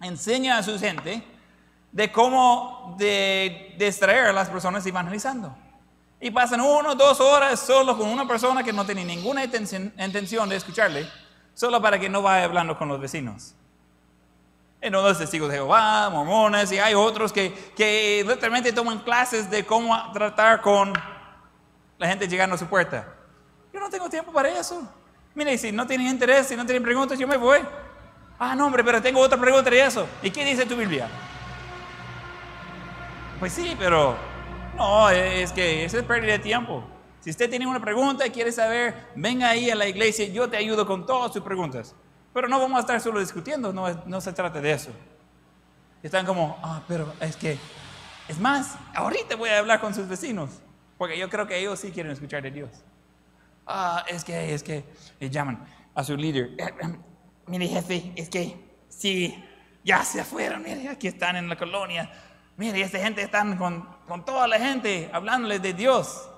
enseña 0.00 0.56
a 0.56 0.62
su 0.62 0.78
gente 0.78 1.22
de 1.92 2.10
cómo 2.10 2.94
de 2.96 3.74
distraer 3.78 4.28
a 4.28 4.32
las 4.32 4.48
personas 4.48 4.86
evangelizando. 4.86 5.54
Y 6.20 6.30
pasan 6.30 6.60
uno, 6.60 6.94
dos 6.94 7.20
horas 7.20 7.60
solo 7.60 7.98
con 7.98 8.08
una 8.08 8.26
persona 8.26 8.62
que 8.62 8.72
no 8.72 8.86
tiene 8.86 9.04
ninguna 9.04 9.44
intención 9.44 10.48
de 10.48 10.56
escucharle, 10.56 11.06
solo 11.54 11.82
para 11.82 11.98
que 11.98 12.08
no 12.08 12.22
vaya 12.22 12.44
hablando 12.44 12.78
con 12.78 12.88
los 12.88 13.00
vecinos. 13.00 13.54
En 14.80 14.92
los 14.92 15.18
testigos 15.18 15.50
de 15.50 15.56
Jehová, 15.56 16.08
mormones, 16.08 16.72
y 16.72 16.78
hay 16.78 16.94
otros 16.94 17.32
que, 17.32 17.52
que 17.76 18.24
literalmente 18.26 18.72
toman 18.72 19.00
clases 19.00 19.50
de 19.50 19.66
cómo 19.66 19.94
tratar 20.12 20.62
con 20.62 20.92
la 21.98 22.06
gente 22.08 22.26
llegando 22.26 22.54
a 22.54 22.58
su 22.58 22.66
puerta. 22.66 23.06
Yo 23.72 23.78
no 23.78 23.90
tengo 23.90 24.08
tiempo 24.08 24.32
para 24.32 24.48
eso. 24.48 24.88
Mire, 25.34 25.58
si 25.58 25.70
no 25.70 25.86
tienen 25.86 26.06
interés, 26.06 26.46
si 26.46 26.56
no 26.56 26.64
tienen 26.64 26.82
preguntas, 26.82 27.18
yo 27.18 27.28
me 27.28 27.36
voy. 27.36 27.60
Ah, 28.38 28.56
no, 28.56 28.66
hombre, 28.66 28.82
pero 28.82 29.02
tengo 29.02 29.20
otra 29.20 29.38
pregunta 29.38 29.68
de 29.68 29.84
eso. 29.84 30.08
¿Y 30.22 30.30
qué 30.30 30.44
dice 30.46 30.64
tu 30.64 30.74
Biblia? 30.74 31.08
Pues 33.38 33.52
sí, 33.52 33.76
pero 33.78 34.16
no, 34.76 35.10
es 35.10 35.52
que 35.52 35.84
eso 35.84 35.98
es 35.98 36.04
pérdida 36.04 36.32
de 36.32 36.38
tiempo. 36.38 36.82
Si 37.20 37.28
usted 37.28 37.50
tiene 37.50 37.66
una 37.66 37.80
pregunta 37.80 38.26
y 38.26 38.30
quiere 38.30 38.50
saber, 38.50 39.08
venga 39.14 39.50
ahí 39.50 39.70
a 39.70 39.74
la 39.74 39.86
iglesia, 39.86 40.26
yo 40.26 40.48
te 40.48 40.56
ayudo 40.56 40.86
con 40.86 41.04
todas 41.04 41.34
sus 41.34 41.42
preguntas. 41.42 41.94
Pero 42.32 42.48
no 42.48 42.60
vamos 42.60 42.76
a 42.78 42.80
estar 42.80 43.00
solo 43.00 43.20
discutiendo, 43.20 43.72
no, 43.72 43.88
no 44.06 44.20
se 44.20 44.32
trata 44.32 44.60
de 44.60 44.72
eso. 44.72 44.90
Están 46.02 46.24
como, 46.24 46.58
ah, 46.62 46.82
pero 46.86 47.12
es 47.20 47.36
que, 47.36 47.58
es 48.28 48.38
más, 48.38 48.76
ahorita 48.94 49.36
voy 49.36 49.50
a 49.50 49.58
hablar 49.58 49.80
con 49.80 49.92
sus 49.94 50.08
vecinos, 50.08 50.50
porque 50.96 51.18
yo 51.18 51.28
creo 51.28 51.46
que 51.46 51.58
ellos 51.58 51.78
sí 51.78 51.90
quieren 51.90 52.12
escuchar 52.12 52.42
de 52.42 52.50
Dios. 52.50 52.70
Ah, 53.66 54.04
es 54.08 54.24
que, 54.24 54.54
es 54.54 54.62
que, 54.62 54.84
llaman 55.20 55.64
a 55.94 56.04
su 56.04 56.16
líder. 56.16 56.50
Mire, 57.46 57.66
jefe, 57.66 58.12
es 58.16 58.30
que, 58.30 58.56
sí, 58.88 59.44
ya 59.82 60.04
se 60.04 60.22
fueron, 60.24 60.62
mire, 60.62 60.88
aquí 60.88 61.08
están 61.08 61.36
en 61.36 61.48
la 61.48 61.56
colonia. 61.56 62.12
Mire, 62.56 62.80
esta 62.80 62.98
gente 62.98 63.22
están 63.22 63.56
con, 63.56 63.82
con 64.06 64.24
toda 64.24 64.46
la 64.46 64.58
gente 64.58 65.10
hablándoles 65.12 65.60
de 65.62 65.72
Dios. 65.72 66.28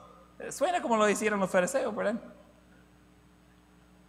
Suena 0.50 0.80
como 0.80 0.96
lo 0.96 1.08
hicieron 1.08 1.38
los 1.38 1.50
fariseos, 1.50 1.94
¿verdad? 1.94 2.14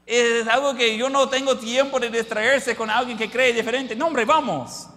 Es 0.05 0.47
algo 0.47 0.75
que 0.75 0.97
yo 0.97 1.09
no 1.09 1.29
tengo 1.29 1.57
tiempo 1.57 1.99
de 1.99 2.09
distraerse 2.09 2.75
con 2.75 2.89
alguien 2.89 3.17
que 3.17 3.29
cree 3.29 3.53
diferente. 3.53 3.95
No, 3.95 4.07
hombre, 4.07 4.25
vamos. 4.25 4.89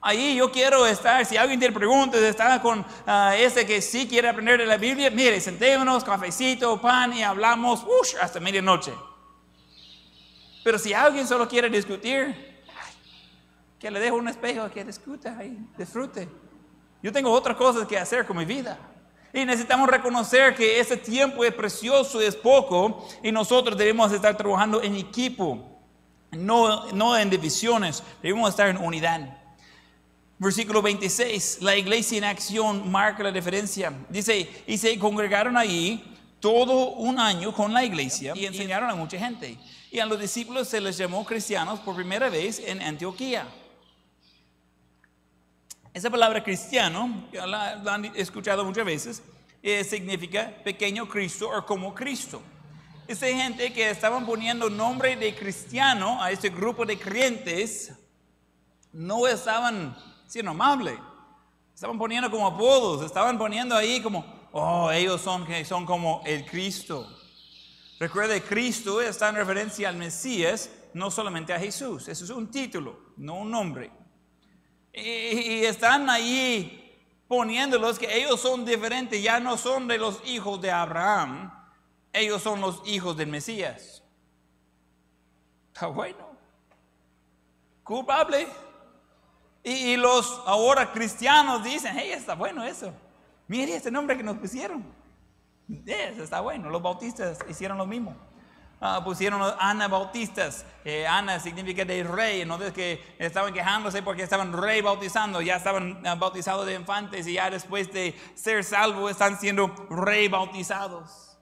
Ahí 0.00 0.36
yo 0.36 0.50
quiero 0.50 0.84
estar. 0.86 1.24
Si 1.24 1.36
alguien 1.36 1.58
tiene 1.58 1.74
preguntas, 1.74 2.20
está 2.20 2.60
con 2.60 2.84
ah, 3.06 3.34
ese 3.36 3.64
que 3.64 3.80
sí 3.80 4.06
quiere 4.08 4.28
aprender 4.28 4.58
de 4.58 4.66
la 4.66 4.76
Biblia. 4.76 5.10
Mire, 5.10 5.40
sentémonos, 5.40 6.04
cafecito, 6.04 6.80
pan 6.80 7.14
y 7.14 7.22
hablamos 7.22 7.86
hasta 8.20 8.40
medianoche. 8.40 8.92
Pero 10.64 10.78
si 10.78 10.92
alguien 10.92 11.26
solo 11.26 11.48
quiere 11.48 11.70
discutir, 11.70 12.52
que 13.78 13.90
le 13.90 13.98
dejo 14.00 14.16
un 14.16 14.28
espejo, 14.28 14.70
que 14.70 14.84
discuta 14.84 15.36
ahí, 15.38 15.58
disfrute. 15.76 16.28
Yo 17.02 17.10
tengo 17.10 17.32
otras 17.32 17.56
cosas 17.56 17.86
que 17.86 17.98
hacer 17.98 18.26
con 18.26 18.36
mi 18.36 18.44
vida. 18.44 18.78
Y 19.34 19.44
necesitamos 19.44 19.88
reconocer 19.88 20.54
que 20.54 20.78
ese 20.78 20.96
tiempo 20.96 21.44
es 21.44 21.54
precioso, 21.54 22.20
es 22.20 22.36
poco, 22.36 23.08
y 23.22 23.32
nosotros 23.32 23.78
debemos 23.78 24.12
estar 24.12 24.36
trabajando 24.36 24.82
en 24.82 24.94
equipo, 24.96 25.80
no, 26.32 26.92
no 26.92 27.16
en 27.16 27.30
divisiones, 27.30 28.02
debemos 28.22 28.50
estar 28.50 28.68
en 28.68 28.76
unidad. 28.76 29.38
Versículo 30.38 30.82
26, 30.82 31.58
la 31.62 31.76
iglesia 31.76 32.18
en 32.18 32.24
acción 32.24 32.90
marca 32.90 33.22
la 33.22 33.30
diferencia. 33.30 33.92
Dice, 34.08 34.50
y 34.66 34.76
se 34.76 34.98
congregaron 34.98 35.56
ahí 35.56 36.18
todo 36.40 36.90
un 36.94 37.20
año 37.20 37.52
con 37.54 37.72
la 37.72 37.84
iglesia 37.84 38.32
y 38.34 38.44
enseñaron 38.44 38.90
a 38.90 38.94
mucha 38.96 39.18
gente. 39.18 39.56
Y 39.90 40.00
a 40.00 40.06
los 40.06 40.18
discípulos 40.18 40.68
se 40.68 40.80
les 40.80 40.98
llamó 40.98 41.24
cristianos 41.24 41.78
por 41.80 41.94
primera 41.94 42.28
vez 42.28 42.58
en 42.58 42.82
Antioquía. 42.82 43.46
Esa 45.94 46.08
palabra 46.08 46.42
cristiano, 46.42 47.28
ya 47.30 47.46
la, 47.46 47.72
han 47.92 48.06
escuchado 48.16 48.64
muchas 48.64 48.84
veces, 48.86 49.22
eh, 49.62 49.84
significa 49.84 50.50
pequeño 50.64 51.06
Cristo 51.06 51.50
o 51.50 51.66
como 51.66 51.94
Cristo. 51.94 52.40
Esa 53.06 53.26
gente 53.26 53.70
que 53.74 53.90
estaban 53.90 54.24
poniendo 54.24 54.70
nombre 54.70 55.16
de 55.16 55.34
cristiano 55.34 56.22
a 56.22 56.30
este 56.30 56.48
grupo 56.48 56.86
de 56.86 56.98
creyentes, 56.98 57.92
no 58.90 59.26
estaban 59.26 59.94
siendo 60.26 60.52
amables. 60.52 60.98
Estaban 61.74 61.98
poniendo 61.98 62.30
como 62.30 62.46
apodos, 62.46 63.04
estaban 63.04 63.36
poniendo 63.36 63.76
ahí 63.76 64.00
como, 64.00 64.24
oh, 64.52 64.90
ellos 64.90 65.20
son, 65.20 65.46
son 65.66 65.84
como 65.84 66.22
el 66.24 66.46
Cristo. 66.46 67.06
Recuerde, 68.00 68.40
Cristo 68.42 69.02
está 69.02 69.28
en 69.28 69.36
referencia 69.36 69.90
al 69.90 69.96
Mesías, 69.96 70.70
no 70.94 71.10
solamente 71.10 71.52
a 71.52 71.58
Jesús. 71.58 72.08
Eso 72.08 72.24
es 72.24 72.30
un 72.30 72.50
título, 72.50 72.98
no 73.18 73.34
un 73.34 73.50
nombre. 73.50 74.01
Y, 74.92 75.64
están 75.64 76.10
ahí 76.10 76.78
poniéndolos 77.26 77.98
que 77.98 78.14
ellos 78.14 78.40
son 78.40 78.64
diferentes, 78.64 79.22
ya 79.22 79.40
no 79.40 79.56
son 79.56 79.88
de 79.88 79.96
los 79.98 80.20
hijos 80.26 80.60
de 80.60 80.70
Abraham, 80.70 81.50
ellos 82.12 82.42
son 82.42 82.60
los 82.60 82.82
hijos 82.86 83.16
del 83.16 83.28
Mesías. 83.28 84.02
Está 85.72 85.86
bueno. 85.86 86.32
Culpable. 87.82 88.46
Y, 89.64 89.96
los 89.96 90.42
ahora 90.44 90.92
cristianos 90.92 91.64
dicen, 91.64 91.96
hey, 91.98 92.10
está 92.12 92.34
bueno 92.34 92.64
eso. 92.64 92.92
Mire 93.48 93.76
este 93.76 93.90
nombre 93.90 94.16
que 94.16 94.22
nos 94.22 94.36
pusieron. 94.36 94.84
Eso 95.86 96.22
está 96.24 96.40
bueno. 96.40 96.68
Los 96.68 96.82
bautistas 96.82 97.38
hicieron 97.48 97.78
lo 97.78 97.86
mismo. 97.86 98.14
Ah, 98.84 99.00
pusieron 99.04 99.40
Ana 99.60 99.86
Bautistas. 99.86 100.66
Ana 101.08 101.38
significa 101.38 101.84
de 101.84 102.02
rey, 102.02 102.44
no 102.44 102.60
es 102.60 102.72
que 102.72 103.00
estaban 103.16 103.54
quejándose 103.54 104.02
porque 104.02 104.24
estaban 104.24 104.52
rey 104.52 104.80
bautizando, 104.80 105.40
ya 105.40 105.54
estaban 105.54 106.04
ah, 106.04 106.16
bautizados 106.16 106.66
de 106.66 106.74
infantes 106.74 107.28
y 107.28 107.34
ya 107.34 107.48
después 107.48 107.92
de 107.92 108.18
ser 108.34 108.64
salvos 108.64 109.12
están 109.12 109.38
siendo 109.38 109.68
rey 109.88 110.26
bautizados. 110.26 111.32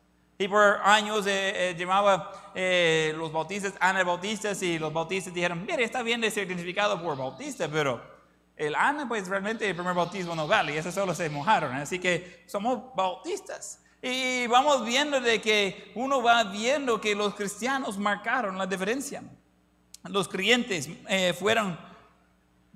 Y 0.41 0.49
por 0.49 0.80
años 0.84 1.26
eh, 1.26 1.70
eh, 1.70 1.76
llamaba 1.78 2.32
eh, 2.55 3.12
los 3.14 3.30
bautistas 3.30 3.74
Ana 3.78 4.03
Bautistas 4.05 4.62
y 4.62 4.78
los 4.78 4.91
bautistas 4.91 5.34
dijeron, 5.34 5.66
mire, 5.66 5.84
está 5.84 6.03
bien 6.03 6.18
de 6.22 6.30
ser 6.30 6.47
identificado 6.47 7.03
por 7.03 7.14
bautista, 7.14 7.68
pero 7.68 8.01
el 8.57 8.74
Ana 8.74 9.07
pues 9.07 9.28
realmente 9.28 9.68
el 9.68 9.74
primer 9.74 9.93
bautismo 9.93 10.34
no 10.34 10.47
vale 10.49 10.72
y 10.74 10.78
eso 10.78 10.91
solo 10.91 11.14
se 11.14 11.28
mojaron. 11.28 11.74
Así 11.74 11.99
que 11.99 12.43
somos 12.47 12.95
bautistas. 12.95 13.82
Y 14.03 14.46
vamos 14.46 14.84
viendo 14.84 15.20
de 15.20 15.40
que 15.40 15.92
uno 15.94 16.22
va 16.22 16.44
viendo 16.44 17.01
que 17.01 17.14
los 17.14 17.34
cristianos 17.34 17.98
marcaron 17.98 18.57
la 18.57 18.66
diferencia. 18.66 19.22
Los 20.05 20.28
creyentes 20.28 20.88
eh, 21.09 21.34
fueron 21.38 21.78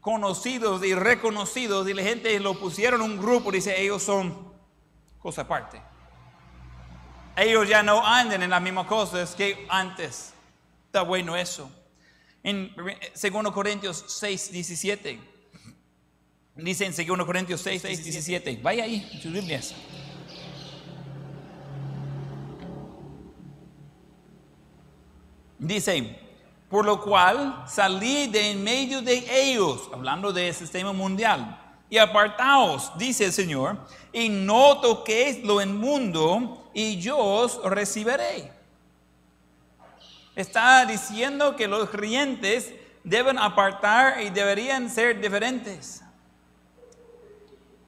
conocidos 0.01 0.85
y 0.85 0.95
reconocidos 0.95 1.89
y 1.89 1.95
la 1.95 2.03
gente 2.03 2.39
lo 2.39 2.59
pusieron 2.59 3.01
en 3.01 3.12
un 3.12 3.18
grupo, 3.18 3.51
dice, 3.51 3.81
ellos 3.81 4.03
son 4.03 4.53
cosa 5.18 5.43
aparte. 5.43 5.81
Ellos 7.37 7.66
ya 7.66 7.83
no 7.83 8.07
andan 8.07 8.43
en 8.43 8.51
las 8.51 8.61
mismas 8.61 8.87
cosas 8.87 9.35
que 9.35 9.66
antes. 9.70 10.35
Está 10.87 11.03
bueno 11.03 11.35
eso. 11.37 11.70
En 12.43 12.72
2 12.77 13.53
Corintios 13.53 14.05
6, 14.07 14.53
17. 14.53 15.20
Dice 16.57 16.85
en 16.85 17.16
2 17.16 17.27
Corintios 17.27 17.62
6, 17.62 17.83
17. 17.83 18.61
Vaya 18.62 18.85
ahí, 18.85 19.09
en 19.11 19.22
sus 19.22 19.33
Biblias. 19.33 19.75
Dice, 25.59 26.19
por 26.69 26.85
lo 26.85 27.01
cual 27.01 27.65
salí 27.69 28.27
de 28.27 28.51
en 28.51 28.65
medio 28.65 29.01
de 29.01 29.25
ellos, 29.31 29.89
hablando 29.93 30.33
del 30.33 30.53
sistema 30.53 30.93
mundial, 30.93 31.61
y 31.89 31.99
apartaos, 31.99 32.91
dice 32.99 33.27
el 33.27 33.33
Señor, 33.33 33.79
y 34.13 34.29
no 34.29 34.81
toquéis 34.81 35.45
lo 35.45 35.61
inmundo, 35.61 36.71
y 36.75 36.99
yo 36.99 37.17
os 37.17 37.63
recibiré. 37.65 38.53
Está 40.35 40.85
diciendo 40.85 41.55
que 41.55 41.69
los 41.69 41.89
creyentes 41.91 42.75
deben 43.05 43.39
apartar 43.39 44.21
y 44.23 44.31
deberían 44.31 44.91
ser 44.91 45.21
diferentes. 45.21 46.03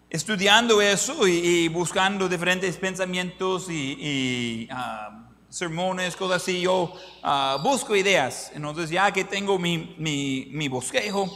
Estudiando 0.08 0.80
eso 0.80 1.26
y, 1.26 1.66
buscando 1.66 2.28
diferentes 2.28 2.76
pensamientos 2.76 3.68
y, 3.68 4.68
ah, 4.70 5.25
sermones, 5.56 6.14
cosas 6.16 6.42
así, 6.42 6.60
yo 6.60 6.92
ah, 7.22 7.56
busco 7.62 7.96
ideas. 7.96 8.52
Entonces 8.54 8.90
ya 8.90 9.10
que 9.10 9.24
tengo 9.24 9.58
mi, 9.58 9.96
mi, 9.98 10.68
bosquejo, 10.68 11.30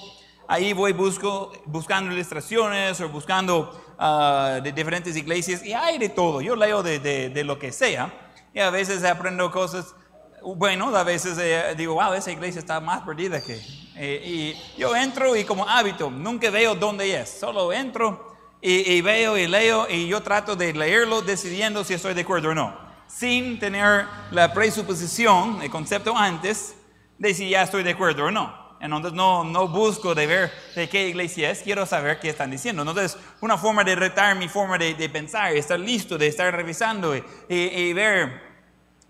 ahí 0.47 0.75
voy 0.75 0.93
busco, 0.93 1.53
buscando 1.65 2.13
ilustraciones 2.13 3.01
o 3.01 3.09
buscando 3.09 3.71
uh, 3.99 4.63
de 4.63 4.73
diferentes 4.73 5.17
iglesias 5.17 5.65
y 5.65 5.73
hay 5.73 5.97
de 5.99 6.11
todo. 6.11 6.43
Yo 6.43 6.55
leo 6.55 6.83
de, 6.83 6.99
de, 6.99 7.45
lo 7.45 7.59
que 7.59 7.73
sea 7.73 8.13
y 8.53 8.61
a 8.61 8.69
veces 8.69 9.05
aprendo 9.05 9.51
cosas, 9.51 9.95
bueno, 10.43 10.95
a 10.95 11.03
veces 11.03 11.39
eh, 11.41 11.75
digo, 11.77 11.95
wow, 11.95 12.13
esa 12.13 12.31
iglesia 12.31 12.59
está 12.59 12.81
más 12.81 13.03
perdida 13.03 13.41
que... 13.41 13.59
Eh, 13.97 14.23
y 14.25 14.81
yo 14.81 14.95
entro 14.97 15.37
y 15.37 15.45
como 15.45 15.69
hábito, 15.69 16.11
nunca 16.11 16.51
veo 16.51 16.75
dónde 16.75 17.21
es, 17.21 17.29
solo 17.29 17.73
entro 17.73 18.29
y 18.63 19.01
veo 19.01 19.39
y 19.39 19.47
leo 19.47 19.87
y 19.89 20.07
yo 20.07 20.23
trato 20.23 20.55
de 20.55 20.75
leerlo 20.75 21.23
decidiendo 21.23 21.83
si 21.83 21.95
estoy 21.95 22.13
de 22.13 22.21
acuerdo 22.21 22.51
o 22.51 22.55
no 22.55 22.90
sin 23.11 23.59
tener 23.59 24.07
la 24.31 24.53
presuposición, 24.53 25.61
el 25.63 25.71
concepto 25.71 26.17
antes, 26.17 26.75
de 27.19 27.35
si 27.35 27.51
ya 27.51 27.63
estoy 27.63 27.83
de 27.83 27.91
acuerdo 27.91 28.27
o 28.27 28.31
no. 28.31 28.61
Entonces 28.81 29.13
no, 29.13 29.45
no 29.45 29.69
busco 29.69 30.15
de 30.15 30.27
ver 30.27 30.53
de 30.75 30.89
qué 30.89 31.09
iglesia 31.09 31.51
es, 31.51 31.61
quiero 31.61 31.85
saber 31.85 32.19
qué 32.19 32.31
están 32.31 32.51
diciendo. 32.51 32.81
Entonces, 32.81 33.19
una 33.43 33.59
forma 33.59 33.85
de 33.85 33.95
retar 33.95 34.35
mi 34.37 34.49
forma 34.49 34.79
de, 34.79 34.95
de 34.95 35.09
pensar, 35.11 35.55
estar 35.55 35.79
listo, 35.79 36.17
de 36.17 36.29
estar 36.29 36.55
revisando 36.55 37.15
y, 37.15 37.23
y, 37.49 37.57
y 37.57 37.93
ver. 37.93 38.49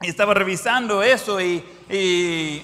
Estaba 0.00 0.34
revisando 0.34 1.02
eso 1.02 1.40
y, 1.40 1.62
y, 1.88 2.62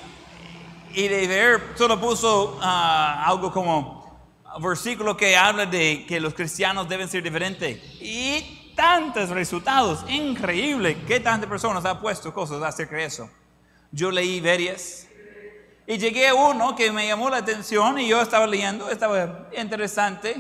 de 0.94 1.26
ver, 1.28 1.62
solo 1.76 2.00
puso 2.00 2.58
ah, 2.62 3.24
algo 3.26 3.52
como 3.52 4.20
versículo 4.58 5.16
que 5.16 5.36
habla 5.36 5.66
de 5.66 6.06
que 6.08 6.18
los 6.18 6.32
cristianos 6.32 6.88
deben 6.88 7.08
ser 7.08 7.22
diferentes. 7.22 7.78
Y 8.00 8.65
tantos 8.76 9.30
resultados, 9.30 10.04
increíble 10.08 11.02
que 11.04 11.18
tantas 11.18 11.48
personas 11.48 11.84
han 11.84 12.00
puesto 12.00 12.32
cosas 12.32 12.62
acerca 12.62 12.96
de 12.96 13.06
eso. 13.06 13.28
Yo 13.90 14.10
leí 14.12 14.40
varias 14.40 15.08
y 15.86 15.98
llegué 15.98 16.28
a 16.28 16.34
uno 16.34 16.76
que 16.76 16.92
me 16.92 17.06
llamó 17.06 17.30
la 17.30 17.38
atención 17.38 17.98
y 17.98 18.08
yo 18.08 18.20
estaba 18.20 18.46
leyendo, 18.46 18.90
estaba 18.90 19.48
interesante, 19.56 20.36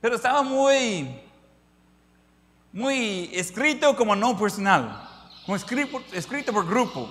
pero 0.00 0.16
estaba 0.16 0.42
muy, 0.42 1.20
muy 2.72 3.30
escrito 3.32 3.96
como 3.96 4.14
no 4.14 4.38
personal, 4.38 5.08
como 5.46 5.56
escrito, 5.56 6.02
escrito 6.12 6.52
por 6.52 6.66
grupo. 6.66 7.08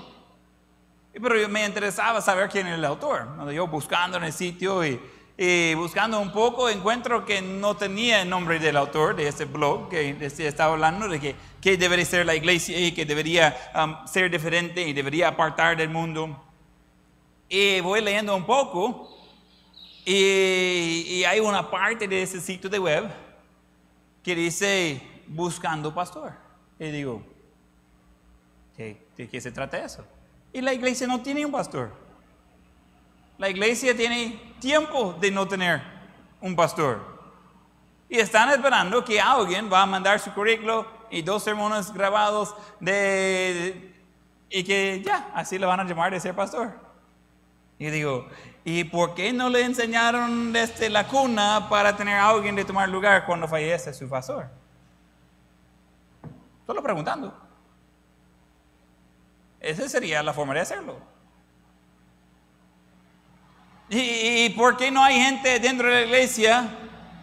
Pero 1.12 1.48
me 1.50 1.66
interesaba 1.66 2.22
saber 2.22 2.50
quién 2.50 2.68
era 2.68 2.76
el 2.76 2.86
autor. 2.86 3.52
Yo 3.52 3.68
buscando 3.68 4.18
en 4.18 4.24
el 4.24 4.34
sitio 4.34 4.86
y, 4.86 5.00
y, 5.38 5.74
buscando 5.74 6.20
un 6.20 6.32
poco, 6.32 6.70
encuentro 6.70 7.26
que 7.26 7.42
no 7.42 7.76
tenía 7.76 8.22
el 8.22 8.30
nombre 8.30 8.60
del 8.60 8.78
autor 8.78 9.16
de 9.16 9.28
ese 9.28 9.46
blog 9.46 9.90
que 9.90 10.16
estaba 10.40 10.74
hablando 10.74 11.08
de 11.08 11.20
que, 11.20 11.36
que 11.60 11.76
debería 11.76 12.06
ser 12.06 12.26
la 12.26 12.36
iglesia 12.36 12.80
y 12.80 12.92
que 12.92 13.06
debería 13.06 13.56
um, 13.76 14.06
ser 14.06 14.30
diferente 14.30 14.88
y 14.88 14.94
debería 14.94 15.30
apartar 15.30 15.76
del 15.76 15.90
mundo. 15.90 16.40
Y 17.50 17.82
voy 17.82 18.02
leyendo 18.02 18.36
un 18.36 18.46
poco 18.46 19.10
y, 20.06 21.06
y 21.08 21.24
hay 21.24 21.40
una 21.40 21.70
parte 21.70 22.08
de 22.08 22.22
ese 22.22 22.40
sitio 22.40 22.70
de 22.70 22.78
web 22.78 23.10
que 24.22 24.36
dice 24.36 25.02
buscando 25.28 25.94
pastor. 25.94 26.34
Y 26.80 26.92
digo, 26.92 27.24
¿de, 28.78 29.02
de 29.18 29.28
qué 29.28 29.42
se 29.42 29.52
trata 29.52 29.84
eso? 29.84 30.06
Y 30.52 30.62
la 30.62 30.74
iglesia 30.74 31.08
no 31.08 31.22
tiene 31.22 31.44
un 31.44 31.52
pastor. 31.52 32.03
La 33.38 33.50
iglesia 33.50 33.96
tiene 33.96 34.56
tiempo 34.60 35.16
de 35.20 35.32
no 35.32 35.48
tener 35.48 35.82
un 36.40 36.56
pastor. 36.56 37.02
Y 38.10 38.20
están 38.20 38.50
esperando 38.50 39.04
que 39.04 39.20
alguien 39.20 39.72
va 39.72 39.82
a 39.82 39.86
mandar 39.86 40.20
su 40.20 40.34
currículo 40.34 40.86
y 41.10 41.22
dos 41.22 41.44
sermones 41.44 41.92
grabados 41.94 42.56
de, 42.80 43.96
y 44.50 44.64
que 44.64 45.02
ya, 45.04 45.32
así 45.34 45.58
le 45.58 45.66
van 45.66 45.80
a 45.80 45.84
llamar 45.84 46.12
de 46.12 46.20
ser 46.20 46.36
pastor. 46.36 46.72
Y 47.80 47.90
digo, 47.90 48.28
¿y 48.64 48.84
por 48.84 49.16
qué 49.16 49.34
no 49.34 49.50
le 49.50 49.64
enseñaron 49.64 50.54
desde 50.54 50.90
la 50.90 51.08
cuna 51.08 51.68
para 51.70 51.96
tener 51.98 52.20
a 52.20 52.30
alguien 52.30 52.56
de 52.56 52.64
tomar 52.64 52.88
lugar 52.88 53.26
cuando 53.26 53.48
fallece 53.48 53.94
su 53.94 54.08
pastor? 54.08 54.48
Solo 56.68 56.84
preguntando. 56.84 57.36
Esa 59.60 59.90
sería 59.90 60.22
la 60.22 60.34
forma 60.34 60.54
de 60.54 60.60
hacerlo. 60.60 61.13
¿Y, 63.94 64.46
¿Y, 64.46 64.50
por 64.50 64.76
qué 64.76 64.90
no 64.90 65.04
hay 65.04 65.20
gente 65.20 65.60
dentro 65.60 65.88
de 65.88 65.94
la 65.94 66.02
iglesia 66.02 66.68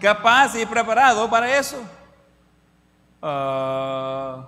capaz 0.00 0.54
y 0.54 0.64
preparado 0.64 1.28
para 1.28 1.56
eso? 1.56 1.82
Uh, 3.20 4.44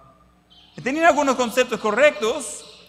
tienen 0.83 1.05
algunos 1.05 1.35
conceptos 1.35 1.81
correctos, 1.81 2.89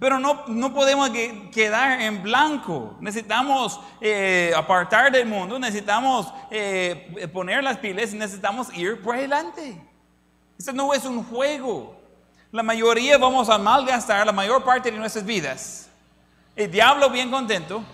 pero 0.00 0.18
no, 0.18 0.44
no 0.48 0.74
podemos 0.74 1.08
quedar 1.52 2.00
en 2.00 2.22
blanco. 2.22 2.96
Necesitamos 3.00 3.80
eh, 4.00 4.52
apartar 4.56 5.12
del 5.12 5.26
mundo, 5.26 5.56
necesitamos 5.56 6.32
eh, 6.50 7.28
poner 7.32 7.62
las 7.62 7.78
pilas 7.78 8.12
y 8.12 8.16
necesitamos 8.16 8.76
ir 8.76 9.00
por 9.02 9.14
adelante. 9.14 9.80
Esto 10.58 10.72
no 10.72 10.92
es 10.92 11.04
un 11.04 11.22
juego. 11.24 11.96
La 12.50 12.64
mayoría 12.64 13.18
vamos 13.18 13.48
a 13.48 13.56
malgastar 13.56 14.26
la 14.26 14.32
mayor 14.32 14.64
parte 14.64 14.90
de 14.90 14.98
nuestras 14.98 15.24
vidas. 15.24 15.88
El 16.56 16.70
diablo 16.72 17.08
bien 17.08 17.30
contento. 17.30 17.84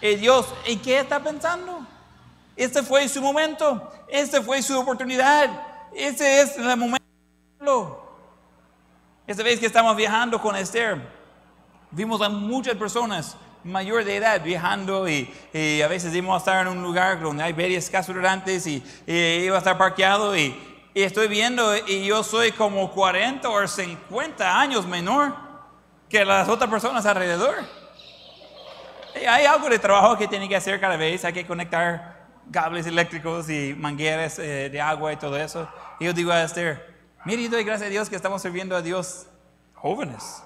El 0.00 0.20
Dios, 0.20 0.46
¿y 0.66 0.76
qué 0.76 1.00
está 1.00 1.20
pensando? 1.20 1.86
Este 2.56 2.82
fue 2.82 3.08
su 3.08 3.20
momento. 3.20 3.90
Este 4.08 4.40
fue 4.40 4.62
su 4.62 4.78
oportunidad. 4.78 5.50
Este 5.94 6.40
es 6.40 6.56
el 6.56 6.76
momento. 6.76 8.04
Esta 9.26 9.42
vez 9.42 9.60
que 9.60 9.66
estamos 9.66 9.96
viajando 9.96 10.40
con 10.40 10.56
Esther, 10.56 11.00
vimos 11.90 12.20
a 12.22 12.28
muchas 12.28 12.74
personas 12.76 13.36
mayor 13.64 14.04
de 14.04 14.16
edad 14.16 14.42
viajando 14.42 15.08
y, 15.08 15.32
y, 15.52 15.82
a 15.82 15.88
veces 15.88 16.14
íbamos 16.14 16.36
a 16.36 16.38
estar 16.38 16.66
en 16.66 16.72
un 16.72 16.82
lugar 16.82 17.20
donde 17.20 17.42
hay 17.42 17.52
varias 17.52 17.90
casas 17.90 18.14
rurantes 18.14 18.66
y, 18.66 18.82
y 19.06 19.12
iba 19.44 19.56
a 19.56 19.58
estar 19.58 19.76
parqueado 19.76 20.36
y 20.36 20.56
y 20.98 21.02
estoy 21.04 21.28
viendo 21.28 21.76
y 21.86 22.06
yo 22.06 22.24
soy 22.24 22.50
como 22.50 22.90
40 22.90 23.48
o 23.48 23.68
50 23.68 24.60
años 24.60 24.84
menor 24.84 25.32
que 26.08 26.24
las 26.24 26.48
otras 26.48 26.68
personas 26.68 27.06
alrededor. 27.06 27.54
Hay 29.14 29.46
algo 29.46 29.68
de 29.68 29.78
trabajo 29.78 30.16
que 30.16 30.28
tiene 30.28 30.48
que 30.48 30.56
hacer 30.56 30.80
cada 30.80 30.96
vez, 30.96 31.24
hay 31.24 31.32
que 31.32 31.46
conectar 31.46 32.18
cables 32.50 32.86
eléctricos 32.86 33.48
y 33.50 33.74
mangueras 33.76 34.38
eh, 34.38 34.68
de 34.70 34.80
agua 34.80 35.12
y 35.12 35.16
todo 35.16 35.36
eso. 35.36 35.68
Y 36.00 36.06
yo 36.06 36.12
digo 36.12 36.32
a 36.32 36.42
Esther, 36.42 36.94
mire, 37.24 37.42
y 37.42 37.48
doy 37.48 37.64
gracias 37.64 37.88
a 37.88 37.90
Dios 37.90 38.08
que 38.08 38.16
estamos 38.16 38.42
sirviendo 38.42 38.76
a 38.76 38.82
Dios 38.82 39.26
jóvenes. 39.74 40.42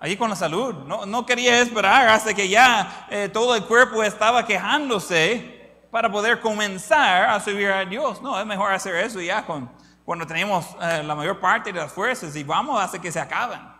Ahí 0.00 0.16
con 0.16 0.28
la 0.28 0.36
salud. 0.36 0.74
No, 0.86 1.06
no 1.06 1.24
quería 1.24 1.60
esperar 1.60 2.08
hasta 2.08 2.34
que 2.34 2.48
ya 2.48 3.06
eh, 3.10 3.28
todo 3.32 3.54
el 3.56 3.64
cuerpo 3.64 4.02
estaba 4.02 4.46
quejándose 4.46 5.56
para 5.90 6.10
poder 6.10 6.40
comenzar 6.40 7.30
a 7.30 7.40
servir 7.40 7.68
a 7.68 7.84
Dios. 7.84 8.20
No, 8.20 8.38
es 8.38 8.46
mejor 8.46 8.72
hacer 8.72 8.94
eso 8.96 9.20
ya 9.20 9.44
con, 9.46 9.70
cuando 10.04 10.26
tenemos 10.26 10.76
eh, 10.80 11.02
la 11.02 11.14
mayor 11.14 11.40
parte 11.40 11.72
de 11.72 11.80
las 11.80 11.92
fuerzas 11.92 12.36
y 12.36 12.44
vamos 12.44 12.80
hasta 12.80 13.00
que 13.00 13.10
se 13.10 13.18
acaban. 13.18 13.75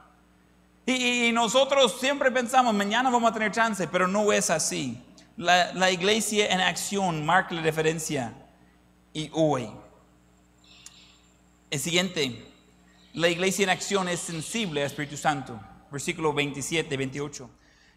Y, 0.87 1.33
nosotros 1.33 1.99
siempre 1.99 2.31
pensamos, 2.31 2.73
mañana 2.73 3.11
vamos 3.11 3.31
a 3.31 3.35
tener 3.35 3.51
chance, 3.51 3.89
pero 3.89 4.07
no 4.07 4.33
es 4.33 4.51
así. 4.51 5.03
La, 5.37 5.75
la 5.75 5.91
iglesia 5.91 6.47
en 6.47 6.61
acción 6.61 7.27
marca 7.27 7.55
la 7.55 7.63
diferencia 7.63 8.33
y 9.13 9.29
hoy. 9.33 9.69
El 11.71 11.81
siguiente, 11.81 12.47
la 13.15 13.29
iglesia 13.29 13.65
en 13.65 13.71
acción 13.71 14.09
es 14.09 14.21
sensible 14.21 14.81
al 14.81 14.87
Espíritu 14.87 15.17
Santo. 15.17 15.59
Versículo 15.91 16.33
27, 16.33 16.97
28. 16.97 17.51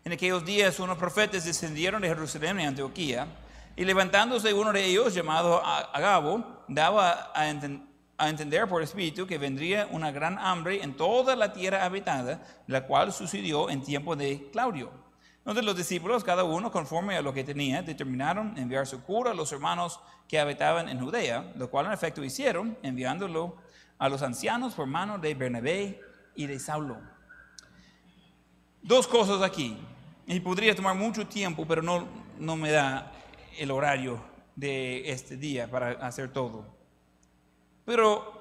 En 0.05 0.13
aquellos 0.13 0.45
días 0.45 0.79
unos 0.79 0.97
profetas 0.97 1.45
descendieron 1.45 2.01
de 2.01 2.07
Jerusalén 2.07 2.59
y 2.59 2.65
Antioquía 2.65 3.27
y 3.75 3.85
levantándose 3.85 4.53
uno 4.53 4.73
de 4.73 4.85
ellos, 4.85 5.13
llamado 5.13 5.63
Agabo, 5.63 6.65
daba 6.67 7.31
a, 7.33 7.49
enten 7.49 7.88
a, 8.19 8.29
entender 8.29 8.67
por 8.67 8.83
espíritu 8.83 9.25
que 9.25 9.37
vendría 9.37 9.87
una 9.91 10.11
gran 10.11 10.37
hambre 10.37 10.83
en 10.83 10.95
toda 10.95 11.35
la 11.35 11.53
tierra 11.53 11.85
habitada, 11.85 12.41
la 12.67 12.85
cual 12.85 13.13
sucedió 13.13 13.69
en 13.69 13.81
tiempo 13.81 14.15
de 14.15 14.49
Claudio. 14.51 14.91
Entonces 15.39 15.63
los 15.63 15.75
discípulos, 15.75 16.23
cada 16.23 16.43
uno 16.43 16.71
conforme 16.71 17.15
a 17.15 17.21
lo 17.21 17.33
que 17.33 17.43
tenía, 17.43 17.81
determinaron 17.81 18.57
enviar 18.57 18.85
su 18.85 19.01
cura 19.01 19.31
a 19.31 19.33
los 19.33 19.51
hermanos 19.51 19.99
que 20.27 20.39
habitaban 20.39 20.89
en 20.89 20.99
Judea, 20.99 21.51
lo 21.55 21.69
cual 21.69 21.87
en 21.87 21.93
efecto 21.93 22.23
hicieron, 22.23 22.77
enviándolo 22.83 23.55
a 23.97 24.09
los 24.09 24.21
ancianos 24.21 24.73
por 24.73 24.85
mano 24.85 25.17
de 25.17 25.33
Bernabé 25.33 26.01
y 26.35 26.45
de 26.45 26.59
Saulo. 26.59 26.97
Dos 28.81 29.07
cosas 29.07 29.41
aquí, 29.41 29.77
y 30.27 30.39
podría 30.39 30.75
tomar 30.75 30.95
mucho 30.95 31.25
tiempo, 31.25 31.65
pero 31.67 31.81
no, 31.81 32.07
no 32.37 32.55
me 32.55 32.71
da 32.71 33.11
el 33.57 33.71
horario 33.71 34.21
de 34.55 35.09
este 35.09 35.37
día 35.37 35.69
para 35.69 35.91
hacer 36.05 36.31
todo. 36.31 36.78
Pero 37.89 38.31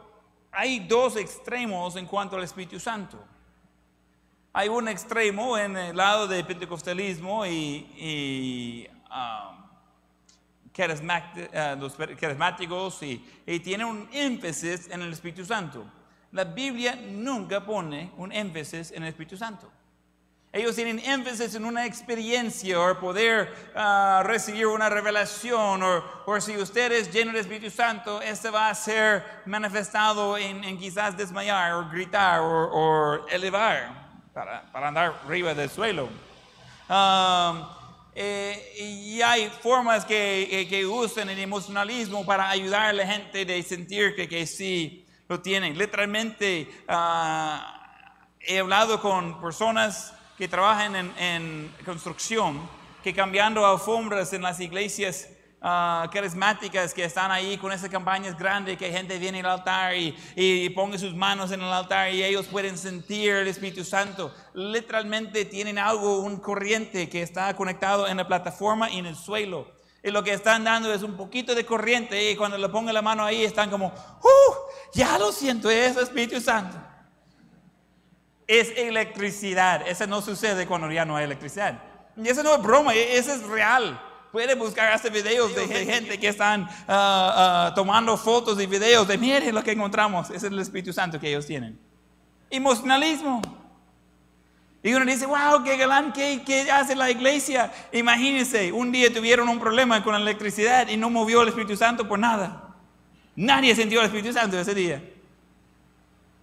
hay 0.52 0.80
dos 0.80 1.16
extremos 1.16 1.96
en 1.96 2.04
cuanto 2.04 2.36
al 2.36 2.44
Espíritu 2.44 2.78
Santo. 2.78 3.18
Hay 4.52 4.68
un 4.68 4.88
extremo 4.88 5.56
en 5.56 5.74
el 5.74 5.96
lado 5.96 6.28
del 6.28 6.44
pentecostalismo 6.44 7.46
y, 7.46 7.86
y 7.96 8.88
um, 9.10 9.56
los 11.80 11.96
carismáticos 12.20 13.02
y 13.02 13.24
tiene 13.60 13.86
un 13.86 14.06
énfasis 14.12 14.90
en 14.90 15.00
el 15.00 15.14
Espíritu 15.14 15.46
Santo. 15.46 15.82
La 16.32 16.44
Biblia 16.44 16.94
nunca 16.94 17.64
pone 17.64 18.12
un 18.18 18.30
énfasis 18.32 18.90
en 18.90 19.04
el 19.04 19.08
Espíritu 19.08 19.38
Santo. 19.38 19.72
Ellos 20.50 20.74
tienen 20.74 20.98
énfasis 21.00 21.54
en 21.56 21.66
una 21.66 21.84
experiencia 21.84 22.80
o 22.80 22.98
poder 22.98 23.52
uh, 23.74 24.22
recibir 24.22 24.66
una 24.66 24.88
revelación 24.88 25.82
o, 25.82 26.40
si 26.40 26.56
usted 26.56 26.90
es 26.92 27.12
lleno 27.12 27.32
del 27.32 27.42
Espíritu 27.42 27.70
Santo, 27.70 28.22
este 28.22 28.48
va 28.48 28.70
a 28.70 28.74
ser 28.74 29.42
manifestado 29.44 30.38
en, 30.38 30.64
en 30.64 30.78
quizás 30.78 31.14
desmayar 31.18 31.74
o 31.74 31.90
gritar 31.90 32.40
o, 32.40 32.46
o 32.46 33.28
elevar 33.28 33.92
para, 34.32 34.72
para, 34.72 34.88
andar 34.88 35.20
arriba 35.26 35.52
del 35.52 35.68
suelo. 35.68 36.08
Um, 36.88 37.68
eh, 38.14 38.74
y 38.78 39.20
hay 39.20 39.50
formas 39.50 40.06
que, 40.06 40.46
que, 40.50 40.66
que, 40.66 40.86
usan 40.86 41.28
el 41.28 41.38
emocionalismo 41.38 42.24
para 42.24 42.48
ayudar 42.48 42.86
a 42.86 42.92
la 42.94 43.06
gente 43.06 43.44
de 43.44 43.62
sentir 43.62 44.16
que, 44.16 44.26
que 44.26 44.46
sí 44.46 45.06
lo 45.28 45.40
tienen. 45.40 45.76
Literalmente 45.76 46.66
uh, 46.88 47.58
he 48.40 48.58
hablado 48.60 48.98
con 49.02 49.38
personas 49.42 50.14
que 50.38 50.46
trabajan 50.46 50.94
en, 50.94 51.12
en 51.18 51.74
construcción 51.84 52.60
que 53.02 53.12
cambiando 53.12 53.66
alfombras 53.66 54.32
en 54.32 54.42
las 54.42 54.60
iglesias 54.60 55.28
ah, 55.60 56.08
carismáticas 56.12 56.94
que 56.94 57.04
están 57.04 57.32
ahí 57.32 57.58
con 57.58 57.72
esas 57.72 57.90
campañas 57.90 58.38
grandes, 58.38 58.78
que 58.78 58.92
gente 58.92 59.18
viene 59.18 59.40
al 59.40 59.46
altar 59.46 59.96
y, 59.96 60.16
y 60.36 60.68
ponga 60.70 60.96
sus 60.96 61.12
manos 61.12 61.50
en 61.50 61.60
el 61.60 61.72
altar 61.72 62.12
y 62.12 62.22
ellos 62.22 62.46
pueden 62.46 62.78
sentir 62.78 63.32
el 63.32 63.48
Espíritu 63.48 63.84
Santo. 63.84 64.32
Literalmente 64.54 65.44
tienen 65.44 65.76
algo, 65.76 66.20
un 66.20 66.38
corriente 66.38 67.08
que 67.08 67.22
está 67.22 67.54
conectado 67.56 68.06
en 68.06 68.16
la 68.16 68.26
plataforma 68.28 68.88
y 68.90 68.98
en 68.98 69.06
el 69.06 69.16
suelo. 69.16 69.66
Y 70.04 70.12
lo 70.12 70.22
que 70.22 70.32
están 70.32 70.62
dando 70.62 70.94
es 70.94 71.02
un 71.02 71.16
poquito 71.16 71.56
de 71.56 71.66
corriente 71.66 72.30
y 72.30 72.36
cuando 72.36 72.56
le 72.56 72.68
pongan 72.68 72.94
la 72.94 73.02
mano 73.02 73.24
ahí 73.24 73.42
están 73.42 73.68
como, 73.70 73.86
¡uh! 73.88 74.54
Ya 74.94 75.18
lo 75.18 75.32
siento, 75.32 75.68
es 75.68 75.96
Espíritu 75.96 76.40
Santo. 76.40 76.87
Es 78.48 78.72
electricidad. 78.76 79.86
Eso 79.86 80.08
no 80.08 80.20
sucede 80.20 80.66
cuando 80.66 80.90
ya 80.90 81.04
no 81.04 81.16
hay 81.16 81.24
electricidad. 81.24 81.80
Y 82.16 82.28
eso 82.28 82.42
no 82.42 82.56
es 82.56 82.62
broma, 82.62 82.94
e-, 82.94 83.16
eso 83.16 83.32
es 83.32 83.42
real. 83.44 84.00
Puede 84.32 84.54
buscar 84.54 84.92
hasta 84.92 85.08
videos 85.08 85.54
de 85.54 85.68
gente 85.68 86.18
que 86.18 86.28
están 86.28 86.68
ah, 86.86 87.68
ah, 87.68 87.72
tomando 87.74 88.16
fotos 88.16 88.60
y 88.60 88.66
videos 88.66 89.08
de, 89.08 89.16
miren 89.16 89.54
lo 89.54 89.62
que 89.62 89.72
encontramos. 89.72 90.28
Ese 90.28 90.48
es 90.48 90.52
el 90.52 90.58
Espíritu 90.58 90.92
Santo 90.92 91.18
que 91.18 91.28
ellos 91.28 91.46
tienen. 91.46 91.78
Emocionalismo. 92.50 93.40
Y 94.82 94.92
uno 94.92 95.04
dice, 95.04 95.26
wow, 95.26 95.62
qué 95.64 95.76
galán, 95.76 96.12
¿qué, 96.12 96.42
¿qué, 96.44 96.70
hace 96.70 96.94
la 96.94 97.10
iglesia? 97.10 97.72
Imagínense, 97.92 98.70
un 98.70 98.92
día 98.92 99.12
tuvieron 99.12 99.48
un 99.48 99.58
problema 99.58 100.04
con 100.04 100.12
la 100.12 100.20
electricidad 100.20 100.88
y 100.88 100.96
no 100.96 101.10
movió 101.10 101.42
el 101.42 101.48
Espíritu 101.48 101.76
Santo 101.76 102.06
por 102.06 102.18
nada. 102.18 102.74
Nadie 103.34 103.74
sintió 103.74 104.00
el 104.00 104.06
Espíritu 104.06 104.32
Santo 104.32 104.58
ese 104.58 104.74
día. 104.74 105.02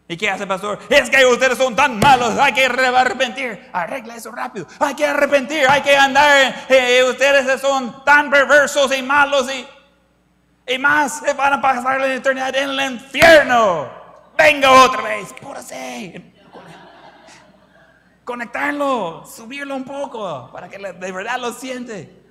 ¿Y 0.08 0.18
qué 0.18 0.30
hace 0.30 0.46
pastor? 0.46 0.80
Es 0.90 1.10
que 1.10 1.26
ustedes 1.26 1.58
son 1.58 1.76
tan 1.76 2.00
malos, 2.00 2.38
hay 2.38 2.54
que 2.54 2.66
arrepentir. 2.66 3.70
Arregla 3.74 4.16
eso 4.16 4.32
rápido. 4.32 4.68
Hay 4.80 4.94
que 4.94 5.06
arrepentir, 5.06 5.68
hay 5.68 5.82
que 5.82 5.98
andar. 5.98 6.66
Eh, 6.70 7.04
ustedes 7.10 7.60
son 7.60 8.04
tan 8.04 8.30
perversos 8.30 8.96
y 8.96 9.02
malos 9.02 9.48
y, 9.52 10.74
y 10.74 10.78
más. 10.78 11.24
Van 11.36 11.54
a 11.54 11.62
pasar 11.62 12.00
la 12.00 12.14
eternidad 12.14 12.56
en 12.56 12.70
el 12.70 12.92
infierno. 12.92 13.90
Venga 14.38 14.72
otra 14.84 15.02
vez, 15.02 15.34
por 15.42 15.58
así 15.58 16.34
conectarlo, 18.26 19.24
subirlo 19.26 19.76
un 19.76 19.86
poco 19.86 20.50
para 20.52 20.68
que 20.68 20.80
de 20.80 21.12
verdad 21.12 21.40
lo 21.40 21.54
siente. 21.54 22.24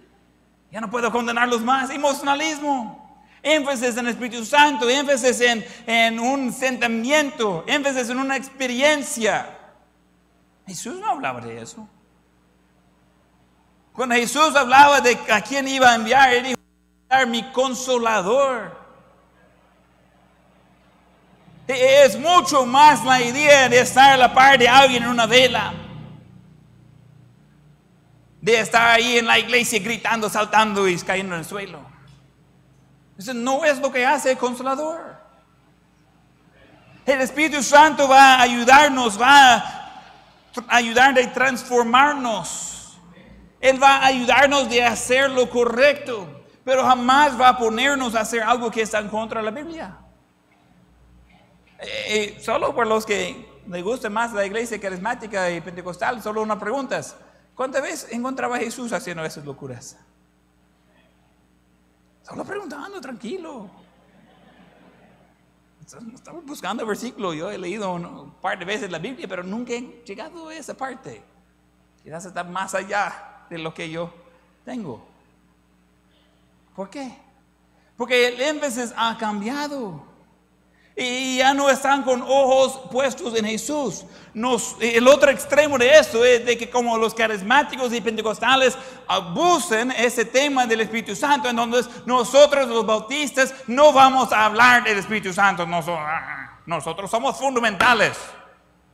Ya 0.71 0.81
no 0.81 0.91
puedo 0.91 1.11
condenarlos 1.11 1.63
más. 1.63 1.89
Emocionalismo. 1.91 3.04
Énfasis 3.45 3.97
en 3.97 4.07
el 4.07 4.09
Espíritu 4.09 4.45
Santo, 4.45 4.89
énfasis 4.89 5.41
en, 5.87 6.19
un 6.19 6.51
sentimiento, 6.51 7.63
énfasis 7.67 8.09
en 8.09 8.19
una 8.19 8.37
experiencia. 8.37 9.47
Jesús 10.67 10.99
no 10.99 11.11
hablaba 11.11 11.43
de 11.43 11.61
eso. 11.61 11.87
Cuando 13.93 14.15
Jesús 14.15 14.57
hablaba 14.57 15.03
de 15.03 15.19
a 15.31 15.43
quién 15.43 15.69
iba 15.69 15.93
a 15.93 15.95
enviar, 15.95 16.33
él 16.33 16.45
dijo, 16.45 17.27
mi 17.29 17.43
consolador. 17.53 18.83
Es 21.69 22.19
mucho 22.19 22.65
más 22.65 23.05
la 23.05 23.21
idea 23.21 23.69
de 23.69 23.81
estar 23.81 24.15
a 24.15 24.17
la 24.17 24.33
par 24.33 24.59
de 24.59 24.69
alguien 24.69 25.03
en 25.03 25.11
una 25.11 25.27
vela 25.27 25.73
de 28.41 28.61
estar 28.61 28.89
ahí 28.89 29.17
en 29.17 29.27
la 29.27 29.39
iglesia 29.39 29.79
gritando, 29.79 30.29
saltando 30.29 30.87
y 30.87 30.99
cayendo 30.99 31.35
en 31.35 31.41
el 31.41 31.47
suelo. 31.47 31.94
Eso 33.19 33.33
no 33.35 33.65
es 33.65 33.79
lo 33.79 33.93
que 33.93 34.05
hace 34.05 34.33
el 34.33 34.39
consolador. 34.39 35.17
El 37.07 37.21
Espíritu 37.21 37.63
Santo 37.63 38.09
va 38.09 38.37
a 38.37 38.43
ayudarnos, 38.43 39.21
va 39.21 39.57
a 39.57 39.65
ayudar 40.69 41.19
a 41.19 41.33
transformarnos. 41.33 42.99
Él 43.61 43.83
va 43.83 43.97
a 43.97 44.07
ayudarnos 44.07 44.69
de 44.69 44.83
hacer 44.83 45.31
lo 45.31 45.49
correcto, 45.49 46.45
pero 46.65 46.85
jamás 46.85 47.39
va 47.39 47.51
a 47.51 47.59
ponernos 47.59 48.15
a 48.15 48.21
hacer 48.21 48.43
algo 48.43 48.71
que 48.71 48.83
está 48.83 48.99
en 48.99 49.09
contra 49.09 49.41
de 49.41 49.45
la 49.45 49.51
Biblia. 49.51 49.99
Eh, 51.79 51.87
eh, 52.09 52.41
solo 52.41 52.75
por 52.75 52.87
los 52.87 53.05
que 53.05 53.63
les 53.67 53.83
gusta 53.83 54.09
más 54.11 54.33
la 54.33 54.45
iglesia 54.45 54.81
carismática 54.81 55.51
y 55.51 55.61
pentecostal, 55.61 56.23
solo 56.23 56.43
una 56.43 56.59
pregunta. 56.59 57.01
¿Cuántas 57.55 57.83
veces 57.83 58.09
encontraba 58.13 58.57
a 58.57 58.61
Jesús 58.61 58.93
haciendo 58.93 59.25
esas 59.25 59.45
locuras? 59.45 59.97
Solo 62.27 62.43
preguntando, 62.45 63.01
tranquilo. 63.01 63.69
Estamos 66.15 66.47
buscando 66.47 66.83
el 66.83 66.89
versículo. 66.89 67.35
Yo 67.35 67.51
he 67.51 67.59
leído 67.59 67.93
un 67.93 68.33
par 68.41 68.59
de 68.59 68.65
veces 68.65 68.91
la 68.91 68.99
Biblia, 68.99 69.29
pero 69.29 69.43
nunca 69.43 69.75
he 69.75 70.03
llegado 70.07 70.49
a 70.49 70.55
esa 70.55 70.75
parte. 70.75 71.23
Quizás 72.03 72.25
está 72.25 72.43
más 72.43 72.75
allá 72.75 73.45
de 73.51 73.59
lo 73.59 73.75
que 73.75 73.91
yo 73.91 74.11
tengo. 74.65 75.07
¿Por 76.75 76.89
qué? 76.89 77.15
Porque 77.97 78.29
el 78.29 78.41
énfasis 78.41 78.95
ha 78.97 79.19
cambiado. 79.19 80.14
Y 80.97 81.39
ya 81.39 81.53
no 81.55 81.69
están 81.69 82.05
con 82.05 82.23
ojos 82.23 82.81
puestos 82.91 83.37
en 83.37 83.45
Jesús. 83.45 84.05
el 84.81 85.09
otro 85.09 85.29
extremo 85.29 85.77
de 85.77 85.99
esto 85.99 86.25
es 86.25 86.47
de 86.47 86.57
que 86.57 86.71
como 86.71 86.97
los 86.97 87.13
carismáticos 87.15 87.93
y 87.93 88.01
pentecostales 88.01 88.79
abusen 89.09 89.91
ese 89.91 90.25
tema 90.25 90.67
del 90.67 90.83
Espíritu 90.83 91.17
Santo, 91.17 91.49
entonces 91.49 91.89
nosotros 92.07 92.69
los 92.69 92.87
bautistas 92.87 93.53
no 93.67 93.93
vamos 93.93 94.33
a 94.33 94.45
hablar 94.45 94.85
del 94.85 94.99
Espíritu 94.99 95.33
Santo. 95.33 95.67
Nosotros, 95.67 97.11
somos 97.11 97.37
fundamentales. 97.39 98.17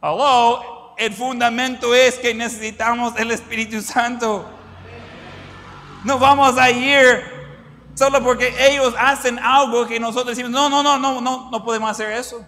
Hello, 0.03 0.95
el 0.97 1.13
fundamento 1.13 1.95
es 1.95 2.19
que 2.19 2.33
necesitamos 2.33 3.13
el 3.19 3.31
Espíritu 3.31 3.83
Santo. 3.83 4.49
No 6.05 6.19
vamos 6.19 6.57
a 6.57 6.71
ir 6.71 7.40
Solo 7.95 8.23
porque 8.23 8.55
ellos 8.69 8.95
hacen 8.99 9.39
algo 9.39 9.87
que 9.87 10.01
nosotros 10.01 10.37
decimos, 10.37 10.51
no, 10.51 10.71
no, 10.71 10.83
no, 10.83 10.99
no, 10.99 11.21
no, 11.21 11.51
no 11.51 11.65
podemos 11.65 11.91
hacer 11.91 12.13
eso. 12.13 12.47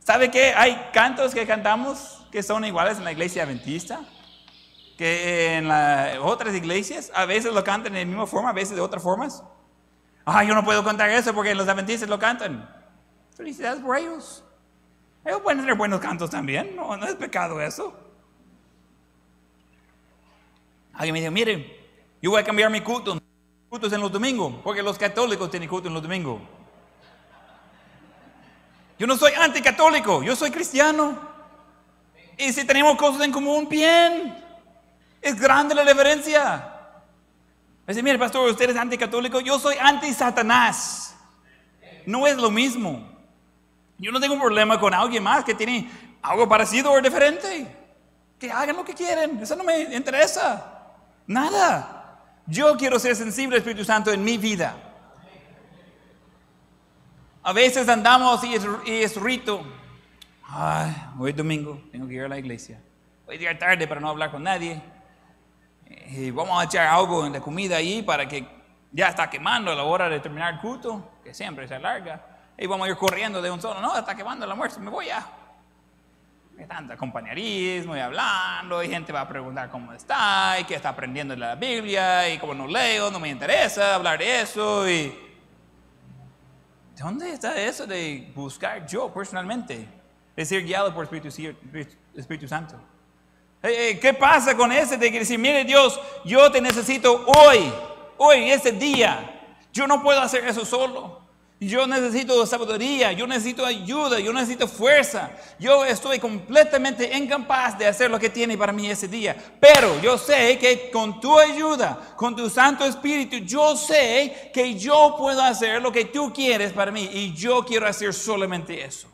¿Sabe 0.00 0.30
qué? 0.30 0.52
Hay 0.54 0.90
cantos 0.92 1.34
que 1.34 1.46
cantamos 1.46 2.26
que 2.30 2.42
son 2.42 2.64
iguales 2.64 2.98
en 2.98 3.04
la 3.04 3.12
iglesia 3.12 3.44
adventista, 3.44 4.04
que 4.98 5.56
en 5.56 5.70
otras 6.20 6.54
iglesias 6.54 7.10
a 7.14 7.24
veces 7.24 7.54
lo 7.54 7.64
cantan 7.64 7.92
de 7.92 8.00
la 8.00 8.04
misma 8.04 8.26
forma, 8.26 8.50
a 8.50 8.52
veces 8.52 8.76
de 8.76 8.82
otras 8.82 9.02
formas. 9.02 9.42
Ah, 10.26 10.42
yo 10.44 10.54
no 10.54 10.64
puedo 10.64 10.82
cantar 10.82 11.10
eso 11.10 11.32
porque 11.32 11.54
los 11.54 11.68
adventistas 11.68 12.08
lo 12.08 12.18
cantan. 12.18 12.68
Felicidades 13.36 13.80
por 13.80 13.96
ellos. 13.96 14.44
Ellos 15.24 15.40
pueden 15.40 15.60
tener 15.60 15.74
buenos 15.74 16.00
cantos 16.00 16.28
también, 16.28 16.76
no, 16.76 16.96
no 16.96 17.06
es 17.06 17.14
pecado 17.14 17.60
eso. 17.60 17.98
Alguien 20.92 21.14
me 21.14 21.20
dijo, 21.20 21.32
miren, 21.32 21.66
yo 22.24 22.30
voy 22.30 22.40
a 22.40 22.44
cambiar 22.44 22.70
mi 22.70 22.80
culto. 22.80 23.20
Cultos 23.68 23.92
en 23.92 24.00
los 24.00 24.10
domingos, 24.10 24.54
porque 24.64 24.82
los 24.82 24.96
católicos 24.96 25.50
tienen 25.50 25.68
culto 25.68 25.88
en 25.88 25.94
los 25.94 26.02
domingos. 26.02 26.40
Yo 28.98 29.06
no 29.06 29.14
soy 29.14 29.32
anticatólico, 29.34 30.22
yo 30.22 30.34
soy 30.34 30.50
cristiano. 30.50 31.18
Y 32.38 32.50
si 32.50 32.64
tenemos 32.64 32.96
cosas 32.96 33.20
en 33.20 33.30
común, 33.30 33.68
bien. 33.68 34.42
Es 35.20 35.38
grande 35.38 35.74
la 35.74 35.84
diferencia. 35.84 36.72
Dice, 37.86 38.02
mire, 38.02 38.18
pastor, 38.18 38.48
usted 38.48 38.70
es 38.70 38.76
anticatólico, 38.76 39.40
yo 39.40 39.58
soy 39.58 39.76
anti-Satanás. 39.78 41.14
No 42.06 42.26
es 42.26 42.38
lo 42.38 42.50
mismo. 42.50 43.06
Yo 43.98 44.10
no 44.10 44.18
tengo 44.18 44.38
problema 44.38 44.80
con 44.80 44.94
alguien 44.94 45.22
más 45.22 45.44
que 45.44 45.52
tiene 45.52 45.90
algo 46.22 46.48
parecido 46.48 46.90
o 46.90 47.02
diferente. 47.02 47.66
Que 48.38 48.50
hagan 48.50 48.76
lo 48.76 48.82
que 48.82 48.94
quieren, 48.94 49.40
eso 49.42 49.54
no 49.56 49.62
me 49.62 49.94
interesa. 49.94 50.86
Nada. 51.26 52.00
Yo 52.46 52.76
quiero 52.76 52.98
ser 52.98 53.16
sensible 53.16 53.56
al 53.56 53.60
Espíritu 53.60 53.84
Santo 53.84 54.12
en 54.12 54.22
mi 54.22 54.36
vida. 54.36 54.74
A 57.42 57.52
veces 57.52 57.88
andamos 57.88 58.44
y 58.44 58.54
es, 59.02 59.16
rito. 59.16 59.64
Hoy 61.18 61.30
es 61.30 61.36
domingo, 61.36 61.80
tengo 61.90 62.06
que 62.06 62.14
ir 62.14 62.22
a 62.22 62.28
la 62.28 62.38
iglesia. 62.38 62.80
Voy 63.26 63.36
a 63.36 63.38
llegar 63.38 63.58
tarde 63.58 63.86
para 63.86 64.00
no 64.00 64.08
hablar 64.08 64.30
con 64.30 64.42
nadie. 64.42 64.80
Y 66.08 66.30
vamos 66.30 66.60
a 66.60 66.64
echar 66.64 66.86
algo 66.86 67.26
en 67.26 67.32
la 67.32 67.40
comida 67.40 67.76
ahí 67.76 68.02
para 68.02 68.28
que 68.28 68.46
ya 68.92 69.08
está 69.08 69.28
quemando 69.28 69.70
a 69.72 69.74
la 69.74 69.84
hora 69.84 70.08
de 70.08 70.20
terminar 70.20 70.54
el 70.54 70.60
culto, 70.60 71.12
que 71.24 71.32
siempre 71.32 71.66
se 71.66 71.74
alarga. 71.74 72.24
Y 72.58 72.66
vamos 72.66 72.86
a 72.86 72.90
ir 72.90 72.96
corriendo 72.96 73.40
de 73.40 73.50
un 73.50 73.60
solo. 73.60 73.80
No, 73.80 73.96
está 73.96 74.14
quemando 74.14 74.46
la 74.46 74.54
muerte, 74.54 74.78
me 74.80 74.90
voy 74.90 75.06
ya. 75.06 75.26
Tanto 76.68 76.96
compañerismo 76.96 77.96
y 77.96 78.00
hablando, 78.00 78.82
y 78.82 78.88
gente 78.88 79.12
va 79.12 79.22
a 79.22 79.28
preguntar 79.28 79.70
cómo 79.70 79.92
está, 79.92 80.58
y 80.60 80.64
qué 80.64 80.76
está 80.76 80.90
aprendiendo 80.90 81.34
de 81.34 81.40
la 81.40 81.56
Biblia, 81.56 82.32
y 82.32 82.38
como 82.38 82.54
no 82.54 82.66
leo, 82.66 83.10
no 83.10 83.18
me 83.20 83.28
interesa 83.28 83.96
hablar 83.96 84.18
de 84.18 84.40
eso. 84.40 84.88
Y... 84.88 85.14
¿Dónde 86.96 87.32
está 87.32 87.60
eso 87.60 87.86
de 87.86 88.32
buscar 88.34 88.86
yo 88.86 89.12
personalmente? 89.12 89.86
De 90.34 90.44
ser 90.44 90.62
guiado 90.64 90.94
por 90.94 91.04
Espíritu, 91.04 91.28
Espíritu 92.16 92.48
Santo. 92.48 92.80
¿Qué 93.60 94.16
pasa 94.18 94.56
con 94.56 94.70
ese 94.72 94.96
de 94.96 95.10
decir, 95.10 95.38
mire 95.38 95.64
Dios, 95.64 96.00
yo 96.24 96.50
te 96.50 96.60
necesito 96.60 97.24
hoy, 97.26 97.72
hoy, 98.16 98.50
ese 98.50 98.72
día? 98.72 99.58
Yo 99.72 99.86
no 99.86 100.02
puedo 100.02 100.20
hacer 100.20 100.46
eso 100.46 100.64
solo. 100.64 101.23
Yo 101.60 101.86
necesito 101.86 102.44
sabiduría, 102.44 103.12
yo 103.12 103.26
necesito 103.26 103.64
ayuda, 103.64 104.18
yo 104.18 104.32
necesito 104.32 104.66
fuerza. 104.66 105.30
Yo 105.58 105.84
estoy 105.84 106.18
completamente 106.18 107.16
incapaz 107.16 107.78
de 107.78 107.86
hacer 107.86 108.10
lo 108.10 108.18
que 108.18 108.28
tiene 108.28 108.58
para 108.58 108.72
mí 108.72 108.90
ese 108.90 109.08
día. 109.08 109.36
Pero 109.60 110.00
yo 110.02 110.18
sé 110.18 110.58
que 110.58 110.90
con 110.90 111.20
tu 111.20 111.38
ayuda, 111.38 112.14
con 112.16 112.34
tu 112.34 112.50
Santo 112.50 112.84
Espíritu, 112.84 113.36
yo 113.36 113.76
sé 113.76 114.50
que 114.52 114.74
yo 114.74 115.14
puedo 115.16 115.40
hacer 115.40 115.80
lo 115.80 115.92
que 115.92 116.06
tú 116.06 116.32
quieres 116.32 116.72
para 116.72 116.90
mí. 116.90 117.08
Y 117.12 117.32
yo 117.34 117.64
quiero 117.64 117.86
hacer 117.86 118.12
solamente 118.12 118.84
eso. 118.84 119.08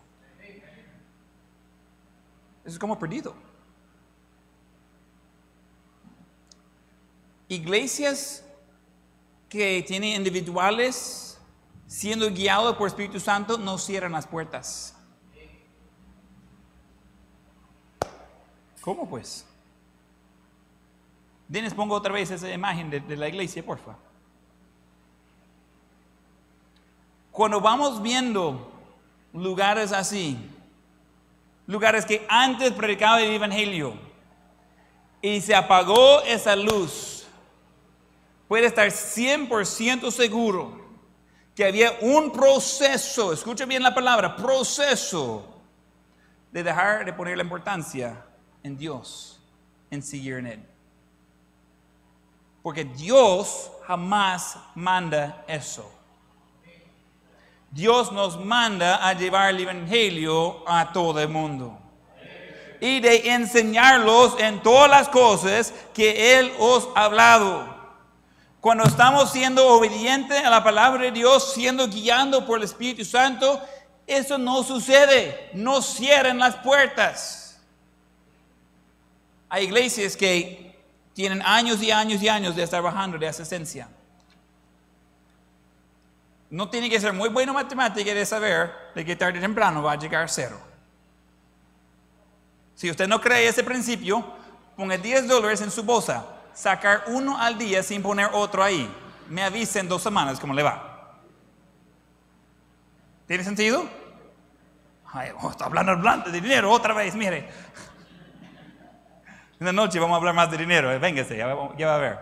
Es 2.64 2.78
como 2.78 2.98
perdido. 2.98 3.34
Iglesias 7.48 8.44
que 9.48 9.84
tienen 9.86 10.14
individuales 10.16 11.29
siendo 11.90 12.30
guiados 12.30 12.76
por 12.76 12.86
Espíritu 12.86 13.18
Santo, 13.18 13.58
no 13.58 13.76
cierran 13.76 14.12
las 14.12 14.24
puertas. 14.24 14.94
¿Cómo 18.80 19.08
pues? 19.08 19.44
Denles 21.48 21.74
pongo 21.74 21.96
otra 21.96 22.12
vez 22.12 22.30
esa 22.30 22.48
imagen 22.48 22.90
de, 22.90 23.00
de 23.00 23.16
la 23.16 23.26
iglesia, 23.26 23.66
por 23.66 23.78
favor. 23.78 23.96
Cuando 27.32 27.60
vamos 27.60 28.00
viendo 28.00 28.70
lugares 29.32 29.90
así, 29.90 30.38
lugares 31.66 32.06
que 32.06 32.24
antes 32.28 32.70
predicaba 32.70 33.20
el 33.20 33.32
Evangelio 33.32 33.94
y 35.20 35.40
se 35.40 35.56
apagó 35.56 36.22
esa 36.22 36.54
luz, 36.54 37.26
puede 38.46 38.66
estar 38.66 38.86
100% 38.86 40.12
seguro 40.12 40.79
que 41.54 41.64
había 41.64 41.98
un 42.00 42.32
proceso, 42.32 43.32
escucha 43.32 43.64
bien 43.66 43.82
la 43.82 43.94
palabra, 43.94 44.36
proceso 44.36 45.46
de 46.50 46.62
dejar 46.62 47.04
de 47.04 47.12
poner 47.12 47.36
la 47.36 47.42
importancia 47.42 48.24
en 48.62 48.76
Dios, 48.76 49.40
en 49.90 50.02
seguir 50.02 50.36
en 50.36 50.46
Él. 50.46 50.66
Porque 52.62 52.84
Dios 52.84 53.70
jamás 53.86 54.58
manda 54.74 55.44
eso. 55.48 55.90
Dios 57.70 58.10
nos 58.10 58.38
manda 58.38 59.06
a 59.06 59.12
llevar 59.12 59.50
el 59.50 59.60
Evangelio 59.60 60.64
a 60.68 60.92
todo 60.92 61.20
el 61.20 61.28
mundo. 61.28 61.78
Y 62.80 63.00
de 63.00 63.32
enseñarlos 63.32 64.38
en 64.40 64.62
todas 64.62 64.90
las 64.90 65.08
cosas 65.08 65.72
que 65.94 66.38
Él 66.38 66.52
os 66.58 66.88
ha 66.94 67.04
hablado. 67.04 67.79
Cuando 68.60 68.84
estamos 68.84 69.32
siendo 69.32 69.66
obedientes 69.68 70.44
a 70.44 70.50
la 70.50 70.62
palabra 70.62 71.04
de 71.04 71.12
Dios, 71.12 71.54
siendo 71.54 71.88
guiando 71.88 72.44
por 72.44 72.58
el 72.58 72.64
Espíritu 72.64 73.06
Santo, 73.06 73.60
eso 74.06 74.36
no 74.36 74.62
sucede. 74.62 75.50
No 75.54 75.80
cierren 75.80 76.38
las 76.38 76.56
puertas. 76.56 77.58
Hay 79.48 79.64
iglesias 79.64 80.14
que 80.14 80.78
tienen 81.14 81.40
años 81.42 81.82
y 81.82 81.90
años 81.90 82.22
y 82.22 82.28
años 82.28 82.54
de 82.54 82.62
estar 82.62 82.82
bajando 82.82 83.16
de 83.16 83.28
asistencia. 83.28 83.88
No 86.50 86.68
tiene 86.68 86.90
que 86.90 87.00
ser 87.00 87.14
muy 87.14 87.30
bueno 87.30 87.52
en 87.52 87.56
matemática 87.56 88.12
de 88.12 88.26
saber 88.26 88.72
de 88.94 89.04
que 89.06 89.16
tarde 89.16 89.38
o 89.38 89.40
temprano 89.40 89.82
va 89.82 89.92
a 89.92 89.98
llegar 89.98 90.28
cero. 90.28 90.60
Si 92.74 92.90
usted 92.90 93.08
no 93.08 93.20
cree 93.20 93.48
ese 93.48 93.64
principio, 93.64 94.22
ponga 94.76 94.98
10 94.98 95.28
dólares 95.28 95.62
en 95.62 95.70
su 95.70 95.82
bolsa 95.82 96.39
sacar 96.60 97.04
uno 97.06 97.38
al 97.38 97.56
día 97.56 97.82
sin 97.82 98.02
poner 98.02 98.28
otro 98.32 98.62
ahí. 98.62 98.88
Me 99.28 99.42
avisa 99.42 99.80
en 99.80 99.88
dos 99.88 100.02
semanas 100.02 100.38
cómo 100.38 100.52
le 100.52 100.62
va. 100.62 101.16
¿Tiene 103.26 103.44
sentido? 103.44 103.88
Ay, 105.12 105.30
oh, 105.40 105.50
está 105.50 105.64
hablando, 105.64 105.92
hablando 105.92 106.30
de 106.30 106.40
dinero 106.40 106.70
otra 106.70 106.94
vez, 106.94 107.14
mire. 107.14 107.48
En 109.58 109.74
noche 109.74 109.98
vamos 109.98 110.14
a 110.14 110.16
hablar 110.18 110.34
más 110.34 110.50
de 110.50 110.56
dinero, 110.56 110.90
eh, 110.90 110.98
véngase, 110.98 111.36
ya, 111.36 111.46
va 111.46 111.94
a 111.94 111.98
ver. 111.98 112.18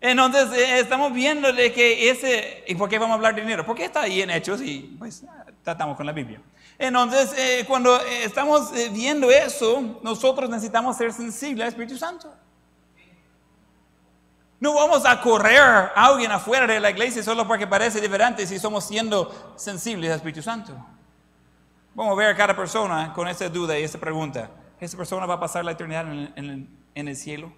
Entonces 0.00 0.52
eh, 0.52 0.80
estamos 0.80 1.12
viendo 1.12 1.52
de 1.52 1.72
que 1.72 2.10
ese, 2.10 2.64
¿y 2.66 2.74
por 2.74 2.88
qué 2.88 2.98
vamos 2.98 3.12
a 3.12 3.16
hablar 3.16 3.34
de 3.34 3.42
dinero? 3.42 3.64
Porque 3.64 3.84
está 3.84 4.02
ahí 4.02 4.22
en 4.22 4.30
Hechos 4.30 4.60
y 4.60 4.96
pues 4.98 5.24
tratamos 5.62 5.96
con 5.96 6.06
la 6.06 6.12
Biblia. 6.12 6.40
Entonces, 6.78 7.34
eh, 7.38 7.64
cuando 7.66 8.00
estamos 8.00 8.72
viendo 8.92 9.30
eso, 9.30 10.00
nosotros 10.02 10.50
necesitamos 10.50 10.96
ser 10.96 11.12
sensibles 11.12 11.62
al 11.62 11.68
Espíritu 11.68 11.96
Santo. 11.96 12.32
No 14.62 14.74
vamos 14.74 15.04
a 15.04 15.20
correr 15.20 15.58
a 15.60 15.90
alguien 15.96 16.30
afuera 16.30 16.68
de 16.68 16.78
la 16.78 16.90
iglesia 16.90 17.20
solo 17.20 17.48
porque 17.48 17.66
parece 17.66 18.00
diferente 18.00 18.46
si 18.46 18.60
somos 18.60 18.84
siendo 18.84 19.52
sensibles 19.56 20.08
al 20.08 20.18
Espíritu 20.18 20.40
Santo. 20.40 20.72
Vamos 21.96 22.12
a 22.12 22.14
ver 22.14 22.28
a 22.28 22.36
cada 22.36 22.54
persona 22.54 23.12
con 23.12 23.26
esa 23.26 23.48
duda 23.48 23.76
y 23.76 23.82
esa 23.82 23.98
pregunta. 23.98 24.50
¿Esa 24.78 24.96
persona 24.96 25.26
va 25.26 25.34
a 25.34 25.40
pasar 25.40 25.64
la 25.64 25.72
eternidad 25.72 26.06
en 26.36 26.68
el, 26.94 27.16
cielo? 27.16 27.52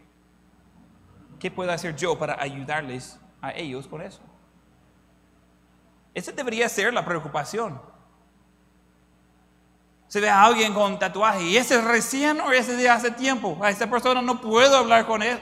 ¿Qué 1.39 1.51
puedo 1.51 1.71
hacer 1.71 1.95
yo 1.95 2.19
para 2.19 2.41
ayudarles 2.41 3.21
a 3.43 3.53
ellos 3.53 3.87
con 3.87 4.01
eso? 4.01 4.23
Esa 6.15 6.33
debería 6.33 6.71
ser 6.71 6.95
la 6.95 7.05
preocupación. 7.05 7.83
Se 10.09 10.23
ve 10.23 10.31
a 10.31 10.43
alguien 10.43 10.73
con 10.73 10.99
tatuaje 10.99 11.43
y 11.43 11.59
ese 11.59 11.75
es 11.75 11.85
recién 11.85 12.41
o 12.41 12.51
ese 12.51 12.75
de 12.75 12.89
hace 12.89 13.11
tiempo. 13.11 13.59
A 13.61 13.69
esa 13.69 13.91
persona 13.91 14.23
no 14.23 14.41
puedo 14.41 14.75
hablar 14.75 15.07
con 15.07 15.23
él. 15.23 15.39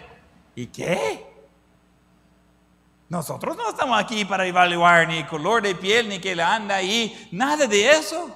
¿Y 0.57 0.67
qué? 0.67 1.32
Nosotros 3.13 3.59
no 3.59 3.69
estamos 3.69 4.01
aquí 4.01 4.25
para 4.25 4.47
evaluar 4.47 5.07
ni 5.07 5.23
color 5.25 5.61
de 5.61 5.75
piel, 5.75 6.09
ni 6.09 6.19
que 6.19 6.35
le 6.35 6.43
anda 6.43 6.77
ahí, 6.77 7.29
nada 7.31 7.67
de 7.67 7.91
eso. 7.91 8.35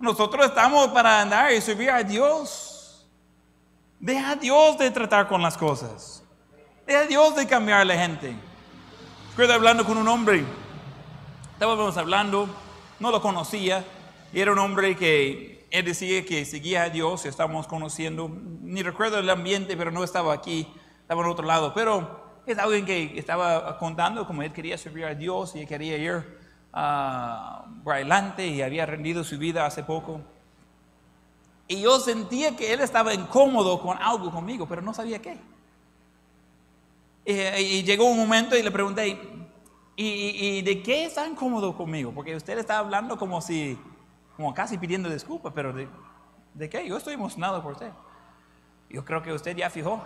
Nosotros 0.00 0.46
estamos 0.46 0.88
para 0.88 1.20
andar 1.20 1.52
y 1.52 1.60
subir 1.60 1.90
a 1.90 2.02
Dios. 2.02 3.06
Deja 4.00 4.32
a 4.32 4.34
Dios 4.34 4.76
de 4.78 4.90
tratar 4.90 5.28
con 5.28 5.40
las 5.40 5.56
cosas. 5.56 6.24
Deja 6.84 7.02
a 7.02 7.06
Dios 7.06 7.36
de 7.36 7.46
cambiar 7.46 7.82
a 7.82 7.84
la 7.84 7.94
gente. 7.94 8.34
Recuerdo 9.30 9.54
hablando 9.54 9.84
con 9.84 9.96
un 9.96 10.08
hombre. 10.08 10.44
Estábamos 11.52 11.96
hablando, 11.96 12.48
no 12.98 13.12
lo 13.12 13.22
conocía. 13.22 13.84
Era 14.32 14.50
un 14.50 14.58
hombre 14.58 14.96
que 14.96 15.68
él 15.70 15.84
decía 15.84 16.24
que 16.24 16.44
seguía 16.44 16.82
a 16.82 16.88
Dios. 16.88 17.26
Estábamos 17.26 17.68
conociendo. 17.68 18.28
Ni 18.60 18.82
recuerdo 18.82 19.20
el 19.20 19.30
ambiente, 19.30 19.76
pero 19.76 19.92
no 19.92 20.02
estaba 20.02 20.34
aquí. 20.34 20.66
Estaba 21.02 21.22
en 21.22 21.30
otro 21.30 21.46
lado. 21.46 21.72
Pero 21.72 22.19
es 22.52 22.58
alguien 22.58 22.84
que 22.84 23.18
estaba 23.18 23.78
contando 23.78 24.26
como 24.26 24.42
él 24.42 24.52
quería 24.52 24.76
servir 24.78 25.04
a 25.04 25.14
Dios 25.14 25.54
y 25.56 25.66
quería 25.66 25.96
ir 25.96 26.38
uh, 26.72 27.82
por 27.82 27.94
adelante 27.94 28.46
y 28.46 28.62
había 28.62 28.86
rendido 28.86 29.24
su 29.24 29.38
vida 29.38 29.66
hace 29.66 29.82
poco. 29.82 30.20
Y 31.68 31.82
yo 31.82 32.00
sentía 32.00 32.56
que 32.56 32.72
él 32.72 32.80
estaba 32.80 33.14
incómodo 33.14 33.80
con 33.80 33.96
algo 33.98 34.30
conmigo, 34.30 34.66
pero 34.66 34.82
no 34.82 34.92
sabía 34.92 35.20
qué. 35.22 35.38
Y, 37.24 37.84
llegó 37.84 38.06
un 38.06 38.18
momento 38.18 38.56
y 38.56 38.62
le 38.62 38.70
pregunté, 38.72 39.20
¿y, 39.94 40.62
de 40.62 40.82
qué 40.82 41.04
está 41.04 41.28
incómodo 41.28 41.76
conmigo? 41.76 42.12
Porque 42.12 42.34
usted 42.34 42.58
está 42.58 42.78
hablando 42.78 43.16
como 43.16 43.40
si, 43.40 43.78
como 44.36 44.52
casi 44.52 44.78
pidiendo 44.78 45.08
disculpas, 45.08 45.52
pero 45.54 45.72
de, 45.72 45.88
¿de 46.54 46.68
qué? 46.68 46.88
Yo 46.88 46.96
estoy 46.96 47.14
emocionado 47.14 47.62
por 47.62 47.72
usted. 47.72 47.92
Yo 48.88 49.04
creo 49.04 49.22
que 49.22 49.32
usted 49.32 49.56
ya 49.56 49.70
fijó 49.70 50.02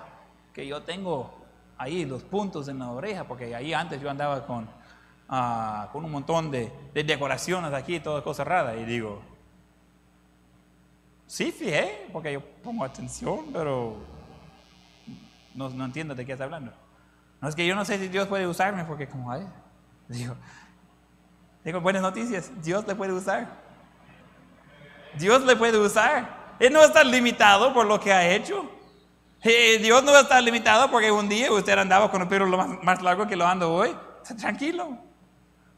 que 0.53 0.66
yo 0.66 0.82
tengo 0.82 1.43
ahí 1.78 2.04
los 2.04 2.22
puntos 2.22 2.68
en 2.68 2.78
la 2.78 2.90
oreja, 2.90 3.24
porque 3.24 3.54
ahí 3.54 3.72
antes 3.72 4.00
yo 4.00 4.10
andaba 4.10 4.46
con, 4.46 4.68
ah, 5.28 5.88
con 5.92 6.04
un 6.04 6.12
montón 6.12 6.50
de, 6.50 6.72
decoraciones 6.92 7.72
aquí, 7.72 8.00
todas 8.00 8.22
cosas 8.22 8.46
raras, 8.46 8.76
y 8.78 8.84
digo, 8.84 9.22
sí, 11.26 11.52
fijé, 11.52 12.08
porque 12.12 12.32
yo 12.32 12.40
pongo 12.62 12.84
atención, 12.84 13.46
pero 13.52 13.96
no, 15.54 15.68
no 15.70 15.84
entiendo 15.84 16.14
de 16.14 16.24
qué 16.24 16.32
está 16.32 16.44
hablando. 16.44 16.72
No 17.40 17.48
es 17.48 17.54
que 17.54 17.66
yo 17.66 17.74
no 17.74 17.84
sé 17.84 17.98
si 17.98 18.08
Dios 18.08 18.26
puede 18.28 18.46
usarme, 18.46 18.84
porque 18.84 19.08
como, 19.08 19.30
ay, 19.30 19.46
digo, 20.08 20.34
digo, 21.64 21.80
buenas 21.80 22.02
noticias, 22.02 22.50
Dios 22.62 22.86
le 22.86 22.94
puede 22.94 23.12
usar. 23.12 23.64
Dios 25.18 25.44
le 25.44 25.54
puede 25.56 25.78
usar. 25.78 26.54
Él 26.58 26.72
no 26.72 26.82
está 26.82 27.04
limitado 27.04 27.72
por 27.72 27.86
lo 27.86 28.00
que 28.00 28.12
ha 28.12 28.28
hecho. 28.28 28.70
Dios 29.80 30.03
no 30.03 30.18
estar 30.18 30.42
limitado 30.42 30.90
porque 30.90 31.11
un 31.11 31.28
día 31.28 31.53
usted 31.53 31.78
andaba 31.78 32.11
con 32.11 32.22
el 32.22 32.28
pelo 32.28 32.47
más, 32.82 33.03
largo 33.03 33.26
que 33.26 33.36
lo 33.36 33.47
ando 33.47 33.72
hoy. 33.72 33.95
Tranquilo. 34.38 34.86
Un 34.86 35.01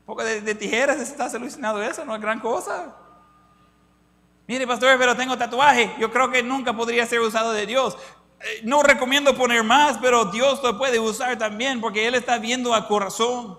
poco 0.05 0.23
de, 0.23 0.55
tijeras, 0.55 1.01
está 1.01 1.29
solucionado 1.29 1.83
eso, 1.83 2.05
no 2.05 2.15
es 2.15 2.21
gran 2.21 2.39
cosa. 2.39 2.95
Mire, 4.47 4.67
pastor, 4.69 4.97
pero 4.99 5.17
tengo 5.17 5.37
tatuaje. 5.37 5.93
Yo 5.99 6.13
creo 6.13 6.31
que 6.31 6.45
nunca 6.45 6.73
podría 6.73 7.05
ser 7.07 7.21
usado 7.21 7.51
de 7.51 7.67
Dios. 7.67 7.99
Eh, 8.41 8.61
no 8.63 8.85
recomiendo 8.85 9.37
poner 9.37 9.65
más, 9.65 9.99
pero 9.99 10.27
Dios 10.27 10.63
lo 10.63 10.79
puede 10.79 11.01
usar 11.01 11.37
también 11.37 11.81
porque 11.81 12.07
Él 12.07 12.15
está 12.15 12.39
viendo 12.39 12.73
a 12.73 12.87
corazón. 12.87 13.59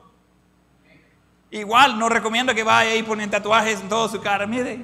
Igual 1.51 1.99
no 1.99 2.07
recomiendo 2.07 2.55
que 2.55 2.63
vaya 2.63 2.95
y 2.95 3.03
poner 3.03 3.29
tatuajes 3.29 3.81
en 3.81 3.89
toda 3.89 4.07
su 4.07 4.21
cara. 4.21 4.47
Mire, 4.47 4.79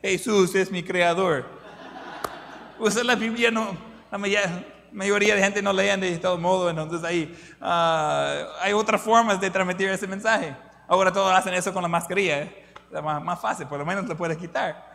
Jesús 0.00 0.54
es 0.54 0.70
mi 0.70 0.82
creador. 0.82 1.63
Usar 2.78 3.04
la 3.04 3.14
Biblia 3.14 3.50
no, 3.50 3.76
la 4.10 4.18
mayoría 4.92 5.34
de 5.34 5.42
gente 5.42 5.62
no 5.62 5.72
leen 5.72 6.00
de 6.00 6.18
todo 6.18 6.38
modo, 6.38 6.70
entonces 6.70 7.02
ahí 7.04 7.36
ah, 7.60 8.46
hay 8.60 8.72
otras 8.72 9.00
formas 9.00 9.40
de 9.40 9.50
transmitir 9.50 9.88
ese 9.88 10.06
mensaje. 10.06 10.56
Ahora 10.86 11.12
todos 11.12 11.32
hacen 11.32 11.54
eso 11.54 11.72
con 11.72 11.82
la 11.82 11.88
mascarilla. 11.88 12.42
¿eh? 12.42 12.64
Es 12.92 13.02
más, 13.02 13.22
más 13.22 13.40
fácil, 13.40 13.66
por 13.66 13.78
lo 13.78 13.86
menos 13.86 14.06
te 14.06 14.14
puedes 14.14 14.36
quitar. 14.36 14.94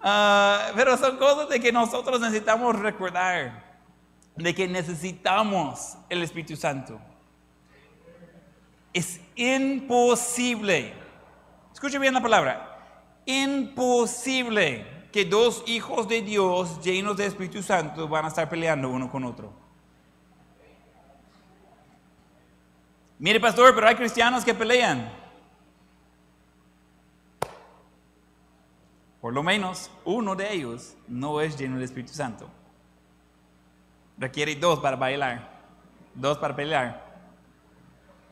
Ah, 0.00 0.70
pero 0.74 0.96
son 0.96 1.16
cosas 1.16 1.48
de 1.48 1.60
que 1.60 1.72
nosotros 1.72 2.20
necesitamos 2.20 2.78
recordar, 2.78 3.62
de 4.36 4.54
que 4.54 4.66
necesitamos 4.66 5.96
el 6.08 6.22
Espíritu 6.22 6.56
Santo. 6.56 7.00
Es 8.92 9.20
imposible, 9.36 10.92
escuche 11.72 11.98
bien 11.98 12.12
la 12.12 12.20
palabra, 12.20 12.78
imposible 13.24 15.01
que 15.12 15.24
dos 15.26 15.62
hijos 15.66 16.08
de 16.08 16.22
Dios 16.22 16.82
llenos 16.82 17.16
de 17.16 17.26
Espíritu 17.26 17.62
Santo 17.62 18.08
van 18.08 18.24
a 18.24 18.28
estar 18.28 18.48
peleando 18.48 18.88
uno 18.88 19.10
con 19.10 19.24
otro. 19.24 19.52
Mire, 23.18 23.38
pastor, 23.38 23.74
pero 23.74 23.86
hay 23.86 23.94
cristianos 23.94 24.44
que 24.44 24.54
pelean. 24.54 25.12
Por 29.20 29.32
lo 29.32 29.42
menos 29.44 29.90
uno 30.04 30.34
de 30.34 30.52
ellos 30.52 30.96
no 31.06 31.40
es 31.40 31.56
lleno 31.56 31.76
del 31.76 31.84
Espíritu 31.84 32.12
Santo. 32.12 32.48
Requiere 34.18 34.56
dos 34.56 34.80
para 34.80 34.96
bailar, 34.96 35.48
dos 36.14 36.38
para 36.38 36.56
pelear. 36.56 37.12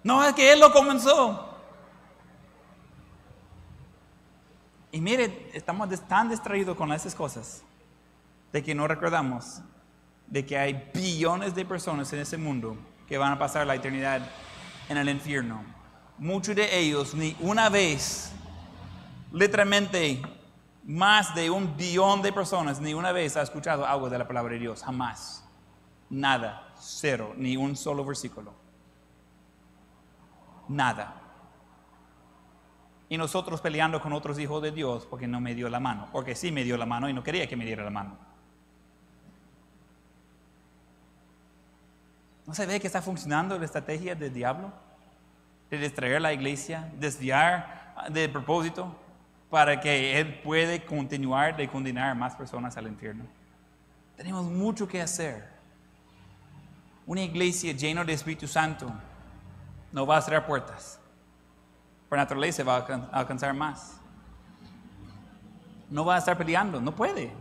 No, 0.03 0.25
es 0.25 0.33
que 0.33 0.53
él 0.53 0.59
lo 0.59 0.73
comenzó. 0.73 1.50
Y 4.93 5.01
mire, 5.01 5.51
estamos 5.55 5.89
tan 6.09 6.29
distraídos 6.29 6.77
con 6.77 6.93
esas 6.93 7.15
cosas 7.15 7.63
de 8.53 8.63
que 8.63 8.75
no 8.75 8.89
recordamos 8.89 9.63
de 10.27 10.47
que 10.47 10.57
hay 10.57 10.91
billones 10.95 11.55
de 11.55 11.65
personas 11.65 12.13
en 12.13 12.21
ese 12.21 12.37
mundo 12.37 12.77
que 13.09 13.19
van 13.19 13.33
a 13.33 13.39
pasar 13.39 13.67
la 13.67 13.75
eternidad 13.75 14.23
en 14.89 14.97
el 14.97 15.09
infierno. 15.09 15.63
Muchos 16.19 16.55
de 16.55 16.79
ellos 16.79 17.15
ni 17.15 17.37
una 17.41 17.69
vez, 17.69 18.33
literalmente 19.33 20.23
más 20.85 21.35
de 21.35 21.51
un 21.51 21.77
billón 21.77 22.23
de 22.23 22.33
personas, 22.33 22.81
ni 22.81 22.95
una 22.95 23.13
vez 23.13 23.37
ha 23.37 23.43
escuchado 23.43 23.87
algo 23.87 24.09
de 24.09 24.19
la 24.19 24.27
palabra 24.27 24.55
de 24.55 24.61
Dios. 24.61 24.83
Jamás. 24.83 25.45
Nada. 26.09 26.73
Cero. 26.79 27.35
Ni 27.37 27.57
un 27.57 27.77
solo 27.77 28.05
versículo. 28.05 28.53
Nada. 30.69 31.20
Y 33.11 33.19
nosotros 33.19 33.61
peleando 33.61 34.01
con 34.01 34.15
otros 34.15 34.39
hijos 34.39 34.63
de 34.63 34.71
Dios 34.71 35.05
porque 35.05 35.27
no 35.27 35.41
me 35.41 35.55
dio 35.55 35.69
la 35.69 35.81
mano. 35.81 36.09
Porque 36.13 36.35
sí 36.35 36.51
me 36.51 36.65
dio 36.65 36.79
la 36.79 36.87
mano 36.87 37.09
y 37.09 37.13
no 37.13 37.23
quería 37.23 37.47
que 37.49 37.57
me 37.57 37.67
diera 37.67 37.85
la 37.85 37.91
mano. 37.91 38.17
¿No 42.47 42.55
se 42.55 42.67
ve 42.67 42.81
que 42.81 42.87
está 42.87 43.03
funcionando 43.03 43.59
la 43.59 43.65
estrategia 43.65 44.15
del 44.15 44.33
diablo? 44.33 44.73
De 45.71 45.79
distraer 45.79 46.23
la 46.23 46.33
iglesia, 46.33 46.89
desviar 46.99 47.95
del 48.11 48.31
propósito 48.31 48.97
para 49.51 49.81
que 49.81 50.19
Él 50.21 50.41
puede 50.41 50.85
continuar 50.85 51.57
de 51.57 51.69
condenar 51.69 52.15
más 52.15 52.37
personas 52.37 52.77
al 52.77 52.87
infierno. 52.87 53.25
Tenemos 54.17 54.45
mucho 54.47 54.87
que 54.87 55.03
hacer. 55.03 55.49
Una 57.07 57.23
iglesia 57.23 57.73
llena 57.73 58.05
de 58.05 58.13
Espíritu 58.13 58.47
Santo 58.47 58.89
no 59.91 60.07
va 60.07 60.19
a 60.19 60.23
cerrar 60.23 60.47
puertas. 60.47 61.00
Por 62.11 62.19
naturaleza 62.19 62.65
va 62.65 62.79
a 62.79 63.21
alcanzar 63.21 63.55
más. 63.55 64.01
No 65.89 66.05
va 66.05 66.17
a 66.17 66.19
estar 66.19 66.37
peleando, 66.37 66.81
no 66.81 66.93
puede. 66.93 67.33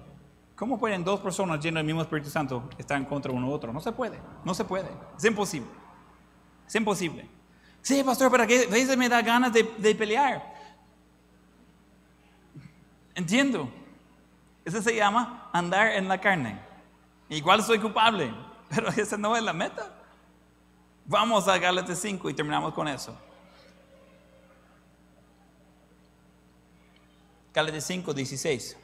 ¿Cómo 0.55 0.77
pueden 0.77 1.03
dos 1.03 1.19
personas 1.19 1.59
llenas 1.59 1.79
del 1.79 1.87
mismo 1.87 2.03
Espíritu 2.03 2.29
Santo 2.29 2.69
estar 2.77 2.95
en 2.95 3.05
contra 3.05 3.31
uno 3.31 3.47
de 3.47 3.53
otro? 3.53 3.73
No 3.73 3.81
se 3.81 3.91
puede, 3.91 4.19
no 4.45 4.53
se 4.53 4.63
puede. 4.63 4.87
Es 5.17 5.25
imposible. 5.25 5.71
Es 6.67 6.75
imposible. 6.75 7.27
Sí, 7.81 8.03
pastor, 8.03 8.29
¿para 8.29 8.45
qué? 8.45 8.65
A 8.65 8.71
veces 8.71 8.95
me 8.95 9.09
da 9.09 9.23
ganas 9.23 9.51
de, 9.51 9.63
de 9.63 9.95
pelear. 9.95 10.53
Entiendo. 13.15 13.71
Eso 14.63 14.83
se 14.83 14.95
llama 14.95 15.49
andar 15.51 15.87
en 15.93 16.07
la 16.07 16.21
carne. 16.21 16.59
Igual 17.27 17.63
soy 17.63 17.79
culpable, 17.79 18.31
pero 18.69 18.89
esa 18.89 19.17
no 19.17 19.35
es 19.35 19.41
la 19.41 19.53
meta. 19.53 19.95
Vamos 21.05 21.47
a 21.47 21.57
Gálatas 21.57 21.97
5 21.97 22.29
y 22.29 22.35
terminamos 22.35 22.71
con 22.75 22.87
eso. 22.87 23.17
Gálatas 27.53 27.85
5, 27.85 28.13
16. 28.13 28.77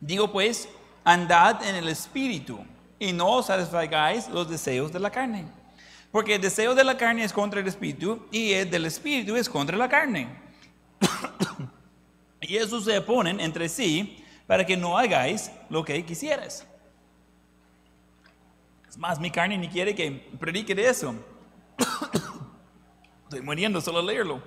Digo 0.00 0.30
pues, 0.30 0.68
andad 1.04 1.64
en 1.64 1.76
el 1.76 1.88
espíritu 1.88 2.58
y 2.98 3.12
no 3.12 3.42
satisfagáis 3.42 4.28
los 4.28 4.48
deseos 4.48 4.92
de 4.92 5.00
la 5.00 5.10
carne. 5.10 5.46
Porque 6.10 6.36
el 6.36 6.40
deseo 6.40 6.74
de 6.74 6.84
la 6.84 6.96
carne 6.96 7.24
es 7.24 7.32
contra 7.32 7.60
el 7.60 7.66
espíritu 7.66 8.26
y 8.30 8.52
el 8.52 8.70
del 8.70 8.86
espíritu 8.86 9.36
es 9.36 9.48
contra 9.48 9.76
la 9.76 9.88
carne. 9.88 10.28
y 12.40 12.56
eso 12.56 12.80
se 12.80 12.98
oponen 12.98 13.40
entre 13.40 13.68
sí 13.68 14.24
para 14.46 14.64
que 14.64 14.76
no 14.76 14.96
hagáis 14.96 15.50
lo 15.68 15.84
que 15.84 16.04
quisieras. 16.04 16.66
Es 18.88 18.96
más, 18.96 19.20
mi 19.20 19.30
carne 19.30 19.58
ni 19.58 19.68
quiere 19.68 19.94
que 19.94 20.10
predique 20.38 20.74
de 20.74 20.88
eso. 20.88 21.14
Estoy 23.24 23.42
muriendo 23.42 23.80
solo 23.80 24.00
leerlo. 24.00 24.42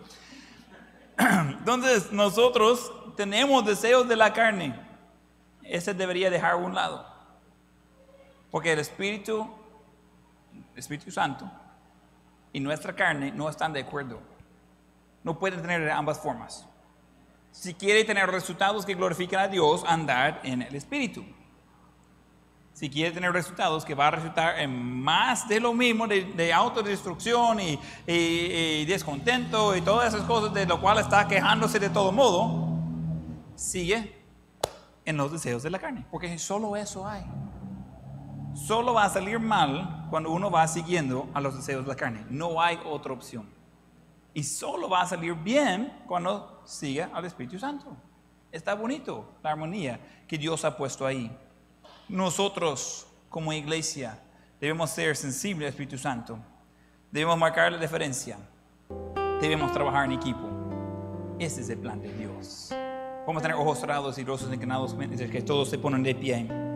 Entonces, 1.60 2.12
nosotros 2.12 2.92
tenemos 3.16 3.66
deseos 3.66 4.08
de 4.08 4.16
la 4.16 4.32
carne. 4.34 4.74
Ese 5.64 5.94
debería 5.94 6.30
dejar 6.30 6.54
a 6.54 6.56
un 6.56 6.74
lado. 6.74 7.06
Porque 8.50 8.72
el 8.72 8.80
Espíritu, 8.80 9.48
el 10.74 10.80
Espíritu 10.80 11.12
Santo 11.12 11.50
y 12.54 12.60
nuestra 12.60 12.96
carne 12.96 13.32
no 13.32 13.50
están 13.50 13.74
de 13.74 13.82
acuerdo. 13.82 14.20
No 15.24 15.38
pueden 15.38 15.62
tener 15.62 15.90
ambas 15.92 16.20
formas. 16.20 16.66
Si 17.52 17.74
quiere 17.74 18.04
tener 18.06 18.30
resultados 18.30 18.86
que 18.86 18.96
glorifiquen 18.96 19.40
a 19.40 19.48
Dios, 19.48 19.84
andar 19.86 20.40
en 20.44 20.62
el 20.62 20.76
Espíritu. 20.76 21.26
Si 22.80 22.90
quiere 22.90 23.12
tener 23.12 23.34
resultados 23.34 23.84
que 23.84 23.94
va 23.94 24.08
a 24.08 24.12
resultar 24.12 24.58
en 24.58 24.72
más 25.02 25.50
de 25.50 25.60
lo 25.60 25.74
mismo, 25.74 26.08
de, 26.08 26.54
autodestrucción 26.54 27.60
y, 27.60 27.78
y, 28.08 28.86
descontento 28.86 29.76
y 29.76 29.82
todas 29.82 30.14
esas 30.14 30.26
cosas 30.26 30.54
de 30.54 30.66
lo 30.66 30.80
cual 30.80 30.98
está 31.00 31.28
quejándose 31.28 31.78
de 31.78 31.90
todo 31.90 32.14
modo, 32.14 32.80
sigue 33.54 34.24
en 35.04 35.18
los 35.18 35.30
deseos 35.30 35.62
de 35.62 35.72
la 35.72 35.78
carne, 35.78 36.06
porque 36.10 36.40
solo 36.40 36.78
eso 36.78 37.06
hay. 37.06 37.26
Solo 38.54 38.94
va 38.94 39.04
a 39.04 39.10
salir 39.10 39.42
mal 39.42 40.08
cuando 40.10 40.32
uno 40.32 40.50
va 40.50 40.66
siguiendo 40.66 41.28
a 41.34 41.42
los 41.42 41.58
deseos 41.58 41.84
de 41.84 41.90
la 41.90 41.98
carne. 41.98 42.26
No 42.30 42.62
hay 42.62 42.80
otra 42.86 43.12
opción. 43.12 43.50
Y 44.34 44.44
solo 44.44 44.88
va 44.88 45.02
a 45.02 45.06
salir 45.06 45.34
bien 45.34 45.92
cuando 46.08 46.62
siga 46.64 47.10
al 47.14 47.26
Espíritu 47.26 47.60
Santo. 47.60 47.98
Está 48.54 48.74
bonito 48.74 49.34
la 49.44 49.52
armonía 49.52 50.00
que 50.30 50.38
Dios 50.38 50.64
ha 50.64 50.78
puesto 50.78 51.06
ahí. 51.06 51.30
Nosotros 52.10 53.06
como 53.30 53.54
iglesia 53.54 54.20
debemos 54.60 54.90
ser 54.90 55.16
sensibles 55.16 55.68
al 55.68 55.70
Espíritu 55.70 55.96
Santo. 55.96 56.40
Debemos 57.12 57.38
marcar 57.38 57.72
la 57.72 57.78
diferencia. 57.78 58.38
Debemos 59.40 59.72
trabajar 59.72 60.06
en 60.06 60.14
equipo. 60.14 60.50
Ese 61.38 61.62
es 61.62 61.70
el 61.70 61.78
plan 61.78 62.02
de 62.02 62.12
Dios. 62.14 62.70
Vamos 63.28 63.42
a 63.42 63.44
tener 63.44 63.56
ojos 63.56 63.80
cerrados 63.80 64.18
y 64.18 64.24
rostros 64.24 64.52
inclinados 64.52 64.96
que 65.32 65.42
todos 65.44 65.70
se 65.70 65.78
ponen 65.78 66.02
de 66.02 66.16
pie. 66.16 66.69